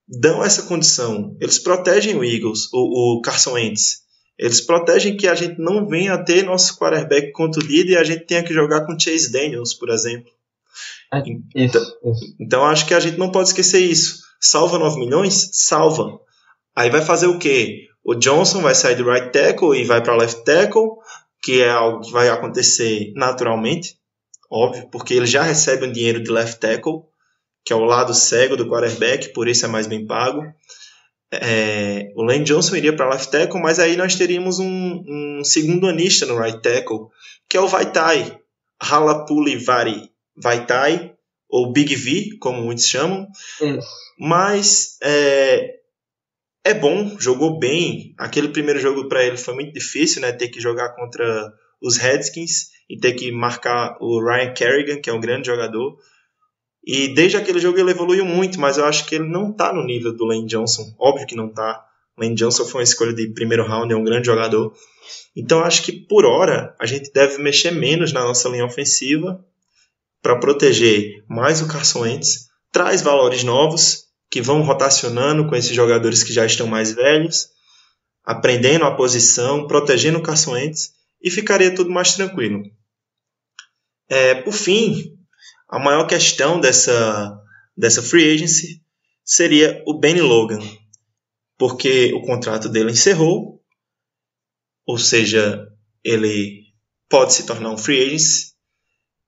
dão 0.07 0.43
essa 0.43 0.63
condição. 0.63 1.35
Eles 1.41 1.59
protegem 1.59 2.15
o 2.15 2.23
Eagles, 2.23 2.71
o, 2.71 3.17
o 3.17 3.21
Carson 3.21 3.53
Wentz. 3.53 4.05
Eles 4.37 4.61
protegem 4.61 5.17
que 5.17 5.27
a 5.27 5.35
gente 5.35 5.59
não 5.59 5.87
venha 5.87 6.13
a 6.13 6.23
ter 6.23 6.43
nosso 6.43 6.77
quarterback 6.77 7.31
contundido 7.31 7.91
e 7.91 7.97
a 7.97 8.03
gente 8.03 8.25
tenha 8.25 8.43
que 8.43 8.53
jogar 8.53 8.85
com 8.85 8.97
Chase 8.97 9.31
Daniels, 9.31 9.73
por 9.73 9.89
exemplo. 9.89 10.31
É, 11.13 11.23
isso, 11.55 11.77
isso. 11.77 12.35
Então 12.39 12.63
acho 12.63 12.85
que 12.85 12.93
a 12.93 12.99
gente 12.99 13.17
não 13.17 13.31
pode 13.31 13.49
esquecer 13.49 13.79
isso. 13.79 14.21
Salva 14.39 14.77
9 14.77 14.99
milhões? 14.99 15.49
Salva. 15.53 16.19
Aí 16.75 16.89
vai 16.91 17.01
fazer 17.01 17.25
o 17.25 17.39
quê? 17.39 17.87
O 18.03 18.13
Johnson 18.13 18.61
vai 18.61 18.75
sair 18.75 18.95
do 18.95 19.09
right 19.09 19.31
tackle 19.31 19.75
e 19.75 19.83
vai 19.83 20.01
para 20.01 20.15
left 20.15 20.43
tackle, 20.43 20.91
que 21.41 21.61
é 21.61 21.69
algo 21.69 22.01
que 22.01 22.11
vai 22.11 22.29
acontecer 22.29 23.11
naturalmente, 23.15 23.97
óbvio, 24.49 24.87
porque 24.89 25.13
ele 25.13 25.25
já 25.25 25.41
recebe 25.41 25.85
um 25.85 25.91
dinheiro 25.91 26.23
de 26.23 26.31
left 26.31 26.59
tackle, 26.59 27.01
que 27.67 27.73
é 27.73 27.75
o 27.75 27.83
lado 27.83 28.13
cego 28.13 28.55
do 28.55 28.69
quarterback, 28.69 29.33
por 29.33 29.45
isso 29.45 29.65
é 29.65 29.67
mais 29.67 29.87
bem 29.87 30.07
pago. 30.07 30.41
É, 31.29 32.13
o 32.15 32.23
Lane 32.23 32.45
Johnson 32.45 32.77
iria 32.77 32.95
para 32.95 33.09
left 33.09 33.29
tackle, 33.29 33.61
mas 33.61 33.77
aí 33.77 33.97
nós 33.97 34.15
teríamos 34.15 34.57
um, 34.57 35.03
um, 35.05 35.43
segundo 35.43 35.85
anista 35.85 36.25
no 36.25 36.39
right 36.41 36.61
tackle, 36.61 37.07
que 37.49 37.57
é 37.57 37.59
o 37.59 37.67
Vaitai, 37.67 38.39
Halapuli 38.81 39.57
Vari 39.57 40.09
Vaitai, 40.41 41.13
ou 41.49 41.73
Big 41.73 41.93
V, 41.93 42.37
como 42.39 42.61
muitos 42.61 42.85
chamam. 42.85 43.27
Mas 44.17 44.97
é, 45.03 45.73
é 46.63 46.73
bom, 46.73 47.19
jogou 47.19 47.59
bem. 47.59 48.15
Aquele 48.17 48.47
primeiro 48.47 48.79
jogo 48.79 49.09
para 49.09 49.25
ele 49.25 49.35
foi 49.35 49.53
muito 49.53 49.73
difícil, 49.73 50.21
né? 50.21 50.31
Ter 50.31 50.47
que 50.47 50.61
jogar 50.61 50.95
contra 50.95 51.53
os 51.81 51.97
Redskins 51.97 52.69
e 52.89 52.97
ter 52.97 53.11
que 53.11 53.29
marcar 53.29 53.97
o 53.99 54.23
Ryan 54.23 54.53
Kerrigan, 54.53 55.01
que 55.01 55.09
é 55.09 55.13
um 55.13 55.19
grande 55.19 55.47
jogador. 55.47 55.97
E 56.89 57.09
desde 57.09 57.35
aquele 57.35 57.59
jogo 57.59 57.77
ele 57.77 57.91
evoluiu 57.91 58.23
muito, 58.23 58.61
mas 58.61 58.77
eu 58.77 58.85
acho 58.85 59.05
que 59.05 59.15
ele 59.15 59.27
não 59.27 59.51
está 59.51 59.73
no 59.73 59.83
nível 59.83 60.13
do 60.13 60.23
Lane 60.23 60.45
Johnson. 60.45 60.95
Óbvio 60.97 61.27
que 61.27 61.35
não 61.35 61.47
está. 61.47 61.85
Lane 62.17 62.33
Johnson 62.33 62.63
foi 62.63 62.79
uma 62.79 62.85
escolha 62.85 63.13
de 63.13 63.27
primeiro 63.27 63.67
round, 63.67 63.91
é 63.91 63.97
um 63.97 64.05
grande 64.05 64.27
jogador. 64.27 64.73
Então 65.35 65.59
acho 65.59 65.83
que 65.83 65.91
por 65.91 66.25
hora 66.25 66.73
a 66.79 66.85
gente 66.85 67.11
deve 67.11 67.39
mexer 67.39 67.71
menos 67.71 68.13
na 68.13 68.23
nossa 68.23 68.47
linha 68.47 68.63
ofensiva 68.63 69.45
para 70.21 70.39
proteger 70.39 71.25
mais 71.27 71.61
o 71.61 71.67
Carson 71.67 72.03
Wentz. 72.03 72.47
Traz 72.71 73.01
valores 73.01 73.43
novos 73.43 74.05
que 74.31 74.41
vão 74.41 74.61
rotacionando 74.61 75.45
com 75.45 75.57
esses 75.57 75.75
jogadores 75.75 76.23
que 76.23 76.31
já 76.31 76.45
estão 76.45 76.67
mais 76.67 76.93
velhos, 76.93 77.49
aprendendo 78.23 78.85
a 78.85 78.95
posição, 78.95 79.67
protegendo 79.67 80.19
o 80.19 80.23
Carson 80.23 80.53
Wentz 80.53 80.93
e 81.21 81.29
ficaria 81.29 81.75
tudo 81.75 81.89
mais 81.89 82.13
tranquilo. 82.13 82.63
É, 84.07 84.35
por 84.35 84.53
fim, 84.53 85.16
a 85.67 85.79
maior 85.79 86.05
questão 86.07 86.59
dessa, 86.59 87.39
dessa 87.75 88.01
free 88.01 88.33
agency 88.33 88.81
seria 89.23 89.83
o 89.85 89.99
Benny 89.99 90.21
Logan, 90.21 90.59
porque 91.57 92.13
o 92.13 92.21
contrato 92.21 92.69
dele 92.69 92.91
encerrou, 92.91 93.61
ou 94.85 94.97
seja, 94.97 95.67
ele 96.03 96.63
pode 97.09 97.33
se 97.33 97.45
tornar 97.45 97.71
um 97.71 97.77
free 97.77 98.03
agent 98.03 98.55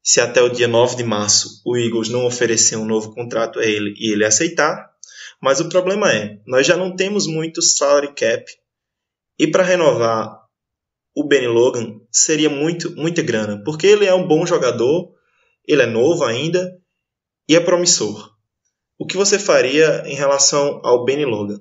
se 0.01 0.21
até 0.21 0.41
o 0.41 0.49
dia 0.49 0.67
9 0.67 0.95
de 0.95 1.03
março 1.03 1.61
o 1.65 1.77
Eagles 1.77 2.09
não 2.09 2.25
oferecer 2.25 2.77
um 2.77 2.85
novo 2.85 3.13
contrato 3.13 3.59
a 3.59 3.65
ele 3.65 3.93
e 3.97 4.13
ele 4.13 4.25
aceitar. 4.25 4.89
Mas 5.41 5.59
o 5.59 5.69
problema 5.69 6.11
é, 6.11 6.39
nós 6.47 6.65
já 6.65 6.75
não 6.75 6.95
temos 6.95 7.27
muito 7.27 7.61
salary 7.61 8.13
cap 8.13 8.45
e 9.37 9.47
para 9.47 9.63
renovar 9.63 10.39
o 11.15 11.23
Benny 11.23 11.47
Logan 11.47 11.99
seria 12.11 12.49
muito 12.49 12.95
muita 12.95 13.21
grana, 13.21 13.61
porque 13.63 13.87
ele 13.87 14.05
é 14.05 14.13
um 14.13 14.27
bom 14.27 14.45
jogador, 14.45 15.13
ele 15.69 15.83
é 15.83 15.85
novo 15.85 16.25
ainda 16.25 16.59
e 17.47 17.55
é 17.55 17.59
promissor. 17.59 18.31
O 18.99 19.05
que 19.05 19.15
você 19.15 19.37
faria 19.37 20.01
em 20.07 20.15
relação 20.15 20.81
ao 20.83 21.05
Benny 21.05 21.25
Logan? 21.25 21.59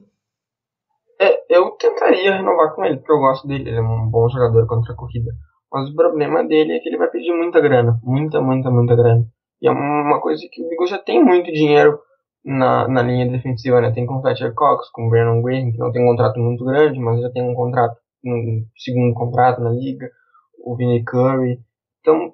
É, 1.20 1.54
eu 1.54 1.72
tentaria 1.72 2.36
renovar 2.36 2.74
com 2.74 2.84
ele, 2.84 2.96
porque 2.96 3.12
eu 3.12 3.18
gosto 3.18 3.46
dele, 3.46 3.68
ele 3.68 3.76
é 3.76 3.82
um 3.82 4.08
bom 4.08 4.26
jogador 4.30 4.66
contra 4.66 4.94
a 4.94 4.96
corrida. 4.96 5.30
Mas 5.70 5.90
o 5.90 5.94
problema 5.94 6.42
dele 6.42 6.72
é 6.72 6.78
que 6.80 6.88
ele 6.88 6.96
vai 6.96 7.10
pedir 7.10 7.32
muita 7.34 7.60
grana. 7.60 8.00
Muita, 8.02 8.40
muita, 8.40 8.70
muita 8.70 8.96
grana. 8.96 9.26
E 9.60 9.68
é 9.68 9.70
uma 9.70 10.20
coisa 10.20 10.40
que 10.50 10.62
o 10.62 10.72
Eagles 10.72 10.88
já 10.88 10.98
tem 10.98 11.22
muito 11.22 11.52
dinheiro 11.52 11.98
na, 12.42 12.88
na 12.88 13.02
linha 13.02 13.30
defensiva, 13.30 13.80
né? 13.80 13.92
Tem 13.92 14.06
com 14.06 14.16
o 14.16 14.20
Fletcher 14.22 14.54
Cox, 14.54 14.90
com 14.90 15.06
o 15.06 15.10
Brandon 15.10 15.42
Graham, 15.42 15.70
que 15.70 15.78
não 15.78 15.92
tem 15.92 16.02
um 16.02 16.08
contrato 16.08 16.38
muito 16.38 16.64
grande, 16.64 16.98
mas 16.98 17.20
já 17.20 17.30
tem 17.30 17.42
um 17.42 17.54
contrato, 17.54 17.98
um 18.24 18.64
segundo 18.76 19.12
contrato 19.12 19.60
na 19.60 19.70
liga. 19.70 20.08
O 20.64 20.76
Vinnie 20.76 21.04
Curry. 21.04 21.60
Então, 22.00 22.32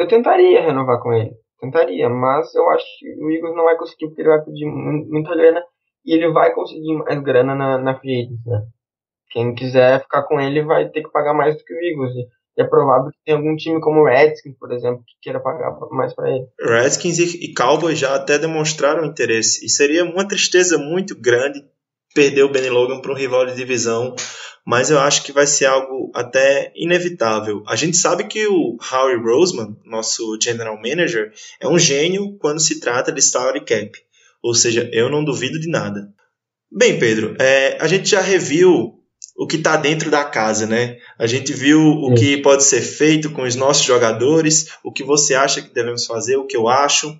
eu 0.00 0.08
tentaria 0.08 0.62
renovar 0.62 1.00
com 1.00 1.12
ele. 1.12 1.32
Tentaria, 1.60 2.08
mas 2.08 2.54
eu 2.54 2.68
acho 2.70 2.86
que 2.98 3.06
o 3.22 3.30
Eagles 3.30 3.54
não 3.54 3.64
vai 3.64 3.76
conseguir 3.76 4.06
porque 4.06 4.22
ele 4.22 4.30
vai 4.30 4.42
pedir 4.42 4.64
muita 4.64 5.36
grana 5.36 5.62
e 6.06 6.14
ele 6.14 6.32
vai 6.32 6.54
conseguir 6.54 6.94
mais 6.94 7.22
grana 7.22 7.54
na, 7.54 7.76
na 7.76 7.98
free 8.00 8.22
agent, 8.22 8.40
né? 8.46 8.62
Quem 9.30 9.54
quiser 9.54 10.00
ficar 10.00 10.22
com 10.22 10.40
ele 10.40 10.64
vai 10.64 10.88
ter 10.88 11.02
que 11.02 11.12
pagar 11.12 11.34
mais 11.34 11.56
do 11.56 11.62
que 11.62 11.74
o 11.74 11.78
Eagles. 11.78 12.14
E 12.56 12.62
é 12.62 12.64
provável 12.64 13.10
que 13.10 13.18
tenha 13.24 13.36
algum 13.36 13.54
time 13.54 13.80
como 13.80 14.00
o 14.00 14.06
Redskins, 14.06 14.56
por 14.58 14.72
exemplo, 14.72 15.04
que 15.06 15.14
queira 15.22 15.38
pagar 15.38 15.78
mais 15.92 16.14
para 16.14 16.30
ele. 16.30 16.46
Redskins 16.58 17.18
e 17.18 17.54
Cowboys 17.54 17.98
já 17.98 18.16
até 18.16 18.38
demonstraram 18.38 19.04
interesse. 19.04 19.64
E 19.64 19.68
seria 19.68 20.04
uma 20.04 20.26
tristeza 20.26 20.78
muito 20.78 21.14
grande 21.14 21.60
perder 22.14 22.42
o 22.42 22.48
Benny 22.50 22.70
Logan 22.70 23.00
para 23.00 23.12
um 23.12 23.16
rival 23.16 23.46
de 23.46 23.54
divisão 23.54 24.14
mas 24.64 24.90
eu 24.90 24.98
acho 24.98 25.22
que 25.24 25.32
vai 25.32 25.46
ser 25.46 25.66
algo 25.66 26.10
até 26.14 26.72
inevitável. 26.76 27.62
A 27.66 27.76
gente 27.76 27.96
sabe 27.96 28.24
que 28.24 28.46
o 28.46 28.76
Howie 28.92 29.16
Roseman, 29.16 29.76
nosso 29.84 30.38
general 30.40 30.76
manager, 30.76 31.32
é 31.60 31.66
um 31.66 31.78
gênio 31.78 32.36
quando 32.38 32.60
se 32.60 32.80
trata 32.80 33.10
de 33.10 33.22
salary 33.22 33.64
cap, 33.64 33.90
ou 34.42 34.54
seja, 34.54 34.88
eu 34.92 35.10
não 35.10 35.24
duvido 35.24 35.58
de 35.58 35.68
nada. 35.68 36.12
Bem, 36.70 36.98
Pedro, 36.98 37.36
é, 37.40 37.78
a 37.80 37.88
gente 37.88 38.08
já 38.08 38.20
reviu 38.20 38.94
o 39.36 39.46
que 39.46 39.56
está 39.56 39.76
dentro 39.76 40.10
da 40.10 40.24
casa, 40.24 40.66
né? 40.66 40.98
A 41.18 41.26
gente 41.26 41.52
viu 41.52 41.80
o 41.80 42.14
que 42.14 42.36
pode 42.36 42.62
ser 42.62 42.82
feito 42.82 43.30
com 43.30 43.42
os 43.42 43.56
nossos 43.56 43.84
jogadores, 43.84 44.68
o 44.84 44.92
que 44.92 45.02
você 45.02 45.34
acha 45.34 45.62
que 45.62 45.74
devemos 45.74 46.06
fazer, 46.06 46.36
o 46.36 46.46
que 46.46 46.56
eu 46.56 46.68
acho. 46.68 47.18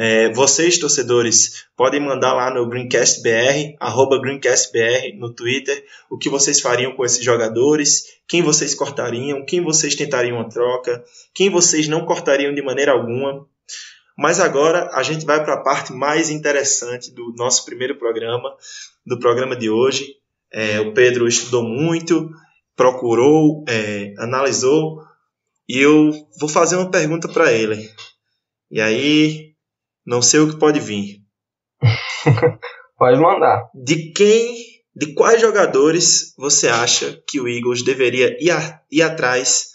É, 0.00 0.32
vocês, 0.32 0.78
torcedores, 0.78 1.64
podem 1.76 1.98
mandar 1.98 2.32
lá 2.32 2.54
no 2.54 2.68
GreencastBR, 2.68 3.74
arroba 3.80 4.20
GreencastBR 4.20 5.18
no 5.18 5.34
Twitter, 5.34 5.84
o 6.08 6.16
que 6.16 6.28
vocês 6.28 6.60
fariam 6.60 6.92
com 6.92 7.04
esses 7.04 7.24
jogadores, 7.24 8.04
quem 8.28 8.40
vocês 8.40 8.76
cortariam, 8.76 9.44
quem 9.44 9.60
vocês 9.60 9.96
tentariam 9.96 10.38
a 10.38 10.44
troca, 10.44 11.04
quem 11.34 11.50
vocês 11.50 11.88
não 11.88 12.06
cortariam 12.06 12.54
de 12.54 12.62
maneira 12.62 12.92
alguma. 12.92 13.44
Mas 14.16 14.38
agora 14.38 14.88
a 14.92 15.02
gente 15.02 15.26
vai 15.26 15.42
para 15.42 15.54
a 15.54 15.62
parte 15.64 15.92
mais 15.92 16.30
interessante 16.30 17.10
do 17.10 17.34
nosso 17.36 17.64
primeiro 17.64 17.96
programa, 17.96 18.54
do 19.04 19.18
programa 19.18 19.56
de 19.56 19.68
hoje. 19.68 20.14
É, 20.52 20.78
o 20.78 20.94
Pedro 20.94 21.26
estudou 21.26 21.64
muito, 21.64 22.30
procurou, 22.76 23.64
é, 23.68 24.14
analisou, 24.18 25.02
e 25.68 25.76
eu 25.80 26.12
vou 26.38 26.48
fazer 26.48 26.76
uma 26.76 26.88
pergunta 26.88 27.26
para 27.26 27.52
ele. 27.52 27.90
E 28.70 28.80
aí, 28.80 29.47
não 30.08 30.22
sei 30.22 30.40
o 30.40 30.50
que 30.50 30.58
pode 30.58 30.80
vir. 30.80 31.20
pode 32.96 33.20
mandar. 33.20 33.68
De 33.74 34.10
quem, 34.12 34.56
de 34.96 35.12
quais 35.12 35.38
jogadores 35.38 36.32
você 36.38 36.66
acha 36.66 37.22
que 37.28 37.38
o 37.38 37.46
Eagles 37.46 37.82
deveria 37.82 38.34
ir, 38.42 38.50
a, 38.50 38.80
ir 38.90 39.02
atrás 39.02 39.66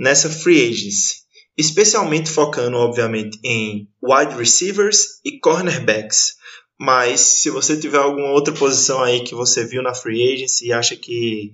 nessa 0.00 0.30
free 0.30 0.70
agency? 0.70 1.16
Especialmente 1.54 2.30
focando, 2.30 2.78
obviamente, 2.78 3.38
em 3.44 3.86
wide 4.02 4.34
receivers 4.36 5.20
e 5.22 5.38
cornerbacks. 5.38 6.36
Mas 6.80 7.20
se 7.20 7.50
você 7.50 7.76
tiver 7.76 7.98
alguma 7.98 8.30
outra 8.30 8.54
posição 8.54 9.02
aí 9.02 9.22
que 9.22 9.34
você 9.34 9.66
viu 9.66 9.82
na 9.82 9.92
free 9.94 10.32
agency 10.32 10.68
e 10.68 10.72
acha 10.72 10.96
que 10.96 11.52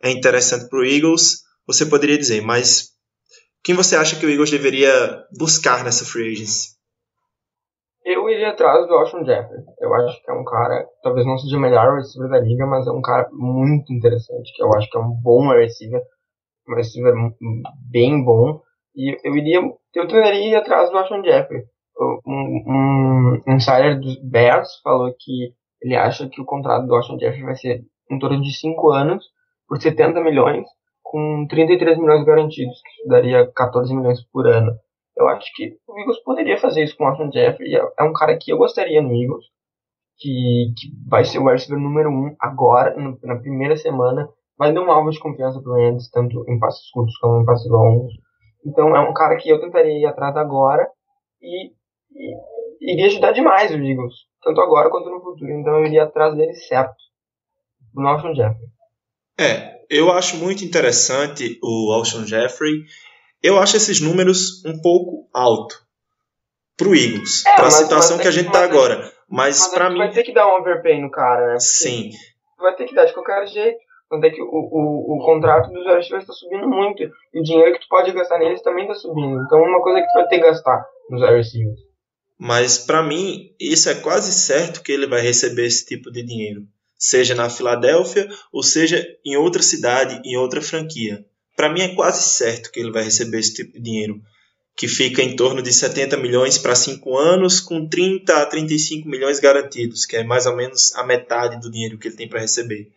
é 0.00 0.12
interessante 0.12 0.68
para 0.68 0.78
o 0.78 0.84
Eagles, 0.84 1.40
você 1.66 1.84
poderia 1.84 2.16
dizer. 2.16 2.42
Mas 2.42 2.90
quem 3.64 3.74
você 3.74 3.96
acha 3.96 4.14
que 4.14 4.24
o 4.24 4.30
Eagles 4.30 4.52
deveria 4.52 5.24
buscar 5.36 5.82
nessa 5.82 6.04
free 6.04 6.30
agency? 6.30 6.78
Eu 8.10 8.28
iria 8.28 8.50
atrás 8.50 8.88
do 8.88 8.94
Austin 8.94 9.24
Jeffrey. 9.24 9.60
Eu 9.78 9.94
acho 9.94 10.20
que 10.20 10.30
é 10.30 10.34
um 10.34 10.42
cara, 10.42 10.84
talvez 11.00 11.24
não 11.24 11.38
seja 11.38 11.56
o 11.56 11.60
melhor 11.60 11.94
receiver 11.94 12.28
da 12.28 12.40
liga, 12.40 12.66
mas 12.66 12.84
é 12.84 12.90
um 12.90 13.00
cara 13.00 13.28
muito 13.30 13.92
interessante, 13.92 14.52
que 14.52 14.60
eu 14.60 14.74
acho 14.74 14.90
que 14.90 14.98
é 14.98 15.00
um 15.00 15.12
bom 15.12 15.48
receiver, 15.50 16.02
um 16.68 16.74
receiver 16.74 17.14
bem 17.88 18.24
bom. 18.24 18.60
E 18.96 19.16
eu 19.22 19.36
iria, 19.36 19.60
eu 19.60 20.08
tentaria 20.08 20.48
ir 20.48 20.56
atrás 20.56 20.90
do 20.90 20.98
Austin 20.98 21.22
Jeffrey. 21.22 21.62
Um, 22.26 23.40
um 23.46 23.54
insider 23.54 24.00
dos 24.00 24.20
Bears 24.28 24.80
falou 24.82 25.14
que 25.16 25.54
ele 25.80 25.94
acha 25.94 26.28
que 26.28 26.40
o 26.40 26.44
contrato 26.44 26.86
do 26.86 26.94
Austin 26.96 27.16
Jeffrey 27.16 27.44
vai 27.44 27.54
ser 27.54 27.82
em 28.10 28.18
torno 28.18 28.42
de 28.42 28.52
5 28.52 28.90
anos, 28.90 29.24
por 29.68 29.80
70 29.80 30.20
milhões, 30.20 30.66
com 31.00 31.46
33 31.48 31.96
milhões 31.96 32.24
garantidos, 32.24 32.80
que 32.82 33.08
daria 33.08 33.48
14 33.54 33.94
milhões 33.94 34.20
por 34.32 34.48
ano. 34.48 34.72
Eu 35.20 35.28
acho 35.28 35.54
que 35.54 35.76
o 35.86 36.00
Eagles 36.00 36.22
poderia 36.22 36.58
fazer 36.58 36.82
isso 36.82 36.96
com 36.96 37.04
o 37.04 37.08
Austin 37.08 37.30
Jeffrey. 37.32 37.74
É, 37.74 37.80
é 37.98 38.02
um 38.02 38.12
cara 38.12 38.36
que 38.38 38.52
eu 38.52 38.58
gostaria 38.58 39.02
no 39.02 39.14
Eagles. 39.14 39.44
Que, 40.18 40.72
que 40.76 40.88
vai 41.08 41.24
ser 41.24 41.38
o 41.38 41.46
receiver 41.46 41.78
número 41.78 42.10
1 42.10 42.12
um 42.12 42.36
agora, 42.38 42.94
no, 42.96 43.18
na 43.22 43.36
primeira 43.36 43.76
semana. 43.76 44.28
Vai 44.58 44.72
dar 44.72 44.82
um 44.82 44.90
alvo 44.90 45.10
de 45.10 45.18
confiança 45.18 45.60
pro 45.62 45.80
Andes, 45.80 46.10
tanto 46.10 46.44
em 46.48 46.58
passos 46.58 46.90
curtos 46.90 47.16
como 47.18 47.40
em 47.40 47.44
passos 47.46 47.70
longos. 47.70 48.12
Então 48.64 48.94
é 48.94 49.00
um 49.00 49.14
cara 49.14 49.36
que 49.36 49.48
eu 49.48 49.60
tentaria 49.60 49.98
ir 49.98 50.06
atrás 50.06 50.36
agora 50.36 50.86
e, 51.40 51.68
e 52.12 52.92
iria 52.92 53.06
ajudar 53.06 53.32
demais 53.32 53.70
o 53.70 53.78
Eagles, 53.78 54.14
tanto 54.42 54.60
agora 54.60 54.90
quanto 54.90 55.08
no 55.08 55.22
futuro. 55.22 55.50
Então 55.50 55.76
eu 55.78 55.86
iria 55.86 56.04
atrás 56.04 56.36
dele 56.36 56.54
certo, 56.54 56.94
do 57.94 58.06
Austin 58.06 58.34
Jeffrey. 58.34 58.68
É, 59.38 59.80
eu 59.88 60.12
acho 60.12 60.36
muito 60.36 60.64
interessante 60.64 61.58
o 61.62 61.92
Austin 61.92 62.26
Jeffrey. 62.26 62.84
Eu 63.42 63.58
acho 63.58 63.76
esses 63.76 64.00
números 64.00 64.64
um 64.64 64.80
pouco 64.80 65.28
alto. 65.32 65.76
pro 66.76 66.94
Eagles, 66.94 67.44
É, 67.44 67.56
para 67.56 67.66
a 67.66 67.70
situação 67.70 68.16
que 68.16 68.26
a 68.26 68.30
é- 68.30 68.32
gente 68.32 68.46
tá 68.50 68.60
mas 68.60 68.62
é- 68.62 68.64
agora. 68.64 69.12
Mas, 69.28 69.60
Mas 69.60 69.68
para 69.68 69.84
a 69.86 69.88
gente 69.90 69.98
mim, 69.98 70.04
vai 70.06 70.12
ter 70.14 70.22
que 70.22 70.32
dar 70.32 70.46
um 70.46 70.58
overpay 70.60 70.98
no 70.98 71.10
cara, 71.10 71.40
né? 71.42 71.52
Porque 71.52 71.60
sim. 71.60 72.10
Vai 72.58 72.74
ter 72.74 72.86
que 72.86 72.94
dar 72.94 73.04
de 73.04 73.12
qualquer 73.12 73.46
jeito. 73.48 73.78
Tanto 74.08 74.24
é 74.26 74.30
que 74.30 74.40
o, 74.40 74.46
o, 74.46 75.16
o 75.18 75.24
contrato 75.24 75.70
dos 75.70 75.84
receivers 75.84 76.22
está 76.22 76.32
subindo 76.32 76.66
muito. 76.66 77.02
E 77.02 77.38
o 77.38 77.42
dinheiro 77.42 77.74
que 77.74 77.80
tu 77.80 77.86
pode 77.88 78.10
gastar 78.12 78.38
neles 78.38 78.62
também 78.62 78.84
está 78.84 78.94
subindo. 78.94 79.42
Então, 79.42 79.60
uma 79.62 79.82
coisa 79.82 80.00
que 80.00 80.06
tu 80.06 80.14
vai 80.14 80.28
ter 80.28 80.36
que 80.38 80.42
gastar 80.46 80.84
nos 81.10 81.20
wide. 81.20 81.68
Mas 82.38 82.78
para 82.78 83.02
mim, 83.02 83.54
isso 83.60 83.90
é 83.90 83.94
quase 83.94 84.32
certo 84.32 84.82
que 84.82 84.90
ele 84.90 85.06
vai 85.06 85.20
receber 85.20 85.66
esse 85.66 85.84
tipo 85.84 86.10
de 86.10 86.22
dinheiro, 86.22 86.62
seja 86.98 87.34
na 87.34 87.50
Filadélfia 87.50 88.26
ou 88.50 88.62
seja 88.62 89.06
em 89.24 89.36
outra 89.36 89.60
cidade, 89.62 90.18
em 90.24 90.36
outra 90.38 90.62
franquia. 90.62 91.24
Para 91.56 91.68
mim 91.72 91.82
é 91.82 91.94
quase 91.94 92.22
certo 92.22 92.70
que 92.70 92.80
ele 92.80 92.92
vai 92.92 93.04
receber 93.04 93.38
esse 93.38 93.54
tipo 93.54 93.72
de 93.72 93.80
dinheiro, 93.80 94.20
que 94.76 94.88
fica 94.88 95.22
em 95.22 95.36
torno 95.36 95.60
de 95.62 95.72
70 95.72 96.16
milhões 96.16 96.56
para 96.56 96.74
5 96.74 97.18
anos, 97.18 97.60
com 97.60 97.88
30 97.88 98.34
a 98.34 98.46
35 98.46 99.08
milhões 99.08 99.38
garantidos, 99.38 100.06
que 100.06 100.16
é 100.16 100.24
mais 100.24 100.46
ou 100.46 100.56
menos 100.56 100.94
a 100.94 101.04
metade 101.04 101.60
do 101.60 101.70
dinheiro 101.70 101.98
que 101.98 102.08
ele 102.08 102.16
tem 102.16 102.28
para 102.28 102.40
receber. 102.40 102.88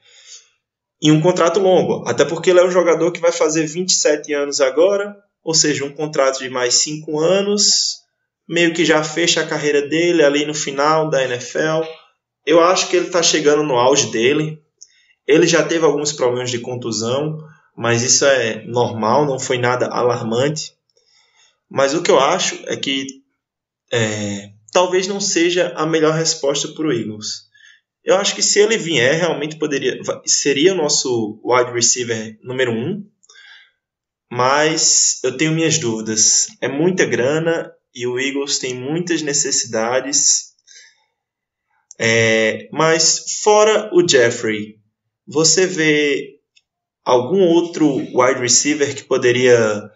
E 1.01 1.11
um 1.11 1.19
contrato 1.19 1.59
longo, 1.59 2.07
até 2.07 2.23
porque 2.23 2.51
ele 2.51 2.59
é 2.59 2.65
um 2.65 2.71
jogador 2.71 3.11
que 3.11 3.19
vai 3.19 3.33
fazer 3.33 3.65
27 3.65 4.33
anos 4.33 4.61
agora, 4.61 5.13
ou 5.43 5.53
seja, 5.53 5.83
um 5.83 5.91
contrato 5.91 6.39
de 6.39 6.49
mais 6.49 6.75
5 6.75 7.19
anos, 7.19 7.97
meio 8.47 8.73
que 8.73 8.85
já 8.85 9.03
fecha 9.03 9.41
a 9.41 9.45
carreira 9.45 9.81
dele 9.81 10.23
ali 10.23 10.45
no 10.45 10.53
final 10.53 11.09
da 11.09 11.23
NFL. 11.23 11.85
Eu 12.45 12.61
acho 12.61 12.87
que 12.87 12.95
ele 12.95 13.07
está 13.07 13.21
chegando 13.21 13.63
no 13.63 13.75
auge 13.75 14.11
dele. 14.11 14.61
Ele 15.27 15.47
já 15.47 15.63
teve 15.63 15.83
alguns 15.83 16.13
problemas 16.13 16.49
de 16.49 16.59
contusão, 16.59 17.37
mas 17.75 18.03
isso 18.03 18.25
é 18.25 18.63
normal, 18.65 19.25
não 19.25 19.39
foi 19.39 19.57
nada 19.57 19.87
alarmante. 19.87 20.73
Mas 21.69 21.93
o 21.93 22.03
que 22.03 22.11
eu 22.11 22.19
acho 22.19 22.55
é 22.67 22.77
que 22.77 23.07
é, 23.91 24.51
talvez 24.71 25.07
não 25.07 25.19
seja 25.19 25.73
a 25.75 25.85
melhor 25.85 26.13
resposta 26.13 26.67
para 26.67 26.87
o 26.87 26.91
Eagles. 26.91 27.47
Eu 28.03 28.15
acho 28.17 28.35
que 28.35 28.43
se 28.43 28.59
ele 28.59 28.77
vier, 28.77 29.15
realmente 29.15 29.57
poderia 29.57 29.97
seria 30.25 30.73
o 30.73 30.77
nosso 30.77 31.39
wide 31.43 31.71
receiver 31.71 32.37
número 32.43 32.71
um, 32.71 33.07
mas 34.29 35.19
eu 35.23 35.37
tenho 35.37 35.53
minhas 35.53 35.77
dúvidas. 35.77 36.47
É 36.59 36.67
muita 36.67 37.05
grana 37.05 37.71
e 37.93 38.05
o 38.05 38.19
Eagles 38.19 38.59
tem 38.59 38.73
muitas 38.73 39.21
necessidades. 39.21 40.53
É, 41.99 42.67
mas 42.71 43.41
fora 43.43 43.89
o 43.93 44.07
Jeffrey, 44.07 44.79
você 45.25 45.65
vê 45.65 46.39
algum 47.03 47.41
outro 47.41 47.87
wide 47.95 48.39
receiver 48.39 48.95
que 48.95 49.03
poderia 49.03 49.89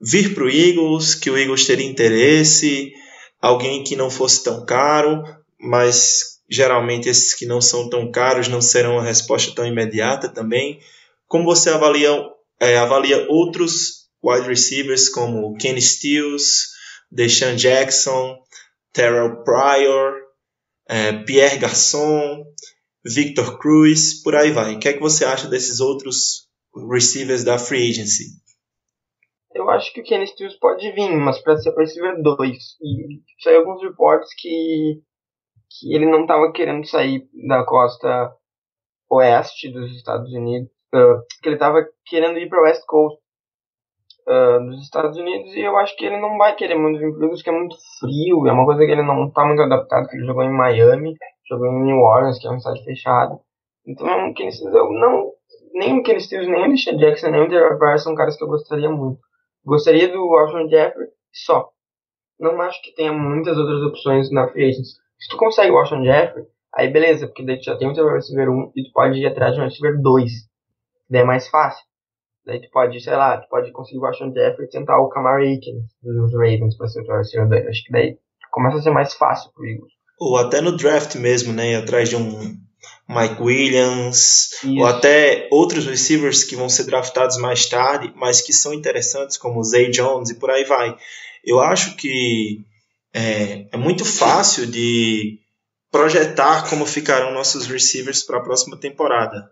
vir 0.00 0.34
para 0.34 0.44
o 0.44 0.50
Eagles, 0.50 1.14
que 1.14 1.30
o 1.30 1.36
Eagles 1.36 1.66
teria 1.66 1.86
interesse, 1.86 2.92
alguém 3.40 3.82
que 3.82 3.96
não 3.96 4.10
fosse 4.10 4.42
tão 4.42 4.64
caro, 4.64 5.22
mas 5.58 6.40
geralmente 6.48 7.08
esses 7.08 7.34
que 7.34 7.46
não 7.46 7.60
são 7.60 7.88
tão 7.88 8.10
caros 8.10 8.48
não 8.48 8.60
serão 8.60 8.94
uma 8.94 9.04
resposta 9.04 9.54
tão 9.54 9.66
imediata 9.66 10.28
também. 10.28 10.80
Como 11.26 11.44
você 11.44 11.70
avalia, 11.70 12.10
é, 12.58 12.76
avalia 12.78 13.26
outros 13.28 14.08
wide 14.22 14.48
receivers 14.48 15.08
como 15.08 15.56
Kenny 15.56 15.80
Stills, 15.80 16.68
Deshaun 17.10 17.56
Jackson, 17.56 18.38
Terrell 18.92 19.44
Pryor, 19.44 20.14
é, 20.88 21.12
Pierre 21.24 21.58
Garçon, 21.58 22.44
Victor 23.04 23.58
Cruz, 23.58 24.22
por 24.22 24.34
aí 24.34 24.50
vai. 24.50 24.74
O 24.74 24.78
que 24.78 24.88
é 24.88 24.92
que 24.92 25.00
você 25.00 25.24
acha 25.24 25.48
desses 25.48 25.80
outros 25.80 26.48
receivers 26.90 27.44
da 27.44 27.58
free 27.58 27.90
agency? 27.90 28.24
Eu 29.54 29.68
acho 29.70 29.92
que 29.92 30.00
o 30.00 30.04
Kenny 30.04 30.26
Stills 30.26 30.58
pode 30.58 30.92
vir, 30.92 31.10
mas 31.16 31.40
para 31.40 31.56
ser 31.56 31.74
receiver 31.74 32.22
2. 32.22 32.56
E 32.82 33.22
saiu 33.42 33.60
alguns 33.60 33.82
reportes 33.82 34.28
que, 34.38 35.00
que 35.70 35.94
ele 35.94 36.06
não 36.06 36.22
estava 36.22 36.52
querendo 36.52 36.86
sair 36.86 37.28
da 37.48 37.64
costa 37.64 38.32
oeste 39.10 39.72
dos 39.72 39.90
Estados 39.96 40.32
Unidos, 40.32 40.70
uh, 40.94 41.20
que 41.42 41.48
ele 41.48 41.56
estava 41.56 41.84
querendo 42.06 42.38
ir 42.38 42.48
para 42.48 42.62
West 42.62 42.84
Coast 42.86 43.18
uh, 44.28 44.64
dos 44.66 44.82
Estados 44.84 45.18
Unidos 45.18 45.52
e 45.54 45.60
eu 45.60 45.76
acho 45.76 45.96
que 45.96 46.04
ele 46.04 46.20
não 46.20 46.38
vai 46.38 46.54
querer 46.54 46.76
muito 46.76 47.00
vir 47.00 47.12
para 47.12 47.24
Eagles, 47.24 47.42
que 47.42 47.50
é 47.50 47.52
muito 47.52 47.76
frio, 47.98 48.46
é 48.46 48.52
uma 48.52 48.64
coisa 48.64 48.86
que 48.86 48.92
ele 48.92 49.02
não 49.02 49.26
está 49.26 49.44
muito 49.44 49.62
adaptado, 49.62 50.06
que 50.06 50.16
ele 50.16 50.26
jogou 50.26 50.44
em 50.44 50.52
Miami, 50.52 51.16
jogou 51.50 51.66
em 51.66 51.84
New 51.84 51.98
Orleans, 51.98 52.38
que 52.38 52.46
é 52.46 52.50
uma 52.50 52.60
cidade 52.60 52.84
fechada. 52.84 53.38
Então, 53.86 54.06
o 54.06 54.34
Kenny 54.34 54.52
Stills, 54.52 54.76
eu 54.76 54.92
não, 54.92 55.32
nem 55.74 55.98
o 55.98 56.02
Kenny 56.02 56.20
Stills, 56.20 56.48
nem 56.48 56.66
o 56.66 56.70
Deshaun 56.70 56.96
Jackson, 56.96 57.30
nem 57.30 57.42
o 57.42 57.48
Derek 57.48 57.78
Pryor 57.78 57.98
são 57.98 58.14
caras 58.14 58.36
que 58.36 58.44
eu 58.44 58.48
gostaria 58.48 58.90
muito. 58.90 59.20
Gostaria 59.64 60.08
do 60.08 60.18
Alshon 60.36 60.68
Jeffrey 60.68 61.08
só. 61.32 61.68
Não 62.38 62.60
acho 62.62 62.80
que 62.82 62.94
tenha 62.94 63.12
muitas 63.12 63.58
outras 63.58 63.82
opções 63.82 64.30
na 64.30 64.48
free 64.48 64.70
agency. 64.70 64.94
Se 65.18 65.28
tu 65.28 65.36
consegue 65.36 65.72
o 65.72 65.78
Alshon 65.78 66.04
Jeffrey, 66.04 66.46
aí 66.74 66.88
beleza, 66.88 67.26
porque 67.26 67.44
daí 67.44 67.58
tu 67.58 67.64
já 67.64 67.76
tem 67.76 67.90
o 67.90 67.94
teu 67.94 68.08
receiver 68.08 68.48
1 68.48 68.72
e 68.76 68.84
tu 68.84 68.92
pode 68.92 69.18
ir 69.18 69.26
atrás 69.26 69.54
de 69.54 69.60
um 69.60 69.64
receiver 69.64 70.00
2. 70.00 70.32
Daí 71.10 71.22
é 71.22 71.24
mais 71.24 71.48
fácil. 71.48 71.84
Daí 72.46 72.60
tu 72.60 72.70
pode, 72.70 72.98
sei 73.00 73.14
lá, 73.14 73.38
tu 73.38 73.48
pode 73.48 73.70
conseguir 73.72 73.98
o 73.98 74.06
Alshon 74.06 74.32
Jeffrey 74.32 74.66
e 74.66 74.70
tentar 74.70 74.98
o 74.98 75.08
Kamar 75.08 75.40
Aiken 75.40 75.82
dos 76.02 76.32
Ravens 76.32 76.76
pra 76.76 76.88
ser 76.88 77.02
o 77.02 77.04
teu 77.04 77.16
receiver 77.16 77.48
2. 77.48 77.66
Acho 77.66 77.84
que 77.84 77.92
daí 77.92 78.18
começa 78.50 78.78
a 78.78 78.82
ser 78.82 78.90
mais 78.90 79.12
fácil 79.14 79.52
pro 79.52 79.66
Eagles. 79.66 79.99
Ou 80.20 80.36
até 80.36 80.60
no 80.60 80.76
draft 80.76 81.16
mesmo, 81.16 81.52
né? 81.52 81.74
Atrás 81.76 82.08
de 82.08 82.14
um 82.14 82.60
Mike 83.08 83.42
Williams, 83.42 84.52
Isso. 84.62 84.78
ou 84.78 84.86
até 84.86 85.48
outros 85.50 85.84
receivers 85.84 86.44
que 86.44 86.54
vão 86.54 86.68
ser 86.68 86.84
draftados 86.84 87.36
mais 87.38 87.66
tarde, 87.66 88.12
mas 88.14 88.40
que 88.40 88.52
são 88.52 88.72
interessantes, 88.72 89.36
como 89.36 89.58
o 89.58 89.64
Zay 89.64 89.90
Jones 89.90 90.30
e 90.30 90.36
por 90.36 90.48
aí 90.48 90.62
vai. 90.62 90.96
Eu 91.44 91.58
acho 91.58 91.96
que 91.96 92.60
é, 93.12 93.66
é 93.72 93.76
muito 93.76 94.04
fácil 94.04 94.64
de 94.66 95.40
projetar 95.90 96.70
como 96.70 96.86
ficarão 96.86 97.32
nossos 97.32 97.66
receivers 97.66 98.22
para 98.22 98.38
a 98.38 98.42
próxima 98.42 98.76
temporada. 98.76 99.50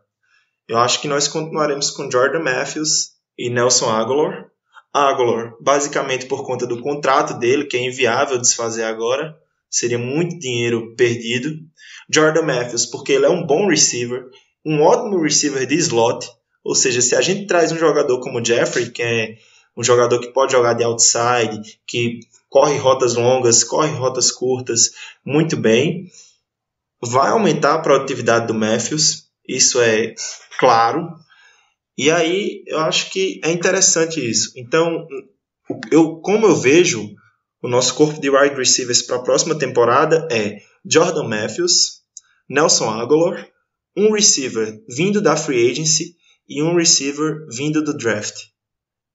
Eu 0.68 0.78
acho 0.78 1.00
que 1.00 1.08
nós 1.08 1.26
continuaremos 1.26 1.90
com 1.90 2.08
Jordan 2.08 2.40
Matthews 2.40 3.14
e 3.36 3.50
Nelson 3.50 3.90
Aguilar. 3.90 4.46
Aguilar, 4.92 5.54
basicamente 5.60 6.26
por 6.26 6.46
conta 6.46 6.66
do 6.66 6.80
contrato 6.80 7.34
dele, 7.34 7.64
que 7.64 7.76
é 7.76 7.80
inviável 7.80 8.38
desfazer 8.38 8.84
agora, 8.84 9.36
seria 9.70 9.98
muito 9.98 10.38
dinheiro 10.38 10.94
perdido. 10.96 11.56
Jordan 12.10 12.42
Matthews, 12.42 12.86
porque 12.86 13.12
ele 13.12 13.26
é 13.26 13.30
um 13.30 13.46
bom 13.46 13.68
receiver, 13.68 14.24
um 14.64 14.82
ótimo 14.82 15.22
receiver 15.22 15.66
de 15.66 15.76
slot, 15.76 16.26
ou 16.64 16.74
seja, 16.74 17.00
se 17.00 17.14
a 17.14 17.20
gente 17.20 17.46
traz 17.46 17.72
um 17.72 17.78
jogador 17.78 18.20
como 18.20 18.44
Jeffrey, 18.44 18.90
que 18.90 19.02
é 19.02 19.36
um 19.76 19.82
jogador 19.82 20.18
que 20.20 20.32
pode 20.32 20.52
jogar 20.52 20.74
de 20.74 20.84
outside, 20.84 21.80
que 21.86 22.20
corre 22.48 22.76
rotas 22.76 23.14
longas, 23.14 23.62
corre 23.62 23.92
rotas 23.92 24.30
curtas 24.30 24.90
muito 25.24 25.56
bem, 25.56 26.10
vai 27.00 27.30
aumentar 27.30 27.74
a 27.74 27.80
produtividade 27.80 28.46
do 28.46 28.54
Matthews, 28.54 29.28
isso 29.46 29.80
é 29.80 30.14
claro. 30.58 31.08
E 31.96 32.10
aí 32.10 32.62
eu 32.66 32.80
acho 32.80 33.10
que 33.10 33.40
é 33.44 33.50
interessante 33.50 34.18
isso. 34.20 34.52
Então, 34.56 35.06
eu, 35.90 36.16
como 36.16 36.46
eu 36.46 36.56
vejo 36.56 37.14
o 37.62 37.68
nosso 37.68 37.94
corpo 37.94 38.20
de 38.20 38.30
wide 38.30 38.54
receivers 38.54 39.02
para 39.02 39.16
a 39.16 39.22
próxima 39.22 39.58
temporada 39.58 40.28
é 40.30 40.58
Jordan 40.84 41.28
Matthews, 41.28 42.02
Nelson 42.48 42.90
Aguilar, 42.90 43.48
um 43.96 44.12
receiver 44.12 44.80
vindo 44.88 45.20
da 45.20 45.36
free 45.36 45.70
agency 45.70 46.14
e 46.48 46.62
um 46.62 46.76
receiver 46.76 47.46
vindo 47.50 47.82
do 47.82 47.96
draft. 47.96 48.46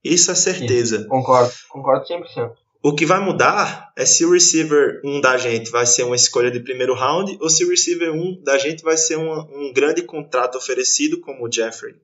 Isso 0.02 0.30
é 0.30 0.34
certeza. 0.34 0.98
Isso, 0.98 1.08
concordo, 1.08 1.52
concordo 1.70 2.06
100%. 2.06 2.52
O 2.82 2.94
que 2.94 3.06
vai 3.06 3.18
mudar 3.18 3.90
é 3.96 4.04
se 4.04 4.26
o 4.26 4.32
receiver 4.32 5.00
1 5.02 5.22
da 5.22 5.38
gente 5.38 5.70
vai 5.70 5.86
ser 5.86 6.02
uma 6.02 6.14
escolha 6.14 6.50
de 6.50 6.60
primeiro 6.60 6.94
round 6.94 7.38
ou 7.40 7.48
se 7.48 7.64
o 7.64 7.70
receiver 7.70 8.12
1 8.12 8.42
da 8.42 8.58
gente 8.58 8.82
vai 8.82 8.98
ser 8.98 9.16
uma, 9.16 9.42
um 9.56 9.72
grande 9.72 10.02
contrato 10.02 10.58
oferecido 10.58 11.18
como 11.18 11.46
o 11.46 11.50
Jeffrey. 11.50 11.94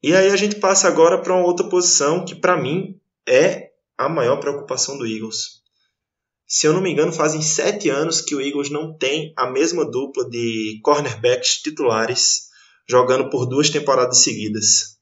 E 0.00 0.14
aí 0.14 0.30
a 0.30 0.36
gente 0.36 0.56
passa 0.56 0.86
agora 0.86 1.20
para 1.20 1.34
uma 1.34 1.44
outra 1.44 1.68
posição 1.68 2.24
que 2.24 2.36
para 2.36 2.56
mim 2.56 3.00
é 3.28 3.69
a 4.00 4.08
maior 4.08 4.36
preocupação 4.36 4.96
do 4.96 5.06
Eagles. 5.06 5.60
Se 6.46 6.66
eu 6.66 6.72
não 6.72 6.80
me 6.80 6.90
engano, 6.90 7.12
fazem 7.12 7.42
sete 7.42 7.90
anos 7.90 8.22
que 8.22 8.34
o 8.34 8.40
Eagles 8.40 8.70
não 8.70 8.96
tem 8.96 9.32
a 9.36 9.46
mesma 9.48 9.84
dupla 9.84 10.28
de 10.28 10.80
cornerbacks 10.82 11.60
titulares 11.62 12.48
jogando 12.88 13.28
por 13.30 13.46
duas 13.46 13.68
temporadas 13.68 14.22
seguidas. 14.22 14.98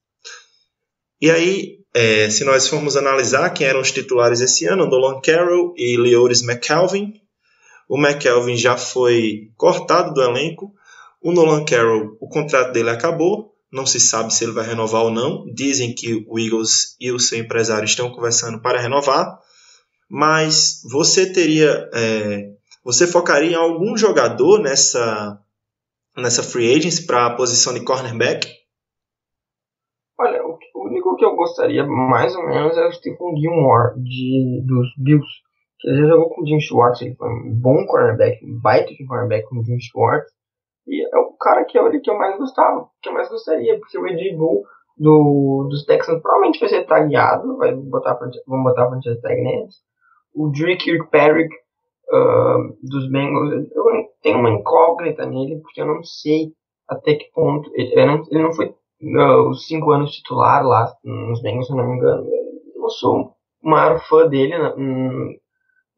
E 1.20 1.30
aí, 1.30 1.78
é, 1.94 2.28
se 2.28 2.44
nós 2.44 2.68
formos 2.68 2.96
analisar 2.96 3.50
quem 3.50 3.66
eram 3.66 3.80
os 3.80 3.92
titulares 3.92 4.40
esse 4.40 4.66
ano, 4.66 4.90
Dolan 4.90 5.20
Carroll 5.20 5.72
e 5.76 5.96
Leoris 5.96 6.42
McKelvin, 6.42 7.14
o 7.88 7.96
McKelvin 7.96 8.56
já 8.56 8.76
foi 8.76 9.50
cortado 9.56 10.12
do 10.12 10.22
elenco, 10.22 10.74
o 11.22 11.32
Nolan 11.32 11.64
Carroll, 11.64 12.16
o 12.20 12.28
contrato 12.28 12.72
dele 12.72 12.90
acabou, 12.90 13.54
não 13.72 13.86
se 13.86 14.00
sabe 14.00 14.32
se 14.32 14.44
ele 14.44 14.52
vai 14.52 14.66
renovar 14.66 15.02
ou 15.02 15.10
não. 15.10 15.44
Dizem 15.54 15.94
que 15.94 16.24
o 16.28 16.38
Eagles 16.38 16.96
e 17.00 17.12
o 17.12 17.18
seu 17.18 17.38
empresário 17.38 17.84
estão 17.84 18.10
conversando 18.10 18.60
para 18.60 18.80
renovar, 18.80 19.38
mas 20.10 20.82
você 20.90 21.32
teria, 21.32 21.88
é, 21.92 22.50
você 22.84 23.06
focaria 23.06 23.52
em 23.52 23.54
algum 23.54 23.96
jogador 23.96 24.60
nessa 24.60 25.38
nessa 26.16 26.42
free 26.42 26.74
agency 26.74 27.06
para 27.06 27.26
a 27.26 27.36
posição 27.36 27.72
de 27.72 27.84
cornerback? 27.84 28.46
Olha, 30.18 30.42
o, 30.42 30.58
único 30.86 31.16
que 31.16 31.24
eu 31.24 31.36
gostaria 31.36 31.86
mais 31.86 32.34
ou 32.34 32.44
menos 32.44 32.76
é 32.76 32.86
o 32.86 32.92
Stephen 32.92 33.36
Gilmore 33.36 33.94
de, 34.02 34.62
dos 34.66 34.88
Bills. 34.98 35.28
que 35.78 35.88
ele 35.88 36.02
já 36.02 36.08
jogou 36.08 36.30
com 36.30 36.42
o 36.42 36.46
Jim 36.46 36.60
Schwartz, 36.60 37.02
ele 37.02 37.14
foi 37.14 37.28
um 37.28 37.54
bom 37.54 37.86
cornerback, 37.86 38.44
um 38.44 38.60
baita 38.60 38.92
de 38.92 39.06
cornerback 39.06 39.48
com 39.48 39.60
o 39.60 39.64
Jim 39.64 39.78
Schwartz. 39.78 40.32
E 40.88 41.04
é 41.04 41.18
o 41.18 41.32
cara 41.38 41.64
que 41.64 41.78
eu, 41.78 41.90
que 42.00 42.10
eu 42.10 42.16
mais 42.16 42.36
gostava, 42.38 42.88
que 43.02 43.08
eu 43.08 43.12
mais 43.12 43.28
gostaria, 43.28 43.78
porque 43.78 43.98
o 43.98 44.06
AJ 44.06 44.36
Bull 44.36 44.64
do, 44.96 45.68
dos 45.70 45.84
Texans 45.84 46.20
provavelmente 46.20 46.58
vai 46.58 46.68
ser 46.68 46.84
tagueado, 46.84 47.56
vai 47.56 47.74
botar, 47.74 48.18
vamos 48.46 48.64
botar 48.64 48.84
a 48.84 48.88
franchise 48.88 49.20
tag 49.20 49.40
neles. 49.40 49.76
O 50.34 50.48
Drew 50.50 50.76
Kirkpatrick 50.76 51.54
uh, 52.12 52.76
dos 52.82 53.10
Bengals, 53.10 53.70
eu 53.70 53.84
tenho 54.22 54.38
uma 54.38 54.50
incógnita 54.50 55.26
nele, 55.26 55.60
porque 55.60 55.80
eu 55.80 55.86
não 55.86 56.02
sei 56.02 56.52
até 56.88 57.14
que 57.14 57.30
ponto. 57.32 57.70
Ele, 57.74 57.92
ele, 57.92 58.06
não, 58.06 58.22
ele 58.30 58.42
não, 58.42 58.52
foi 58.52 58.66
uh, 58.66 59.48
os 59.50 59.66
cinco 59.66 59.90
anos 59.90 60.12
titular 60.12 60.64
lá 60.64 60.92
nos 61.04 61.40
Bengals, 61.42 61.66
se 61.66 61.72
eu 61.72 61.76
não 61.76 61.88
me 61.88 61.96
engano. 61.96 62.26
Eu 62.74 62.82
não 62.82 62.88
sou 62.88 63.34
o 63.62 63.70
maior 63.70 64.00
fã 64.08 64.26
dele 64.26 64.56
na, 64.56 64.74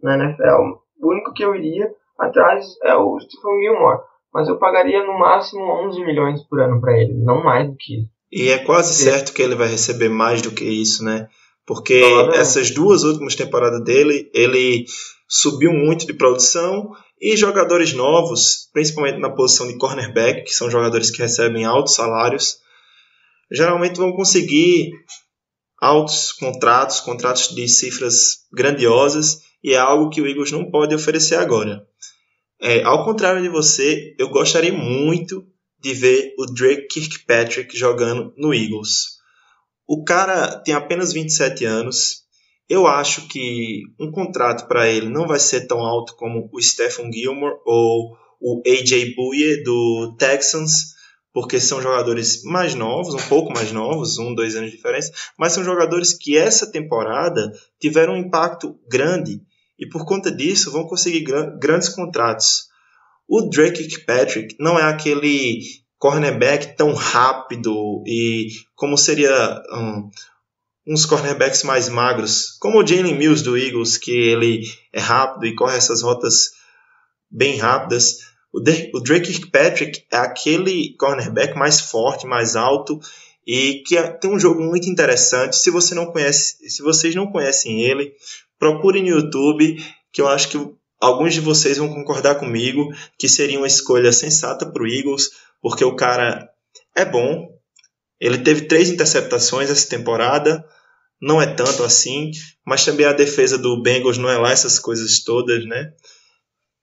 na 0.02 0.24
NFL. 0.24 0.78
O 1.00 1.10
único 1.10 1.32
que 1.32 1.44
eu 1.44 1.54
iria 1.54 1.90
atrás 2.18 2.66
é 2.82 2.94
o 2.94 3.18
Stephen 3.18 3.60
Gilmore. 3.60 4.09
Mas 4.32 4.48
eu 4.48 4.58
pagaria 4.58 5.04
no 5.04 5.18
máximo 5.18 5.62
11 5.88 6.04
milhões 6.04 6.42
por 6.44 6.60
ano 6.60 6.80
para 6.80 6.96
ele, 6.98 7.14
não 7.14 7.42
mais 7.42 7.68
do 7.68 7.76
que 7.76 8.00
isso. 8.00 8.10
E 8.32 8.48
é 8.48 8.58
quase 8.58 8.94
certo 8.94 9.32
que 9.32 9.42
ele 9.42 9.56
vai 9.56 9.68
receber 9.68 10.08
mais 10.08 10.40
do 10.40 10.52
que 10.52 10.64
isso, 10.64 11.04
né? 11.04 11.28
Porque 11.66 12.00
essas 12.34 12.70
duas 12.70 13.02
últimas 13.02 13.34
temporadas 13.34 13.82
dele, 13.82 14.30
ele 14.32 14.84
subiu 15.28 15.72
muito 15.72 16.06
de 16.06 16.14
produção 16.14 16.90
e 17.20 17.36
jogadores 17.36 17.92
novos, 17.92 18.68
principalmente 18.72 19.18
na 19.18 19.30
posição 19.30 19.66
de 19.66 19.76
cornerback, 19.76 20.44
que 20.44 20.54
são 20.54 20.70
jogadores 20.70 21.10
que 21.10 21.22
recebem 21.22 21.64
altos 21.64 21.94
salários, 21.94 22.58
geralmente 23.52 23.98
vão 23.98 24.12
conseguir 24.12 24.90
altos 25.80 26.32
contratos, 26.32 27.00
contratos 27.00 27.54
de 27.54 27.68
cifras 27.68 28.46
grandiosas, 28.52 29.42
e 29.62 29.74
é 29.74 29.78
algo 29.78 30.08
que 30.08 30.20
o 30.20 30.26
Eagles 30.26 30.52
não 30.52 30.70
pode 30.70 30.94
oferecer 30.94 31.36
agora. 31.36 31.86
É, 32.62 32.82
ao 32.82 33.04
contrário 33.04 33.40
de 33.40 33.48
você, 33.48 34.14
eu 34.18 34.28
gostaria 34.28 34.72
muito 34.72 35.46
de 35.80 35.94
ver 35.94 36.34
o 36.38 36.44
Drake 36.44 36.88
Kirkpatrick 36.88 37.76
jogando 37.76 38.34
no 38.36 38.52
Eagles. 38.52 39.18
O 39.88 40.04
cara 40.04 40.58
tem 40.58 40.74
apenas 40.74 41.12
27 41.12 41.64
anos. 41.64 42.22
Eu 42.68 42.86
acho 42.86 43.26
que 43.28 43.82
um 43.98 44.10
contrato 44.10 44.68
para 44.68 44.86
ele 44.86 45.08
não 45.08 45.26
vai 45.26 45.38
ser 45.38 45.66
tão 45.66 45.80
alto 45.80 46.14
como 46.16 46.50
o 46.52 46.60
Stephen 46.60 47.10
Gilmore 47.10 47.56
ou 47.64 48.14
o 48.40 48.62
AJ 48.66 49.14
Bouye 49.16 49.62
do 49.62 50.14
Texans, 50.18 50.94
porque 51.32 51.58
são 51.58 51.80
jogadores 51.80 52.44
mais 52.44 52.74
novos, 52.74 53.14
um 53.14 53.28
pouco 53.28 53.52
mais 53.52 53.72
novos, 53.72 54.18
um, 54.18 54.34
dois 54.34 54.54
anos 54.54 54.70
de 54.70 54.76
diferença, 54.76 55.10
mas 55.38 55.52
são 55.52 55.64
jogadores 55.64 56.12
que 56.12 56.36
essa 56.36 56.70
temporada 56.70 57.50
tiveram 57.80 58.14
um 58.14 58.18
impacto 58.18 58.78
grande 58.88 59.40
e 59.80 59.88
por 59.88 60.04
conta 60.04 60.30
disso 60.30 60.70
vão 60.70 60.86
conseguir 60.86 61.24
grandes 61.58 61.88
contratos. 61.88 62.68
O 63.26 63.48
Drake 63.48 63.88
Kirkpatrick 63.88 64.56
não 64.60 64.78
é 64.78 64.82
aquele 64.82 65.62
cornerback 65.98 66.76
tão 66.76 66.92
rápido 66.92 68.04
e 68.06 68.48
como 68.74 68.98
seria 68.98 69.62
um, 69.72 70.10
uns 70.86 71.06
cornerbacks 71.06 71.62
mais 71.62 71.88
magros, 71.88 72.56
como 72.60 72.78
o 72.78 72.86
Jalen 72.86 73.16
Mills 73.16 73.42
do 73.42 73.56
Eagles, 73.56 73.96
que 73.96 74.10
ele 74.10 74.64
é 74.92 75.00
rápido 75.00 75.46
e 75.46 75.54
corre 75.54 75.76
essas 75.76 76.02
rotas 76.02 76.50
bem 77.30 77.56
rápidas. 77.56 78.18
O, 78.52 78.58
o 78.58 79.00
Drake 79.00 79.32
Kirkpatrick 79.32 80.04
é 80.12 80.16
aquele 80.16 80.94
cornerback 80.98 81.56
mais 81.56 81.80
forte, 81.80 82.26
mais 82.26 82.56
alto 82.56 83.00
e 83.46 83.82
que 83.86 83.96
é, 83.96 84.06
tem 84.08 84.30
um 84.30 84.38
jogo 84.38 84.62
muito 84.62 84.88
interessante. 84.88 85.56
Se 85.56 85.70
você 85.70 85.94
não 85.94 86.06
conhece, 86.06 86.68
se 86.68 86.82
vocês 86.82 87.14
não 87.14 87.30
conhecem 87.30 87.82
ele, 87.82 88.12
procure 88.60 89.00
no 89.00 89.08
YouTube, 89.08 89.82
que 90.12 90.20
eu 90.20 90.28
acho 90.28 90.50
que 90.50 90.58
alguns 91.00 91.34
de 91.34 91.40
vocês 91.40 91.78
vão 91.78 91.88
concordar 91.88 92.36
comigo 92.36 92.92
que 93.18 93.28
seria 93.28 93.58
uma 93.58 93.66
escolha 93.66 94.12
sensata 94.12 94.70
para 94.70 94.82
o 94.82 94.86
Eagles, 94.86 95.30
porque 95.60 95.82
o 95.82 95.96
cara 95.96 96.48
é 96.94 97.04
bom. 97.04 97.48
Ele 98.20 98.38
teve 98.38 98.66
três 98.66 98.90
interceptações 98.90 99.70
essa 99.70 99.88
temporada, 99.88 100.62
não 101.20 101.40
é 101.40 101.46
tanto 101.46 101.82
assim, 101.82 102.30
mas 102.64 102.84
também 102.84 103.06
a 103.06 103.14
defesa 103.14 103.56
do 103.56 103.82
Bengals 103.82 104.18
não 104.18 104.28
é 104.28 104.36
lá 104.36 104.52
essas 104.52 104.78
coisas 104.78 105.24
todas, 105.24 105.64
né? 105.66 105.92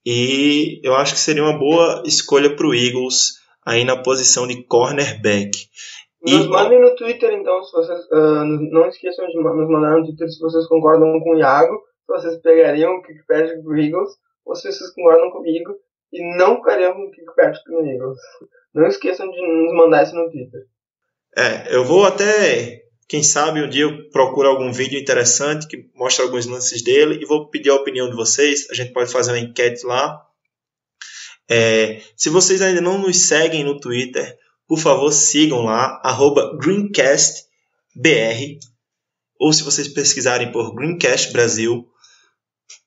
E 0.03 0.79
eu 0.83 0.95
acho 0.95 1.13
que 1.13 1.19
seria 1.19 1.43
uma 1.43 1.57
boa 1.57 2.01
escolha 2.05 2.55
para 2.55 2.65
o 2.65 2.73
Eagles 2.73 3.33
aí 3.63 3.83
na 3.83 4.01
posição 4.01 4.47
de 4.47 4.63
cornerback. 4.63 5.69
Nos 6.27 6.47
mandem 6.47 6.81
no 6.81 6.95
Twitter, 6.95 7.33
então, 7.33 7.63
se 7.63 7.71
vocês. 7.71 7.99
Uh, 8.11 8.45
não 8.71 8.87
esqueçam 8.87 9.27
de 9.27 9.35
nos 9.35 9.69
mandar 9.69 9.97
no 9.97 10.05
Twitter 10.05 10.29
se 10.29 10.39
vocês 10.39 10.67
concordam 10.67 11.19
com 11.19 11.35
o 11.35 11.39
Iago 11.39 11.87
vocês 12.07 12.37
pegariam 12.41 12.95
o 12.95 13.01
Kirkpatrick 13.01 13.61
pro 13.61 13.77
Eagles 13.77 14.11
ou 14.45 14.55
se 14.55 14.71
vocês 14.71 14.93
concordam 14.93 15.29
comigo 15.31 15.75
e 16.11 16.37
não 16.37 16.57
ficariam 16.57 16.93
com 16.93 17.03
o 17.03 17.11
Kirkpatrick 17.11 17.69
no 17.69 17.85
Eagles. 17.85 18.17
Não 18.73 18.87
esqueçam 18.87 19.29
de 19.29 19.41
nos 19.41 19.73
mandar 19.73 20.03
isso 20.03 20.15
no 20.15 20.29
Twitter. 20.31 20.61
É, 21.35 21.75
eu 21.75 21.83
vou 21.83 22.05
até, 22.05 22.81
quem 23.09 23.21
sabe, 23.21 23.61
um 23.61 23.69
dia 23.69 23.83
eu 23.83 24.09
procuro 24.09 24.47
algum 24.47 24.71
vídeo 24.71 24.99
interessante 24.99 25.67
que 25.67 25.89
mostra 25.93 26.23
alguns 26.23 26.45
lances 26.45 26.81
dele 26.81 27.19
e 27.21 27.25
vou 27.25 27.49
pedir 27.49 27.69
a 27.69 27.75
opinião 27.75 28.09
de 28.09 28.15
vocês. 28.15 28.67
A 28.71 28.73
gente 28.73 28.93
pode 28.93 29.11
fazer 29.11 29.31
uma 29.31 29.39
enquete 29.39 29.85
lá. 29.85 30.17
É, 31.49 32.01
se 32.15 32.29
vocês 32.29 32.61
ainda 32.61 32.81
não 32.81 32.97
nos 32.97 33.27
seguem 33.27 33.63
no 33.63 33.79
Twitter, 33.79 34.37
por 34.67 34.79
favor 34.79 35.11
sigam 35.11 35.63
lá, 35.63 36.01
GreencastBR. 36.59 38.59
Ou 39.39 39.53
se 39.53 39.63
vocês 39.63 39.87
pesquisarem 39.87 40.51
por 40.51 40.73
Greencast 40.73 41.31
Brasil, 41.31 41.87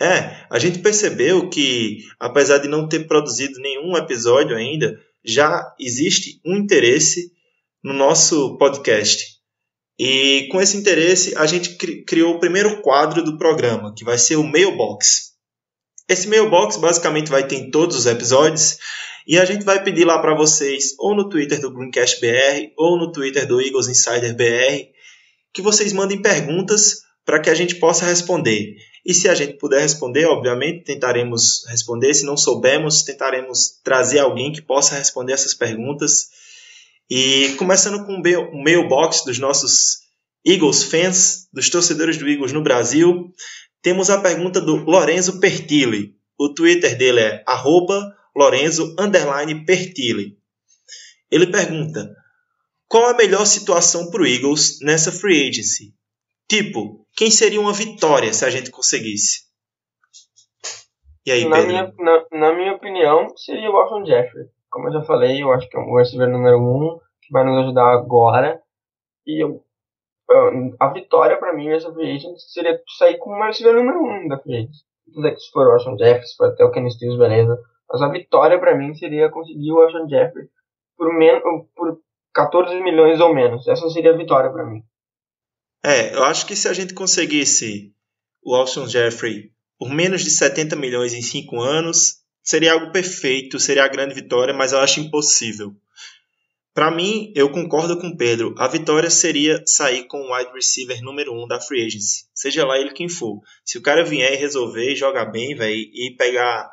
É, 0.00 0.46
a 0.48 0.58
gente 0.58 0.78
percebeu 0.78 1.50
que, 1.50 1.98
apesar 2.18 2.56
de 2.56 2.68
não 2.68 2.88
ter 2.88 3.06
produzido 3.06 3.60
nenhum 3.60 3.94
episódio 3.98 4.56
ainda, 4.56 4.98
já 5.22 5.74
existe 5.78 6.40
um 6.44 6.56
interesse 6.56 7.30
no 7.84 7.92
nosso 7.92 8.56
podcast. 8.56 9.38
E 9.98 10.48
com 10.50 10.58
esse 10.58 10.78
interesse, 10.78 11.36
a 11.36 11.44
gente 11.44 11.76
criou 12.04 12.36
o 12.36 12.40
primeiro 12.40 12.80
quadro 12.80 13.22
do 13.22 13.36
programa, 13.36 13.92
que 13.94 14.02
vai 14.02 14.16
ser 14.16 14.36
o 14.36 14.42
Mailbox. 14.42 15.29
Esse 16.10 16.26
Mailbox 16.26 16.76
basicamente 16.76 17.30
vai 17.30 17.46
ter 17.46 17.54
em 17.54 17.70
todos 17.70 17.96
os 17.96 18.04
episódios 18.04 18.78
e 19.28 19.38
a 19.38 19.44
gente 19.44 19.64
vai 19.64 19.80
pedir 19.80 20.04
lá 20.04 20.18
para 20.18 20.34
vocês, 20.34 20.96
ou 20.98 21.14
no 21.14 21.28
Twitter 21.28 21.60
do 21.60 21.72
Greencast 21.72 22.20
BR, 22.20 22.72
ou 22.76 22.98
no 22.98 23.12
Twitter 23.12 23.46
do 23.46 23.60
Eagles 23.60 23.86
Insider 23.86 24.34
BR, 24.34 24.88
que 25.54 25.62
vocês 25.62 25.92
mandem 25.92 26.20
perguntas 26.20 27.02
para 27.24 27.38
que 27.38 27.48
a 27.48 27.54
gente 27.54 27.76
possa 27.76 28.06
responder. 28.06 28.74
E 29.06 29.14
se 29.14 29.28
a 29.28 29.36
gente 29.36 29.52
puder 29.52 29.82
responder, 29.82 30.26
obviamente, 30.26 30.82
tentaremos 30.82 31.64
responder. 31.68 32.12
Se 32.12 32.24
não 32.24 32.36
soubermos, 32.36 33.04
tentaremos 33.04 33.78
trazer 33.84 34.18
alguém 34.18 34.52
que 34.52 34.60
possa 34.60 34.96
responder 34.96 35.34
essas 35.34 35.54
perguntas. 35.54 36.26
E 37.08 37.54
começando 37.56 38.04
com 38.04 38.14
o 38.16 38.64
mailbox 38.64 39.24
dos 39.24 39.38
nossos 39.38 40.00
Eagles 40.44 40.82
fans, 40.82 41.48
dos 41.52 41.70
torcedores 41.70 42.16
do 42.16 42.28
Eagles 42.28 42.52
no 42.52 42.62
Brasil, 42.62 43.32
temos 43.82 44.10
a 44.10 44.20
pergunta 44.20 44.60
do 44.60 44.76
Lorenzo 44.76 45.40
Pertilli. 45.40 46.14
O 46.38 46.52
Twitter 46.54 46.96
dele 46.96 47.20
é 47.20 47.44
Lorenzo 48.34 48.94
Pertilli. 49.64 50.38
Ele 51.30 51.46
pergunta: 51.46 52.14
qual 52.88 53.06
a 53.06 53.16
melhor 53.16 53.44
situação 53.46 54.10
para 54.10 54.22
o 54.22 54.26
Eagles 54.26 54.78
nessa 54.82 55.12
free 55.12 55.48
agency? 55.48 55.94
Tipo, 56.48 57.06
quem 57.16 57.30
seria 57.30 57.60
uma 57.60 57.72
vitória 57.72 58.32
se 58.32 58.44
a 58.44 58.50
gente 58.50 58.70
conseguisse? 58.70 59.48
E 61.24 61.30
aí, 61.30 61.44
na 61.44 61.56
Pedro? 61.56 61.68
Minha, 61.68 61.92
na, 61.98 62.24
na, 62.32 62.56
minha 62.56 62.72
opinião, 62.72 63.36
seria 63.36 63.70
o 63.70 63.74
Washington 63.74 64.06
Jeffrey. 64.06 64.46
Como 64.68 64.88
eu 64.88 64.92
já 64.94 65.02
falei, 65.02 65.42
eu 65.42 65.52
acho 65.52 65.68
que 65.68 65.76
é 65.76 65.80
o 65.80 65.96
receiver 65.96 66.28
número 66.28 66.58
um, 66.58 66.98
que 67.22 67.32
vai 67.32 67.44
nos 67.44 67.64
ajudar 67.64 67.92
agora. 67.92 68.60
E 69.26 69.44
eu, 69.44 69.62
a 70.78 70.92
vitória 70.92 71.36
para 71.36 71.52
mim 71.52 71.68
nessa 71.68 71.92
free 71.92 72.16
agency 72.16 72.52
seria 72.52 72.80
sair 72.98 73.18
com 73.18 73.30
o 73.30 73.44
receiver 73.44 73.74
número 73.74 74.02
um 74.02 74.28
da 74.28 74.38
free 74.38 74.56
agency. 74.56 74.84
Tudo 75.12 75.26
é 75.26 75.32
que 75.32 75.40
se 75.40 75.50
for 75.50 75.66
o 75.66 75.72
Washington 75.72 75.98
Jeffrey, 75.98 76.26
se 76.26 76.36
for 76.36 76.48
até 76.48 76.64
o 76.64 76.70
Kenny 76.70 76.90
Stills, 76.90 77.18
beleza. 77.18 77.58
Mas 77.90 78.02
a 78.02 78.08
vitória 78.08 78.58
para 78.58 78.76
mim 78.76 78.94
seria 78.94 79.28
conseguir 79.28 79.72
o 79.72 79.76
Washington 79.76 80.08
Jeffrey 80.08 80.48
por, 80.96 81.08
por 81.74 82.00
14 82.32 82.80
milhões 82.80 83.20
ou 83.20 83.34
menos. 83.34 83.66
Essa 83.66 83.88
seria 83.90 84.12
a 84.12 84.16
vitória 84.16 84.50
para 84.50 84.64
mim. 84.64 84.82
É, 85.82 86.14
eu 86.14 86.24
acho 86.24 86.46
que 86.46 86.54
se 86.54 86.68
a 86.68 86.72
gente 86.72 86.94
conseguisse 86.94 87.92
o 88.42 88.54
Alshon 88.54 88.86
Jeffrey 88.86 89.50
por 89.78 89.90
menos 89.90 90.22
de 90.22 90.30
70 90.30 90.76
milhões 90.76 91.14
em 91.14 91.22
5 91.22 91.58
anos, 91.58 92.20
seria 92.42 92.74
algo 92.74 92.92
perfeito, 92.92 93.58
seria 93.58 93.84
a 93.84 93.88
grande 93.88 94.14
vitória, 94.14 94.52
mas 94.52 94.72
eu 94.72 94.78
acho 94.78 95.00
impossível. 95.00 95.74
Para 96.72 96.90
mim, 96.90 97.32
eu 97.34 97.50
concordo 97.50 97.98
com 97.98 98.08
o 98.08 98.16
Pedro. 98.16 98.54
A 98.56 98.68
vitória 98.68 99.10
seria 99.10 99.62
sair 99.66 100.04
com 100.06 100.20
o 100.20 100.34
wide 100.34 100.52
receiver 100.52 101.02
número 101.02 101.32
1 101.32 101.42
um 101.42 101.48
da 101.48 101.60
free 101.60 101.84
agency, 101.84 102.24
seja 102.32 102.64
lá 102.64 102.78
ele 102.78 102.92
quem 102.92 103.08
for. 103.08 103.40
Se 103.64 103.76
o 103.76 103.82
cara 103.82 104.04
vier 104.04 104.34
e 104.34 104.36
resolver, 104.36 104.94
jogar 104.94 105.26
bem, 105.26 105.54
velho, 105.54 105.74
e 105.74 106.14
pegar 106.16 106.70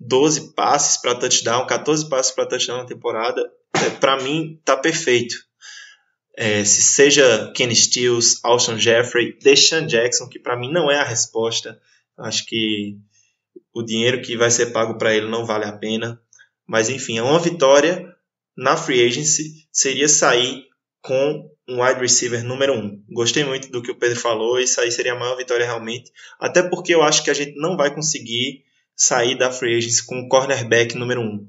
12 0.00 0.52
passes 0.54 1.00
para 1.00 1.14
touchdown, 1.14 1.66
14 1.66 2.08
passes 2.08 2.32
para 2.32 2.46
touchdown 2.46 2.78
na 2.78 2.86
temporada, 2.86 3.40
é, 3.76 3.90
para 3.90 4.20
mim 4.22 4.60
tá 4.64 4.76
perfeito. 4.76 5.36
É, 6.36 6.64
se 6.64 6.82
seja 6.82 7.50
Kenny 7.54 7.74
Stills, 7.74 8.40
Alshon 8.42 8.76
Jeffrey, 8.78 9.38
Deshaun 9.38 9.86
Jackson, 9.86 10.28
que 10.28 10.38
para 10.38 10.56
mim 10.56 10.70
não 10.70 10.90
é 10.90 10.98
a 10.98 11.04
resposta. 11.04 11.80
Acho 12.18 12.44
que 12.44 12.98
o 13.72 13.82
dinheiro 13.82 14.20
que 14.20 14.36
vai 14.36 14.50
ser 14.50 14.66
pago 14.66 14.98
para 14.98 15.14
ele 15.14 15.28
não 15.28 15.46
vale 15.46 15.64
a 15.64 15.72
pena. 15.72 16.20
Mas 16.66 16.90
enfim, 16.90 17.16
é 17.16 17.22
uma 17.22 17.38
vitória 17.38 18.14
na 18.56 18.76
free 18.76 19.06
agency 19.06 19.66
seria 19.70 20.08
sair 20.08 20.64
com 21.02 21.50
um 21.68 21.82
wide 21.82 22.00
receiver 22.00 22.42
número 22.44 22.72
um. 22.72 23.02
Gostei 23.12 23.44
muito 23.44 23.70
do 23.70 23.82
que 23.82 23.90
o 23.90 23.98
Pedro 23.98 24.18
falou, 24.18 24.58
isso 24.58 24.80
aí 24.80 24.90
seria 24.90 25.12
a 25.12 25.18
maior 25.18 25.36
vitória 25.36 25.66
realmente. 25.66 26.10
Até 26.40 26.62
porque 26.62 26.94
eu 26.94 27.02
acho 27.02 27.22
que 27.22 27.30
a 27.30 27.34
gente 27.34 27.54
não 27.56 27.76
vai 27.76 27.94
conseguir 27.94 28.64
sair 28.94 29.36
da 29.36 29.50
free 29.50 29.76
agency 29.76 30.06
com 30.06 30.20
o 30.20 30.28
cornerback 30.28 30.96
número 30.96 31.20
um. 31.20 31.46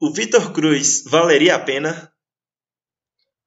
o 0.00 0.12
Vitor 0.12 0.52
Cruz 0.52 1.04
valeria 1.10 1.56
a 1.56 1.58
pena? 1.58 2.10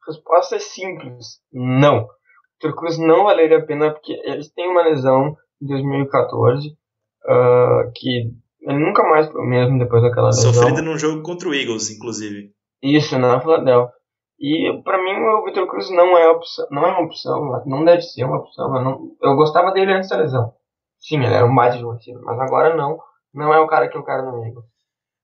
A 0.03 0.11
resposta 0.11 0.55
é 0.55 0.59
simples. 0.59 1.39
Não. 1.51 2.03
O 2.03 2.07
Vitor 2.55 2.75
Cruz 2.75 2.97
não 2.97 3.25
valeria 3.25 3.59
a 3.59 3.65
pena 3.65 3.91
porque 3.91 4.13
eles 4.25 4.51
têm 4.53 4.69
uma 4.69 4.83
lesão 4.83 5.35
em 5.61 5.67
2014 5.67 6.69
uh, 6.69 7.91
que 7.95 8.31
ele 8.61 8.79
nunca 8.79 9.03
mais 9.03 9.31
foi 9.31 9.41
o 9.41 9.45
mesmo 9.45 9.79
depois 9.79 10.01
daquela 10.01 10.27
lesão. 10.27 10.53
Sofrida 10.53 10.81
num 10.81 10.97
jogo 10.97 11.21
contra 11.23 11.47
o 11.47 11.53
Eagles, 11.53 11.89
inclusive. 11.91 12.51
Isso, 12.81 13.17
na 13.17 13.39
Philadelphia. 13.39 13.93
E 14.39 14.81
para 14.83 14.97
mim 15.03 15.19
o 15.19 15.43
Vitor 15.43 15.67
Cruz 15.67 15.89
não 15.91 16.17
é 16.17 16.29
opção, 16.29 16.65
não 16.71 16.85
é 16.85 16.91
uma 16.91 17.05
opção, 17.05 17.63
não 17.65 17.83
deve 17.83 18.01
ser 18.01 18.23
uma 18.23 18.37
opção. 18.37 18.73
Eu, 18.73 18.81
não, 18.81 19.11
eu 19.21 19.35
gostava 19.35 19.71
dele 19.71 19.93
antes 19.93 20.09
da 20.09 20.17
lesão. 20.17 20.53
Sim, 20.97 21.17
ele 21.17 21.33
era 21.33 21.45
um 21.45 21.53
bate 21.53 21.77
de 21.77 21.85
receiver, 21.85 22.21
mas 22.23 22.39
agora 22.39 22.75
não. 22.75 22.97
Não 23.33 23.53
é 23.53 23.59
o 23.59 23.67
cara 23.67 23.89
que 23.89 23.97
eu 23.97 24.03
quero 24.03 24.23
no 24.23 24.45
Eagles. 24.45 24.65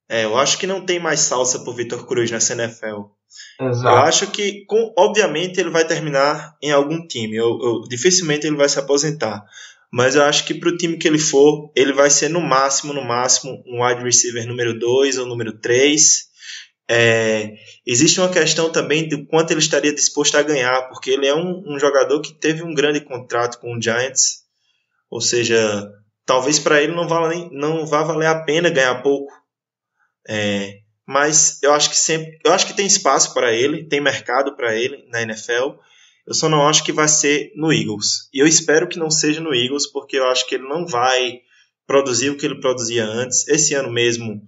É, 0.07 0.25
eu 0.25 0.37
acho 0.37 0.57
que 0.57 0.67
não 0.67 0.85
tem 0.85 0.99
mais 0.99 1.21
salsa 1.21 1.59
pro 1.59 1.73
Vitor 1.73 2.05
Cruz 2.05 2.29
nessa 2.29 2.53
NFL. 2.53 3.09
Exato. 3.59 3.87
Eu 3.87 4.03
acho 4.03 4.27
que, 4.27 4.65
com, 4.65 4.93
obviamente, 4.97 5.59
ele 5.59 5.69
vai 5.69 5.85
terminar 5.85 6.55
em 6.61 6.71
algum 6.71 7.05
time. 7.07 7.35
Eu, 7.35 7.59
eu, 7.61 7.81
dificilmente 7.89 8.45
ele 8.45 8.55
vai 8.55 8.69
se 8.69 8.79
aposentar 8.79 9.43
mas 9.95 10.13
eu 10.13 10.23
acho 10.23 10.45
que 10.45 10.53
para 10.53 10.67
o 10.67 10.75
time 10.75 10.97
que 10.97 11.07
ele 11.07 11.17
for, 11.17 11.71
ele 11.73 11.93
vai 11.93 12.09
ser 12.09 12.29
no 12.29 12.41
máximo, 12.41 12.91
no 12.91 13.01
máximo, 13.01 13.63
um 13.65 13.81
wide 13.81 14.03
receiver 14.03 14.45
número 14.45 14.77
2 14.77 15.17
ou 15.19 15.25
número 15.25 15.57
3. 15.57 16.25
É, 16.91 17.53
existe 17.87 18.19
uma 18.19 18.27
questão 18.27 18.69
também 18.69 19.07
de 19.07 19.25
quanto 19.25 19.51
ele 19.51 19.61
estaria 19.61 19.95
disposto 19.95 20.35
a 20.35 20.43
ganhar, 20.43 20.89
porque 20.89 21.11
ele 21.11 21.25
é 21.25 21.33
um, 21.33 21.63
um 21.65 21.79
jogador 21.79 22.19
que 22.19 22.33
teve 22.33 22.61
um 22.61 22.73
grande 22.73 22.99
contrato 22.99 23.57
com 23.61 23.73
o 23.73 23.81
Giants, 23.81 24.43
ou 25.09 25.21
seja, 25.21 25.89
talvez 26.25 26.59
para 26.59 26.81
ele 26.83 26.93
não 26.93 27.07
vá, 27.07 27.33
não 27.51 27.85
vá 27.85 28.03
valer 28.03 28.27
a 28.27 28.43
pena 28.43 28.69
ganhar 28.69 29.01
pouco. 29.01 29.31
É, 30.27 30.79
mas 31.07 31.61
eu 31.61 31.73
acho 31.73 31.89
que 31.89 31.97
sempre, 31.97 32.39
eu 32.45 32.51
acho 32.51 32.65
que 32.65 32.73
tem 32.73 32.85
espaço 32.85 33.33
para 33.33 33.53
ele, 33.53 33.87
tem 33.87 34.01
mercado 34.01 34.55
para 34.55 34.75
ele 34.75 35.07
na 35.09 35.21
NFL 35.21 35.77
eu 36.25 36.33
só 36.33 36.49
não 36.49 36.67
acho 36.67 36.83
que 36.83 36.91
vai 36.91 37.07
ser 37.07 37.51
no 37.55 37.71
Eagles. 37.71 38.27
E 38.33 38.39
eu 38.39 38.47
espero 38.47 38.87
que 38.87 38.97
não 38.97 39.11
seja 39.11 39.39
no 39.39 39.53
Eagles, 39.53 39.85
porque 39.91 40.17
eu 40.17 40.27
acho 40.27 40.47
que 40.47 40.55
ele 40.55 40.67
não 40.67 40.85
vai 40.85 41.39
produzir 41.85 42.31
o 42.31 42.37
que 42.37 42.45
ele 42.45 42.59
produzia 42.59 43.05
antes. 43.05 43.47
Esse 43.47 43.75
ano 43.75 43.91
mesmo, 43.91 44.41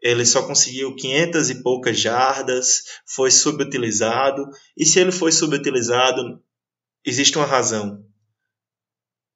ele 0.00 0.24
só 0.24 0.46
conseguiu 0.46 0.94
500 0.96 1.50
e 1.50 1.62
poucas 1.62 1.98
jardas, 1.98 2.84
foi 3.06 3.30
subutilizado. 3.30 4.48
E 4.74 4.86
se 4.86 4.98
ele 4.98 5.12
foi 5.12 5.30
subutilizado, 5.30 6.42
existe 7.04 7.36
uma 7.36 7.46
razão. 7.46 8.02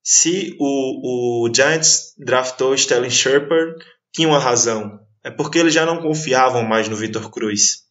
Se 0.03 0.57
o, 0.59 1.47
o 1.47 1.55
Giants 1.55 2.14
draftou 2.16 2.74
Sterling 2.74 3.11
Shepard, 3.11 3.74
tinha 4.11 4.28
uma 4.28 4.39
razão. 4.39 5.04
É 5.25 5.31
porque 5.31 5.59
eles 5.59 5.75
já 5.75 5.87
não 5.87 6.03
confiavam 6.03 6.62
mais 6.62 6.89
no 6.89 6.97
Victor 6.97 7.31
Cruz. 7.31 7.85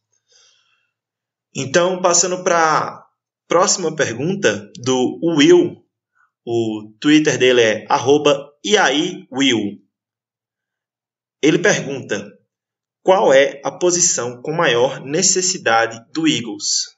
Então, 1.55 2.01
passando 2.01 2.43
para 2.43 3.03
Próxima 3.47 3.95
pergunta 3.95 4.71
do 4.77 5.19
Will. 5.21 5.85
O 6.45 6.91
Twitter 6.99 7.37
dele 7.37 7.61
é 7.61 7.87
@iaiwill. 8.65 9.79
Ele 11.41 11.59
pergunta: 11.59 12.31
qual 13.03 13.31
é 13.31 13.61
a 13.63 13.71
posição 13.71 14.41
com 14.41 14.53
maior 14.53 15.01
necessidade 15.01 16.03
do 16.11 16.27
Eagles? 16.27 16.97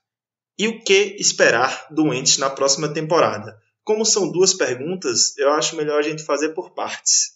E 0.57 0.67
o 0.67 0.81
que 0.81 1.17
esperar 1.19 1.87
do 1.91 2.05
Wentz 2.05 2.37
na 2.37 2.49
próxima 2.49 2.87
temporada? 2.87 3.59
Como 3.83 4.05
são 4.05 4.31
duas 4.31 4.53
perguntas, 4.53 5.37
eu 5.37 5.51
acho 5.51 5.75
melhor 5.75 5.99
a 5.99 6.03
gente 6.03 6.23
fazer 6.23 6.53
por 6.53 6.73
partes. 6.73 7.34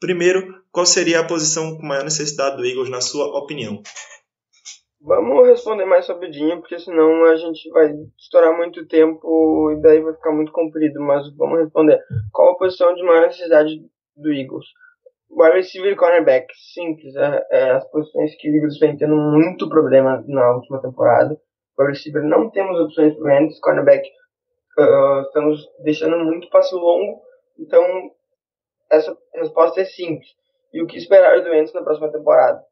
Primeiro, 0.00 0.62
qual 0.70 0.86
seria 0.86 1.20
a 1.20 1.26
posição 1.26 1.76
com 1.76 1.86
maior 1.86 2.04
necessidade 2.04 2.56
do 2.56 2.64
Eagles 2.64 2.88
na 2.88 3.00
sua 3.00 3.26
opinião? 3.36 3.82
Vamos 5.00 5.46
responder 5.46 5.84
mais 5.84 6.08
rapidinho, 6.08 6.58
porque 6.60 6.78
senão 6.78 7.24
a 7.24 7.36
gente 7.36 7.68
vai 7.70 7.92
estourar 8.18 8.56
muito 8.56 8.86
tempo 8.86 9.70
e 9.72 9.80
daí 9.80 10.00
vai 10.00 10.12
ficar 10.12 10.32
muito 10.32 10.52
comprido. 10.52 11.00
Mas 11.00 11.34
vamos 11.36 11.60
responder. 11.60 12.00
Qual 12.32 12.52
a 12.52 12.58
posição 12.58 12.94
de 12.94 13.02
maior 13.02 13.26
necessidade 13.26 13.80
do 14.16 14.32
Eagles? 14.32 14.66
Wide 15.30 15.56
receiver 15.56 15.92
e 15.92 15.96
cornerback. 15.96 16.46
Simples. 16.74 17.14
É, 17.14 17.46
é, 17.50 17.70
as 17.70 17.88
posições 17.90 18.34
que 18.36 18.50
o 18.50 18.56
Eagles 18.56 18.78
vem 18.78 18.96
tendo 18.96 19.16
muito 19.16 19.68
problema 19.68 20.24
na 20.26 20.52
última 20.52 20.80
temporada. 20.80 21.38
Wide 21.78 21.92
receiver 21.92 22.22
não 22.24 22.50
temos 22.50 22.80
opções 22.80 23.14
para 23.16 23.38
Rands. 23.38 23.60
Cornerback 23.60 24.08
uh, 24.78 25.20
estamos 25.22 25.60
deixando 25.84 26.18
muito 26.18 26.50
passe 26.50 26.74
longo. 26.74 27.20
Então, 27.58 27.82
essa 28.90 29.16
resposta 29.34 29.80
é 29.80 29.84
simples. 29.84 30.28
E 30.72 30.82
o 30.82 30.86
que 30.86 30.98
esperar 30.98 31.40
do 31.42 31.50
Rands 31.50 31.72
na 31.72 31.82
próxima 31.82 32.10
temporada? 32.10 32.62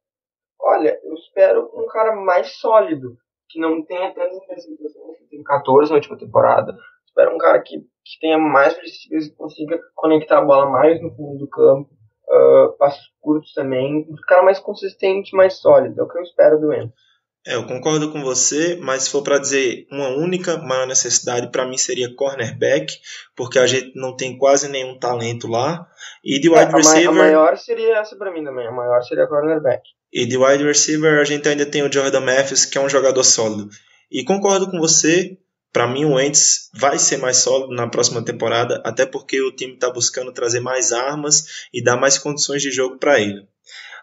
Olha, 0.61 0.99
eu 1.03 1.15
espero 1.15 1.71
um 1.75 1.87
cara 1.87 2.15
mais 2.15 2.59
sólido, 2.59 3.17
que 3.49 3.61
não 3.61 3.85
tenha 3.85 4.13
tantas 4.13 4.37
interceptações, 4.37 5.19
que 5.19 5.29
tem 5.29 5.43
14 5.43 5.91
na 5.91 5.97
última 5.97 6.19
temporada. 6.19 6.77
Espero 7.07 7.35
um 7.35 7.39
cara 7.39 7.61
que, 7.63 7.79
que 7.79 8.21
tenha 8.21 8.39
mais 8.39 8.77
receivers 8.77 9.27
e 9.27 9.35
consiga 9.35 9.81
conectar 9.95 10.39
a 10.39 10.45
bola 10.45 10.67
mais 10.67 11.01
no 11.01 11.15
fundo 11.15 11.39
do 11.39 11.49
campo, 11.49 11.91
uh, 12.29 12.77
passos 12.79 13.11
curtos 13.21 13.53
também. 13.55 14.07
Um 14.09 14.17
cara 14.27 14.43
mais 14.43 14.59
consistente, 14.59 15.35
mais 15.35 15.55
sólido. 15.55 16.01
É 16.01 16.05
o 16.05 16.09
que 16.09 16.19
eu 16.19 16.23
espero 16.23 16.61
do 16.61 16.73
Enzo. 16.73 16.93
É, 17.47 17.55
eu 17.55 17.65
concordo 17.65 18.11
com 18.11 18.23
você, 18.23 18.77
mas 18.81 19.05
se 19.05 19.11
for 19.11 19.23
para 19.23 19.39
dizer 19.39 19.87
uma 19.91 20.09
única 20.09 20.57
maior 20.59 20.87
necessidade, 20.87 21.53
para 21.53 21.65
mim 21.65 21.79
seria 21.79 22.13
cornerback, 22.13 22.93
porque 23.37 23.59
a 23.59 23.67
gente 23.69 23.93
não 23.95 24.17
tem 24.17 24.37
quase 24.37 24.69
nenhum 24.69 24.99
talento 24.99 25.47
lá. 25.47 25.87
E 26.25 26.41
de 26.41 26.49
wide 26.49 26.63
É, 26.63 26.75
a, 26.75 26.77
receiver. 26.77 27.09
a 27.09 27.13
maior 27.13 27.57
seria 27.57 27.99
essa 27.99 28.17
pra 28.17 28.33
mim 28.33 28.43
também. 28.43 28.67
A 28.67 28.73
maior 28.73 29.01
seria 29.03 29.29
cornerback. 29.29 29.83
E 30.13 30.27
de 30.27 30.37
wide 30.37 30.65
receiver 30.65 31.21
a 31.21 31.25
gente 31.25 31.49
ainda 31.49 31.65
tem 31.65 31.85
o 31.85 31.93
Jordan 31.93 32.21
Matthews, 32.21 32.65
que 32.65 32.79
é 32.79 32.81
um 32.81 32.89
jogador 32.89 33.23
sólido. 33.23 33.69
E 34.11 34.25
concordo 34.25 34.69
com 34.69 34.81
você, 34.81 35.39
para 35.73 35.87
mim 35.87 36.05
o 36.05 36.15
Wentz 36.15 36.71
vai 36.75 36.99
ser 36.99 37.19
mais 37.19 37.37
sólido 37.37 37.73
na 37.75 37.89
próxima 37.89 38.25
temporada, 38.25 38.83
até 38.85 39.07
porque 39.07 39.41
o 39.41 39.53
time 39.55 39.75
está 39.75 39.89
buscando 39.89 40.33
trazer 40.33 40.59
mais 40.59 40.91
armas 40.93 41.69
e 41.73 41.83
dar 41.83 41.97
mais 41.97 42.19
condições 42.19 42.61
de 42.61 42.73
jogo 42.73 42.99
para 42.99 43.21
ele. 43.21 43.47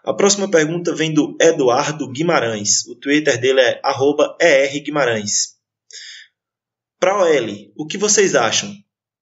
A 0.04 0.12
próxima 0.12 0.50
pergunta 0.50 0.94
vem 0.94 1.14
do 1.14 1.34
Eduardo 1.40 2.06
Guimarães. 2.10 2.86
O 2.86 2.94
Twitter 2.94 3.40
dele 3.40 3.60
é 4.38 4.64
erguimarães. 4.64 5.54
Para 7.00 7.22
OL, 7.22 7.72
o 7.74 7.86
que 7.86 7.96
vocês 7.96 8.34
acham? 8.34 8.68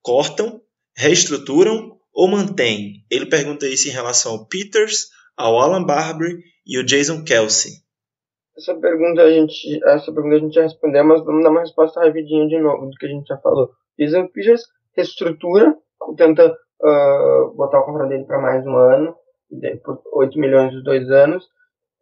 Cortam, 0.03 0.61
reestruturam 0.97 1.97
ou 2.13 2.29
mantêm? 2.29 3.05
Ele 3.09 3.27
pergunta 3.27 3.69
isso 3.69 3.89
em 3.89 3.93
relação 3.93 4.33
ao 4.33 4.49
Peters, 4.49 5.07
ao 5.37 5.57
Alan 5.61 5.85
Barber 5.85 6.37
e 6.67 6.77
o 6.81 6.85
Jason 6.85 7.23
Kelsey. 7.23 7.75
Essa 8.57 8.75
pergunta 8.75 9.23
a 9.23 9.31
gente, 9.31 9.81
essa 9.85 10.13
pergunta 10.13 10.35
a 10.35 10.39
gente 10.41 10.55
já 10.55 10.63
respondeu, 10.63 11.05
mas 11.05 11.25
vamos 11.25 11.45
dar 11.45 11.51
uma 11.51 11.61
resposta 11.61 12.01
rapidinho 12.01 12.49
de 12.49 12.59
novo 12.59 12.87
do 12.87 12.97
que 12.97 13.07
a 13.07 13.09
gente 13.09 13.29
já 13.29 13.39
falou. 13.39 13.71
Jason 13.97 14.27
Peters 14.27 14.63
reestrutura, 14.97 15.77
tenta 16.17 16.53
ah, 16.83 17.51
botar 17.55 17.79
o 17.81 17.85
contrato 17.85 18.09
dele 18.09 18.25
para 18.25 18.41
mais 18.41 18.67
um 18.67 18.77
ano, 18.77 19.17
e 19.53 19.61
daí 19.61 19.77
por 19.77 20.03
8 20.13 20.39
milhões 20.39 20.73
dos 20.73 20.83
dois 20.83 21.09
anos. 21.11 21.49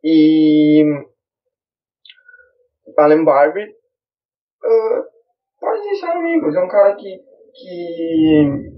E 0.02 0.84
Allen 2.96 3.24
Barber 3.24 3.68
ah, 4.64 5.04
pode 5.58 5.96
ser 5.96 6.06
amigos, 6.06 6.54
é 6.54 6.60
um 6.60 6.68
cara 6.68 6.94
que, 6.96 7.18
que, 7.54 8.70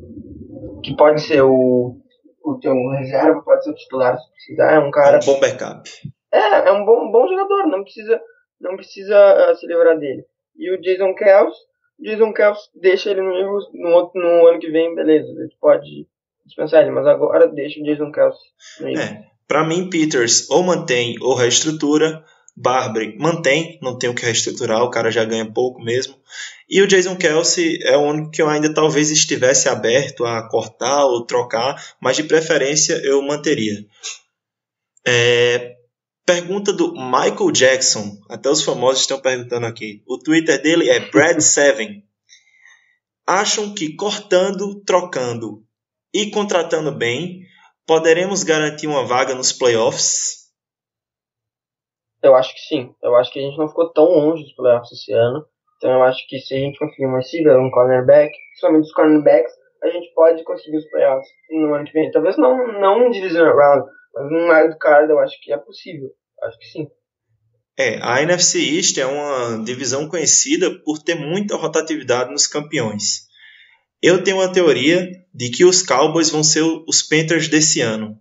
que 0.84 0.96
pode 0.96 1.20
ser 1.20 1.42
o, 1.42 1.96
o 2.44 2.58
teu 2.60 2.74
reserva, 2.90 3.42
pode 3.42 3.64
ser 3.64 3.70
o 3.70 3.74
titular 3.74 4.18
se 4.18 4.30
precisar, 4.30 4.72
é 4.72 4.78
um 4.78 4.90
cara 4.90 5.18
Um 5.22 5.26
bom 5.26 5.40
backup. 5.40 5.88
é, 6.32 6.68
é 6.68 6.72
um 6.72 6.84
bom, 6.84 7.10
bom 7.10 7.28
jogador, 7.28 7.66
não 7.66 7.82
precisa, 7.82 8.20
não 8.60 8.76
precisa 8.76 9.16
ah, 9.16 9.54
se 9.54 9.66
livrar 9.66 9.98
dele. 9.98 10.24
E 10.56 10.70
o 10.70 10.80
Jason 10.80 11.14
Kels, 11.14 11.54
Jason 12.00 12.32
Kels 12.32 12.70
deixa 12.74 13.10
ele 13.10 13.22
no 13.22 13.32
no, 13.72 14.12
no 14.14 14.46
ano 14.46 14.58
que 14.58 14.70
vem, 14.70 14.94
beleza, 14.94 15.28
gente 15.42 15.56
pode 15.60 16.06
dispensar 16.44 16.82
ele, 16.82 16.90
mas 16.90 17.06
agora 17.06 17.48
deixa 17.48 17.80
o 17.80 17.84
Jason 17.84 18.10
Kels 18.10 18.36
no 18.80 18.88
Eagles. 18.88 19.04
É, 19.04 19.24
para 19.46 19.64
mim, 19.64 19.90
Peters 19.90 20.48
ou 20.50 20.62
mantém 20.62 21.16
ou 21.20 21.34
reestrutura. 21.34 22.24
Barbre 22.54 23.16
mantém, 23.18 23.78
não 23.80 23.98
tem 23.98 24.10
o 24.10 24.14
que 24.14 24.26
reestruturar, 24.26 24.82
o 24.82 24.90
cara 24.90 25.10
já 25.10 25.24
ganha 25.24 25.50
pouco 25.50 25.82
mesmo. 25.82 26.14
E 26.68 26.82
o 26.82 26.86
Jason 26.86 27.16
Kelsey 27.16 27.78
é 27.82 27.96
o 27.96 28.02
único 28.02 28.30
que 28.30 28.42
eu 28.42 28.48
ainda 28.48 28.72
talvez 28.74 29.10
estivesse 29.10 29.70
aberto 29.70 30.26
a 30.26 30.46
cortar 30.48 31.06
ou 31.06 31.24
trocar, 31.24 31.82
mas 31.98 32.16
de 32.16 32.24
preferência 32.24 32.94
eu 33.04 33.22
manteria. 33.22 33.86
É, 35.06 35.76
pergunta 36.26 36.74
do 36.74 36.92
Michael 36.92 37.50
Jackson, 37.52 38.18
até 38.28 38.50
os 38.50 38.62
famosos 38.62 39.00
estão 39.00 39.18
perguntando 39.18 39.66
aqui. 39.66 40.02
O 40.06 40.18
Twitter 40.18 40.60
dele 40.60 40.90
é 40.90 41.10
Brad7. 41.10 42.02
Acham 43.26 43.74
que 43.74 43.96
cortando, 43.96 44.82
trocando 44.84 45.64
e 46.12 46.30
contratando 46.30 46.92
bem, 46.92 47.40
poderemos 47.86 48.42
garantir 48.42 48.86
uma 48.86 49.04
vaga 49.04 49.34
nos 49.34 49.52
playoffs? 49.52 50.42
Eu 52.22 52.34
acho 52.36 52.54
que 52.54 52.60
sim, 52.60 52.94
eu 53.02 53.16
acho 53.16 53.32
que 53.32 53.38
a 53.40 53.42
gente 53.42 53.58
não 53.58 53.68
ficou 53.68 53.92
tão 53.92 54.04
longe 54.04 54.44
dos 54.44 54.54
playoffs 54.54 54.92
esse 54.92 55.12
ano, 55.12 55.44
então 55.76 55.90
eu 55.90 56.02
acho 56.04 56.24
que 56.28 56.38
se 56.38 56.54
a 56.54 56.58
gente 56.58 56.78
conseguir 56.78 57.06
um 57.06 57.16
receiver, 57.16 57.58
um 57.58 57.70
cornerback, 57.70 58.30
principalmente 58.50 58.84
os 58.84 58.92
cornerbacks, 58.92 59.52
a 59.82 59.88
gente 59.88 60.12
pode 60.14 60.44
conseguir 60.44 60.76
os 60.76 60.88
playoffs 60.88 61.28
no 61.50 61.74
ano 61.74 61.84
que 61.84 61.92
vem. 61.92 62.10
Talvez 62.12 62.36
não, 62.36 62.80
não 62.80 63.06
um 63.06 63.10
divisional 63.10 63.56
round, 63.56 63.90
mas 64.14 64.30
um 64.30 64.48
wild 64.48 64.78
card 64.78 65.10
eu 65.10 65.18
acho 65.18 65.40
que 65.40 65.52
é 65.52 65.58
possível, 65.58 66.10
acho 66.44 66.58
que 66.58 66.66
sim. 66.66 66.88
É, 67.76 67.98
a 68.02 68.22
NFC 68.22 68.58
East 68.76 68.98
é 68.98 69.06
uma 69.06 69.64
divisão 69.64 70.08
conhecida 70.08 70.70
por 70.84 71.02
ter 71.02 71.14
muita 71.14 71.56
rotatividade 71.56 72.30
nos 72.30 72.46
campeões. 72.46 73.22
Eu 74.00 74.22
tenho 74.22 74.36
uma 74.36 74.52
teoria 74.52 75.10
de 75.34 75.50
que 75.50 75.64
os 75.64 75.82
Cowboys 75.82 76.30
vão 76.30 76.42
ser 76.42 76.62
os 76.86 77.02
Panthers 77.02 77.48
desse 77.48 77.80
ano. 77.80 78.18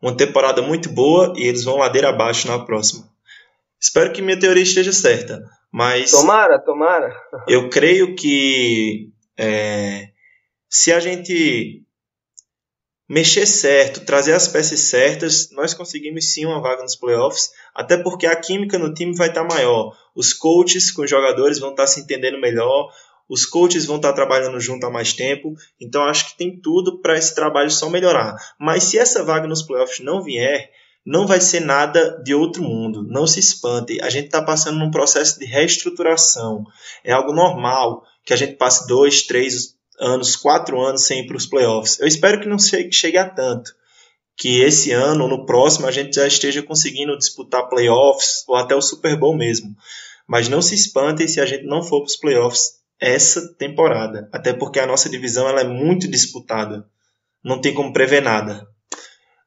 Uma 0.00 0.16
temporada 0.16 0.62
muito 0.62 0.88
boa 0.88 1.32
e 1.36 1.44
eles 1.44 1.64
vão 1.64 1.76
ladeira 1.78 2.10
abaixo 2.10 2.46
na 2.46 2.58
próxima. 2.58 3.08
Espero 3.80 4.12
que 4.12 4.22
minha 4.22 4.38
teoria 4.38 4.62
esteja 4.62 4.92
certa, 4.92 5.42
mas 5.70 6.10
Tomara, 6.10 6.58
tomara. 6.58 7.14
eu 7.48 7.68
creio 7.68 8.14
que 8.14 9.10
é, 9.38 10.08
se 10.68 10.92
a 10.92 11.00
gente 11.00 11.82
mexer 13.08 13.46
certo, 13.46 14.04
trazer 14.04 14.32
as 14.32 14.48
peças 14.48 14.80
certas, 14.80 15.50
nós 15.52 15.72
conseguimos 15.72 16.32
sim 16.32 16.44
uma 16.44 16.60
vaga 16.60 16.82
nos 16.82 16.96
playoffs, 16.96 17.50
até 17.74 17.96
porque 17.96 18.26
a 18.26 18.34
química 18.34 18.78
no 18.78 18.92
time 18.92 19.14
vai 19.14 19.28
estar 19.28 19.44
maior. 19.44 19.96
Os 20.14 20.32
coaches 20.32 20.90
com 20.90 21.02
os 21.02 21.10
jogadores 21.10 21.58
vão 21.58 21.70
estar 21.70 21.86
se 21.86 22.00
entendendo 22.00 22.40
melhor, 22.40 22.90
os 23.28 23.44
coaches 23.44 23.84
vão 23.84 23.96
estar 23.96 24.12
trabalhando 24.12 24.60
junto 24.60 24.86
há 24.86 24.90
mais 24.90 25.12
tempo, 25.12 25.54
então 25.80 26.04
acho 26.04 26.30
que 26.30 26.38
tem 26.38 26.60
tudo 26.60 27.00
para 27.00 27.18
esse 27.18 27.34
trabalho 27.34 27.70
só 27.70 27.90
melhorar. 27.90 28.36
Mas 28.58 28.84
se 28.84 28.98
essa 28.98 29.24
vaga 29.24 29.48
nos 29.48 29.62
playoffs 29.62 30.00
não 30.00 30.22
vier, 30.22 30.70
não 31.04 31.26
vai 31.26 31.40
ser 31.40 31.60
nada 31.60 32.20
de 32.24 32.34
outro 32.34 32.62
mundo. 32.62 33.04
Não 33.04 33.26
se 33.26 33.38
espante. 33.38 34.00
A 34.02 34.10
gente 34.10 34.26
está 34.26 34.42
passando 34.42 34.78
num 34.78 34.90
processo 34.90 35.38
de 35.38 35.46
reestruturação. 35.46 36.64
É 37.04 37.12
algo 37.12 37.32
normal 37.32 38.02
que 38.24 38.32
a 38.32 38.36
gente 38.36 38.56
passe 38.56 38.88
dois, 38.88 39.22
três 39.22 39.76
anos, 40.00 40.34
quatro 40.34 40.80
anos 40.80 41.04
sem 41.04 41.20
ir 41.20 41.26
para 41.26 41.36
os 41.36 41.46
playoffs. 41.46 41.98
Eu 42.00 42.08
espero 42.08 42.40
que 42.40 42.48
não 42.48 42.58
chegue, 42.58 42.92
chegue 42.92 43.18
a 43.18 43.28
tanto. 43.28 43.72
Que 44.36 44.60
esse 44.60 44.90
ano 44.92 45.24
ou 45.24 45.30
no 45.30 45.46
próximo 45.46 45.86
a 45.86 45.92
gente 45.92 46.14
já 46.14 46.26
esteja 46.26 46.62
conseguindo 46.62 47.16
disputar 47.16 47.68
playoffs 47.68 48.44
ou 48.46 48.56
até 48.56 48.74
o 48.74 48.82
Super 48.82 49.16
Bowl 49.16 49.36
mesmo. 49.36 49.74
Mas 50.26 50.48
não 50.48 50.60
se 50.60 50.74
espantem 50.74 51.28
se 51.28 51.40
a 51.40 51.46
gente 51.46 51.64
não 51.64 51.82
for 51.82 52.00
para 52.00 52.08
os 52.08 52.16
playoffs 52.16 52.76
essa 53.00 53.54
temporada. 53.56 54.28
Até 54.32 54.52
porque 54.52 54.78
a 54.78 54.86
nossa 54.86 55.08
divisão 55.08 55.48
ela 55.48 55.60
é 55.60 55.68
muito 55.68 56.08
disputada. 56.08 56.88
Não 57.44 57.60
tem 57.60 57.74
como 57.74 57.92
prever 57.92 58.22
nada. 58.22 58.66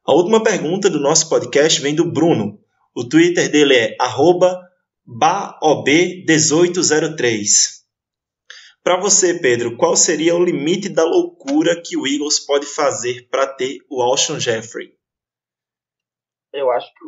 A 0.06 0.12
última 0.12 0.42
pergunta 0.42 0.88
do 0.88 0.98
nosso 0.98 1.28
podcast 1.28 1.80
vem 1.80 1.94
do 1.94 2.10
Bruno. 2.10 2.58
O 2.94 3.08
Twitter 3.08 3.50
dele 3.50 3.74
é 3.74 3.96
baob1803. 5.06 7.80
Para 8.82 8.98
você, 8.98 9.38
Pedro, 9.38 9.76
qual 9.76 9.94
seria 9.94 10.34
o 10.34 10.42
limite 10.42 10.88
da 10.88 11.04
loucura 11.04 11.82
que 11.84 11.98
o 11.98 12.06
Eagles 12.06 12.40
pode 12.40 12.64
fazer 12.64 13.28
para 13.28 13.46
ter 13.46 13.80
o 13.90 14.00
Alshon 14.00 14.40
Jeffrey? 14.40 14.94
Eu 16.52 16.70
acho 16.70 16.92
que 16.94 17.04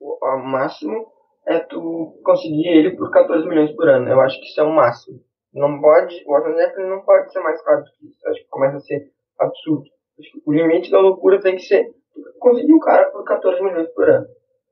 o, 0.00 0.18
o 0.22 0.46
máximo 0.46 1.12
é 1.46 1.60
tu 1.60 2.20
conseguir 2.22 2.68
ele 2.68 2.96
por 2.96 3.10
14 3.10 3.48
milhões 3.48 3.74
por 3.74 3.88
ano. 3.88 4.08
Eu 4.08 4.20
acho 4.20 4.38
que 4.38 4.46
isso 4.46 4.60
é 4.60 4.64
o 4.64 4.74
máximo. 4.74 5.18
Não 5.54 5.80
pode, 5.80 6.24
o 6.26 6.52
Jeffrey 6.52 6.86
não 6.88 7.02
pode 7.02 7.32
ser 7.32 7.40
mais 7.40 7.62
caro 7.62 7.84
do 7.84 7.90
que 7.92 8.08
isso. 8.08 8.28
Acho 8.28 8.42
que 8.42 8.48
começa 8.48 8.76
a 8.76 8.80
ser 8.80 9.10
absurdo. 9.38 9.84
O 10.44 10.52
limite 10.52 10.90
da 10.90 11.00
loucura 11.00 11.40
tem 11.40 11.56
que 11.56 11.62
ser 11.62 11.94
conseguir 12.38 12.72
um 12.72 12.78
cara 12.78 13.10
por 13.10 13.24
14 13.24 13.62
milhões 13.62 13.88
por 13.94 14.08
ano. 14.08 14.26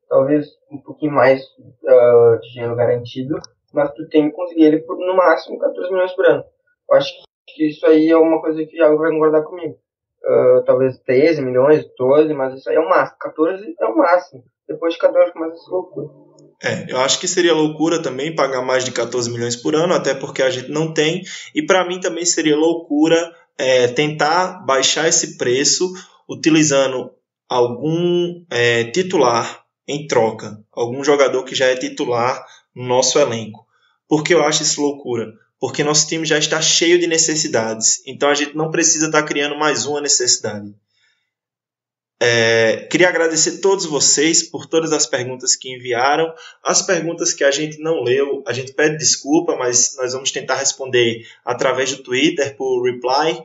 Talvez 0.09 0.47
um 0.71 0.81
pouquinho 0.83 1.13
mais 1.13 1.43
uh, 1.43 2.41
de 2.41 2.53
dinheiro 2.53 2.77
garantido, 2.77 3.37
mas 3.73 3.93
tu 3.95 4.07
tem 4.09 4.29
que 4.29 4.37
conseguir 4.37 4.65
ele 4.65 4.83
por 4.83 4.99
no 4.99 5.17
máximo 5.17 5.59
14 5.59 5.91
milhões 5.91 6.13
por 6.15 6.27
ano. 6.27 6.45
Eu 6.91 6.97
acho 6.97 7.13
que 7.49 7.69
isso 7.69 7.87
aí 7.87 8.11
é 8.11 8.17
uma 8.17 8.41
coisa 8.41 8.65
que 8.65 8.83
o 8.83 8.99
vai 8.99 9.11
concordar 9.11 9.43
comigo. 9.43 9.77
Uh, 10.25 10.63
talvez 10.65 10.99
13 11.01 11.43
milhões, 11.43 11.85
12, 11.97 12.33
mas 12.35 12.55
isso 12.55 12.69
aí 12.69 12.77
é 12.77 12.81
o 12.81 12.89
máximo. 12.89 13.19
14 13.19 13.75
é 13.81 13.87
o 13.87 13.97
máximo. 13.97 14.45
Depois 14.69 14.95
de 14.95 15.01
14 15.01 15.33
começa 15.33 15.55
essa 15.55 15.71
loucura. 15.71 16.09
É, 16.63 16.87
eu 16.89 17.01
acho 17.01 17.19
que 17.19 17.27
seria 17.27 17.53
loucura 17.53 18.01
também 18.01 18.35
pagar 18.35 18.63
mais 18.63 18.85
de 18.85 18.93
14 18.93 19.29
milhões 19.31 19.57
por 19.57 19.75
ano, 19.75 19.95
até 19.95 20.15
porque 20.15 20.43
a 20.43 20.51
gente 20.51 20.71
não 20.71 20.95
tem. 20.95 21.25
E 21.55 21.63
para 21.63 21.85
mim 21.87 21.99
também 21.99 22.25
seria 22.25 22.57
loucura 22.57 23.35
é, 23.59 23.89
tentar 23.89 24.65
baixar 24.65 25.09
esse 25.09 25.37
preço 25.37 25.93
utilizando 26.29 27.11
algum 27.49 28.45
é, 28.49 28.85
titular 28.85 29.65
em 29.87 30.07
troca, 30.07 30.59
algum 30.73 31.03
jogador 31.03 31.45
que 31.45 31.55
já 31.55 31.67
é 31.67 31.77
titular 31.77 32.45
no 32.75 32.85
nosso 32.85 33.19
elenco. 33.19 33.67
Por 34.09 34.23
que 34.23 34.33
eu 34.33 34.45
acho 34.45 34.63
isso 34.63 34.81
loucura? 34.81 35.33
Porque 35.59 35.85
nosso 35.85 36.07
time 36.07 36.25
já 36.25 36.39
está 36.39 36.61
cheio 36.63 36.99
de 36.99 37.07
necessidades, 37.07 38.03
então 38.07 38.29
a 38.29 38.35
gente 38.35 38.57
não 38.57 38.71
precisa 38.71 39.07
estar 39.07 39.23
criando 39.25 39.59
mais 39.59 39.85
uma 39.85 40.01
necessidade. 40.01 40.73
É, 42.24 42.86
queria 42.89 43.09
agradecer 43.09 43.59
a 43.59 43.61
todos 43.61 43.85
vocês 43.85 44.49
por 44.49 44.66
todas 44.66 44.93
as 44.93 45.07
perguntas 45.07 45.57
que 45.57 45.74
enviaram. 45.74 46.32
As 46.62 46.81
perguntas 46.81 47.32
que 47.32 47.43
a 47.43 47.51
gente 47.51 47.81
não 47.81 48.01
leu, 48.01 48.44
a 48.47 48.53
gente 48.53 48.73
pede 48.73 48.97
desculpa, 48.97 49.57
mas 49.57 49.97
nós 49.97 50.12
vamos 50.12 50.31
tentar 50.31 50.55
responder 50.55 51.27
através 51.44 51.90
do 51.97 52.01
Twitter, 52.05 52.57
por 52.57 52.81
reply. 52.85 53.44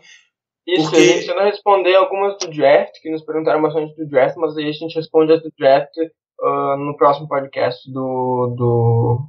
Isso, 0.67 0.83
Porque- 0.83 0.97
a 0.97 0.99
gente 0.99 1.27
não 1.27 1.45
responder 1.45 1.95
algumas 1.95 2.37
do 2.37 2.51
draft, 2.51 3.01
que 3.01 3.09
nos 3.09 3.23
perguntaram 3.23 3.63
bastante 3.63 3.95
do 3.95 4.07
draft, 4.07 4.37
mas 4.37 4.55
aí 4.55 4.69
a 4.69 4.71
gente 4.71 4.93
responde 4.93 5.33
as 5.33 5.41
do 5.41 5.51
draft 5.57 5.97
uh, 5.97 6.77
no 6.77 6.95
próximo 6.95 7.27
podcast 7.27 7.89
do, 7.91 8.53
do 8.55 9.27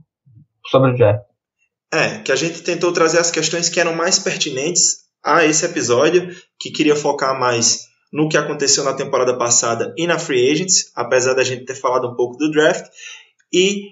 sobre 0.67 0.91
o 0.91 0.95
Jeff. 0.95 1.21
É, 1.91 2.19
que 2.19 2.33
a 2.33 2.37
gente 2.37 2.63
tentou 2.63 2.93
trazer 2.93 3.19
as 3.19 3.31
questões 3.31 3.71
que 3.71 3.81
eram 3.81 3.95
mais 3.95 4.19
pertinentes 4.19 5.09
a 5.25 5.47
esse 5.47 5.65
episódio, 5.65 6.37
que 6.61 6.71
queria 6.71 6.95
focar 6.95 7.39
mais 7.41 7.88
no 8.13 8.29
que 8.29 8.37
aconteceu 8.37 8.85
na 8.85 8.95
temporada 8.95 9.37
passada 9.37 9.95
e 9.97 10.07
na 10.07 10.19
Free 10.19 10.51
Agents, 10.51 10.91
apesar 10.95 11.35
da 11.35 11.45
gente 11.45 11.65
ter 11.65 11.75
falado 11.75 12.09
um 12.09 12.15
pouco 12.15 12.37
do 12.37 12.51
draft, 12.51 12.87
e 13.53 13.83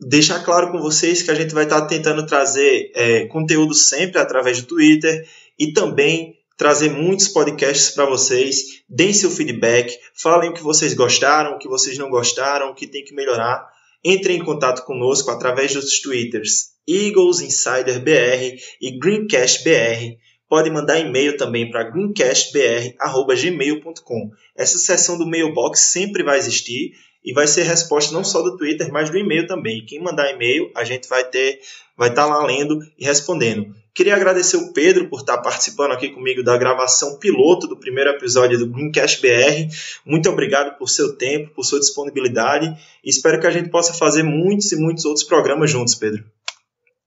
deixar 0.00 0.44
claro 0.44 0.70
com 0.70 0.80
vocês 0.80 1.22
que 1.22 1.30
a 1.30 1.34
gente 1.34 1.54
vai 1.54 1.64
estar 1.64 1.82
tentando 1.82 2.26
trazer 2.26 2.90
é, 2.94 3.26
conteúdo 3.26 3.74
sempre 3.74 4.20
através 4.20 4.60
do 4.60 4.68
Twitter 4.68 5.26
e 5.58 5.72
também 5.72 6.36
trazer 6.56 6.90
muitos 6.90 7.28
podcasts 7.28 7.90
para 7.90 8.06
vocês. 8.06 8.82
Deem 8.88 9.12
seu 9.12 9.30
feedback, 9.30 9.96
falem 10.14 10.50
o 10.50 10.54
que 10.54 10.62
vocês 10.62 10.94
gostaram, 10.94 11.54
o 11.54 11.58
que 11.58 11.68
vocês 11.68 11.98
não 11.98 12.10
gostaram, 12.10 12.70
o 12.70 12.74
que 12.74 12.86
tem 12.86 13.04
que 13.04 13.14
melhorar. 13.14 13.66
Entrem 14.04 14.38
em 14.38 14.44
contato 14.44 14.84
conosco 14.84 15.30
através 15.30 15.72
dos 15.72 16.00
Twitters 16.00 16.72
Eagles 16.86 17.40
Insider 17.40 18.00
BR 18.00 18.58
e 18.80 18.98
Greencast 18.98 19.62
BR. 19.62 20.18
Pode 20.52 20.68
mandar 20.68 21.00
e-mail 21.00 21.38
também 21.38 21.70
para 21.70 21.84
greencastbr@gmail.com. 21.84 24.30
Essa 24.54 24.76
seção 24.76 25.16
do 25.16 25.26
mailbox 25.26 25.80
sempre 25.80 26.22
vai 26.22 26.36
existir 26.36 26.92
e 27.24 27.32
vai 27.32 27.46
ser 27.46 27.62
resposta 27.62 28.12
não 28.12 28.22
só 28.22 28.42
do 28.42 28.58
Twitter, 28.58 28.92
mas 28.92 29.08
do 29.08 29.16
e-mail 29.16 29.46
também. 29.46 29.82
Quem 29.86 30.02
mandar 30.02 30.30
e-mail, 30.30 30.70
a 30.76 30.84
gente 30.84 31.08
vai 31.08 31.24
ter, 31.24 31.58
vai 31.96 32.10
estar 32.10 32.26
tá 32.26 32.36
lá 32.36 32.44
lendo 32.44 32.80
e 32.98 33.04
respondendo. 33.06 33.74
Queria 33.94 34.14
agradecer 34.14 34.58
o 34.58 34.74
Pedro 34.74 35.08
por 35.08 35.20
estar 35.20 35.38
tá 35.38 35.42
participando 35.42 35.92
aqui 35.92 36.10
comigo 36.10 36.42
da 36.42 36.58
gravação 36.58 37.18
piloto 37.18 37.66
do 37.66 37.80
primeiro 37.80 38.10
episódio 38.10 38.58
do 38.58 38.68
Greencast 38.68 39.22
BR. 39.22 39.68
Muito 40.04 40.28
obrigado 40.28 40.76
por 40.76 40.90
seu 40.90 41.16
tempo, 41.16 41.54
por 41.54 41.64
sua 41.64 41.80
disponibilidade 41.80 42.66
e 43.02 43.08
espero 43.08 43.40
que 43.40 43.46
a 43.46 43.50
gente 43.50 43.70
possa 43.70 43.94
fazer 43.94 44.22
muitos 44.22 44.70
e 44.70 44.76
muitos 44.76 45.06
outros 45.06 45.24
programas 45.24 45.70
juntos, 45.70 45.94
Pedro. 45.94 46.22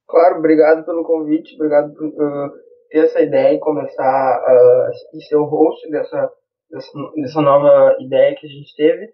Claro, 0.07 0.39
obrigado 0.39 0.83
pelo 0.83 1.03
convite, 1.03 1.53
obrigado 1.53 1.93
por 1.93 2.07
uh, 2.07 2.64
ter 2.95 3.05
essa 3.05 3.21
ideia 3.21 3.53
e 3.53 3.59
começar 3.59 4.41
uh, 4.41 5.21
ser 5.21 5.35
o 5.35 5.45
host 5.45 5.89
dessa, 5.89 6.31
dessa, 6.69 6.91
dessa 7.15 7.41
nova 7.41 7.95
ideia 7.99 8.35
que 8.35 8.45
a 8.45 8.49
gente 8.49 8.75
teve 8.75 9.13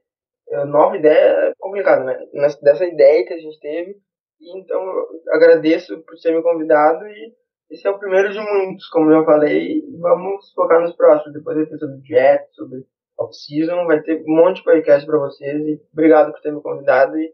nova 0.66 0.98
ideia 0.98 1.50
é 1.50 1.54
complicado, 1.58 2.04
né? 2.04 2.18
Dessa 2.62 2.86
ideia 2.86 3.26
que 3.26 3.34
a 3.34 3.38
gente 3.38 3.60
teve. 3.60 3.96
E 4.40 4.60
então, 4.60 4.82
agradeço 5.30 6.02
por 6.02 6.16
ter 6.22 6.36
me 6.36 6.42
convidado 6.42 7.06
e 7.08 7.34
esse 7.70 7.88
é 7.88 7.90
o 7.90 8.00
primeiro 8.00 8.32
de 8.32 8.40
muitos, 8.40 8.88
como 8.90 9.12
eu 9.12 9.24
falei. 9.24 9.82
Vamos 10.00 10.52
focar 10.54 10.82
nos 10.82 10.96
próximos. 10.96 11.34
Depois 11.34 11.56
vai 11.56 11.66
ter 11.66 11.78
sobre 11.78 12.02
Jet, 12.04 12.44
sobre 12.54 12.86
off-season. 13.18 13.86
Vai 13.86 14.02
ter 14.02 14.22
um 14.28 14.36
monte 14.36 14.58
de 14.58 14.64
podcast 14.64 15.06
para 15.06 15.20
vocês. 15.20 15.62
E 15.62 15.82
obrigado 15.94 16.34
por 16.34 16.42
ter 16.42 16.52
me 16.52 16.62
convidado 16.62 17.18
e 17.18 17.34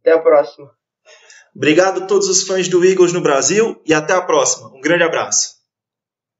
até 0.00 0.12
a 0.12 0.22
próxima. 0.22 0.70
Obrigado 1.54 2.04
a 2.04 2.06
todos 2.06 2.28
os 2.28 2.46
fãs 2.46 2.68
do 2.68 2.84
Eagles 2.84 3.12
no 3.12 3.22
Brasil 3.22 3.80
e 3.84 3.92
até 3.92 4.14
a 4.14 4.22
próxima. 4.22 4.68
Um 4.74 4.80
grande 4.80 5.04
abraço. 5.04 5.55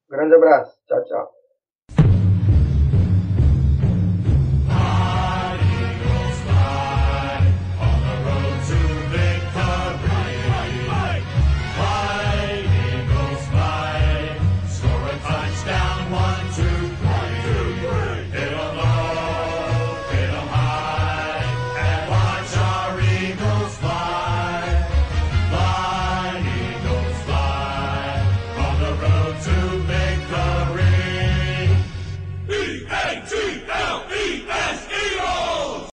Grande 0.08 0.34
abraço. 0.34 0.76
Tchau, 0.86 1.04
tchau. 1.04 1.35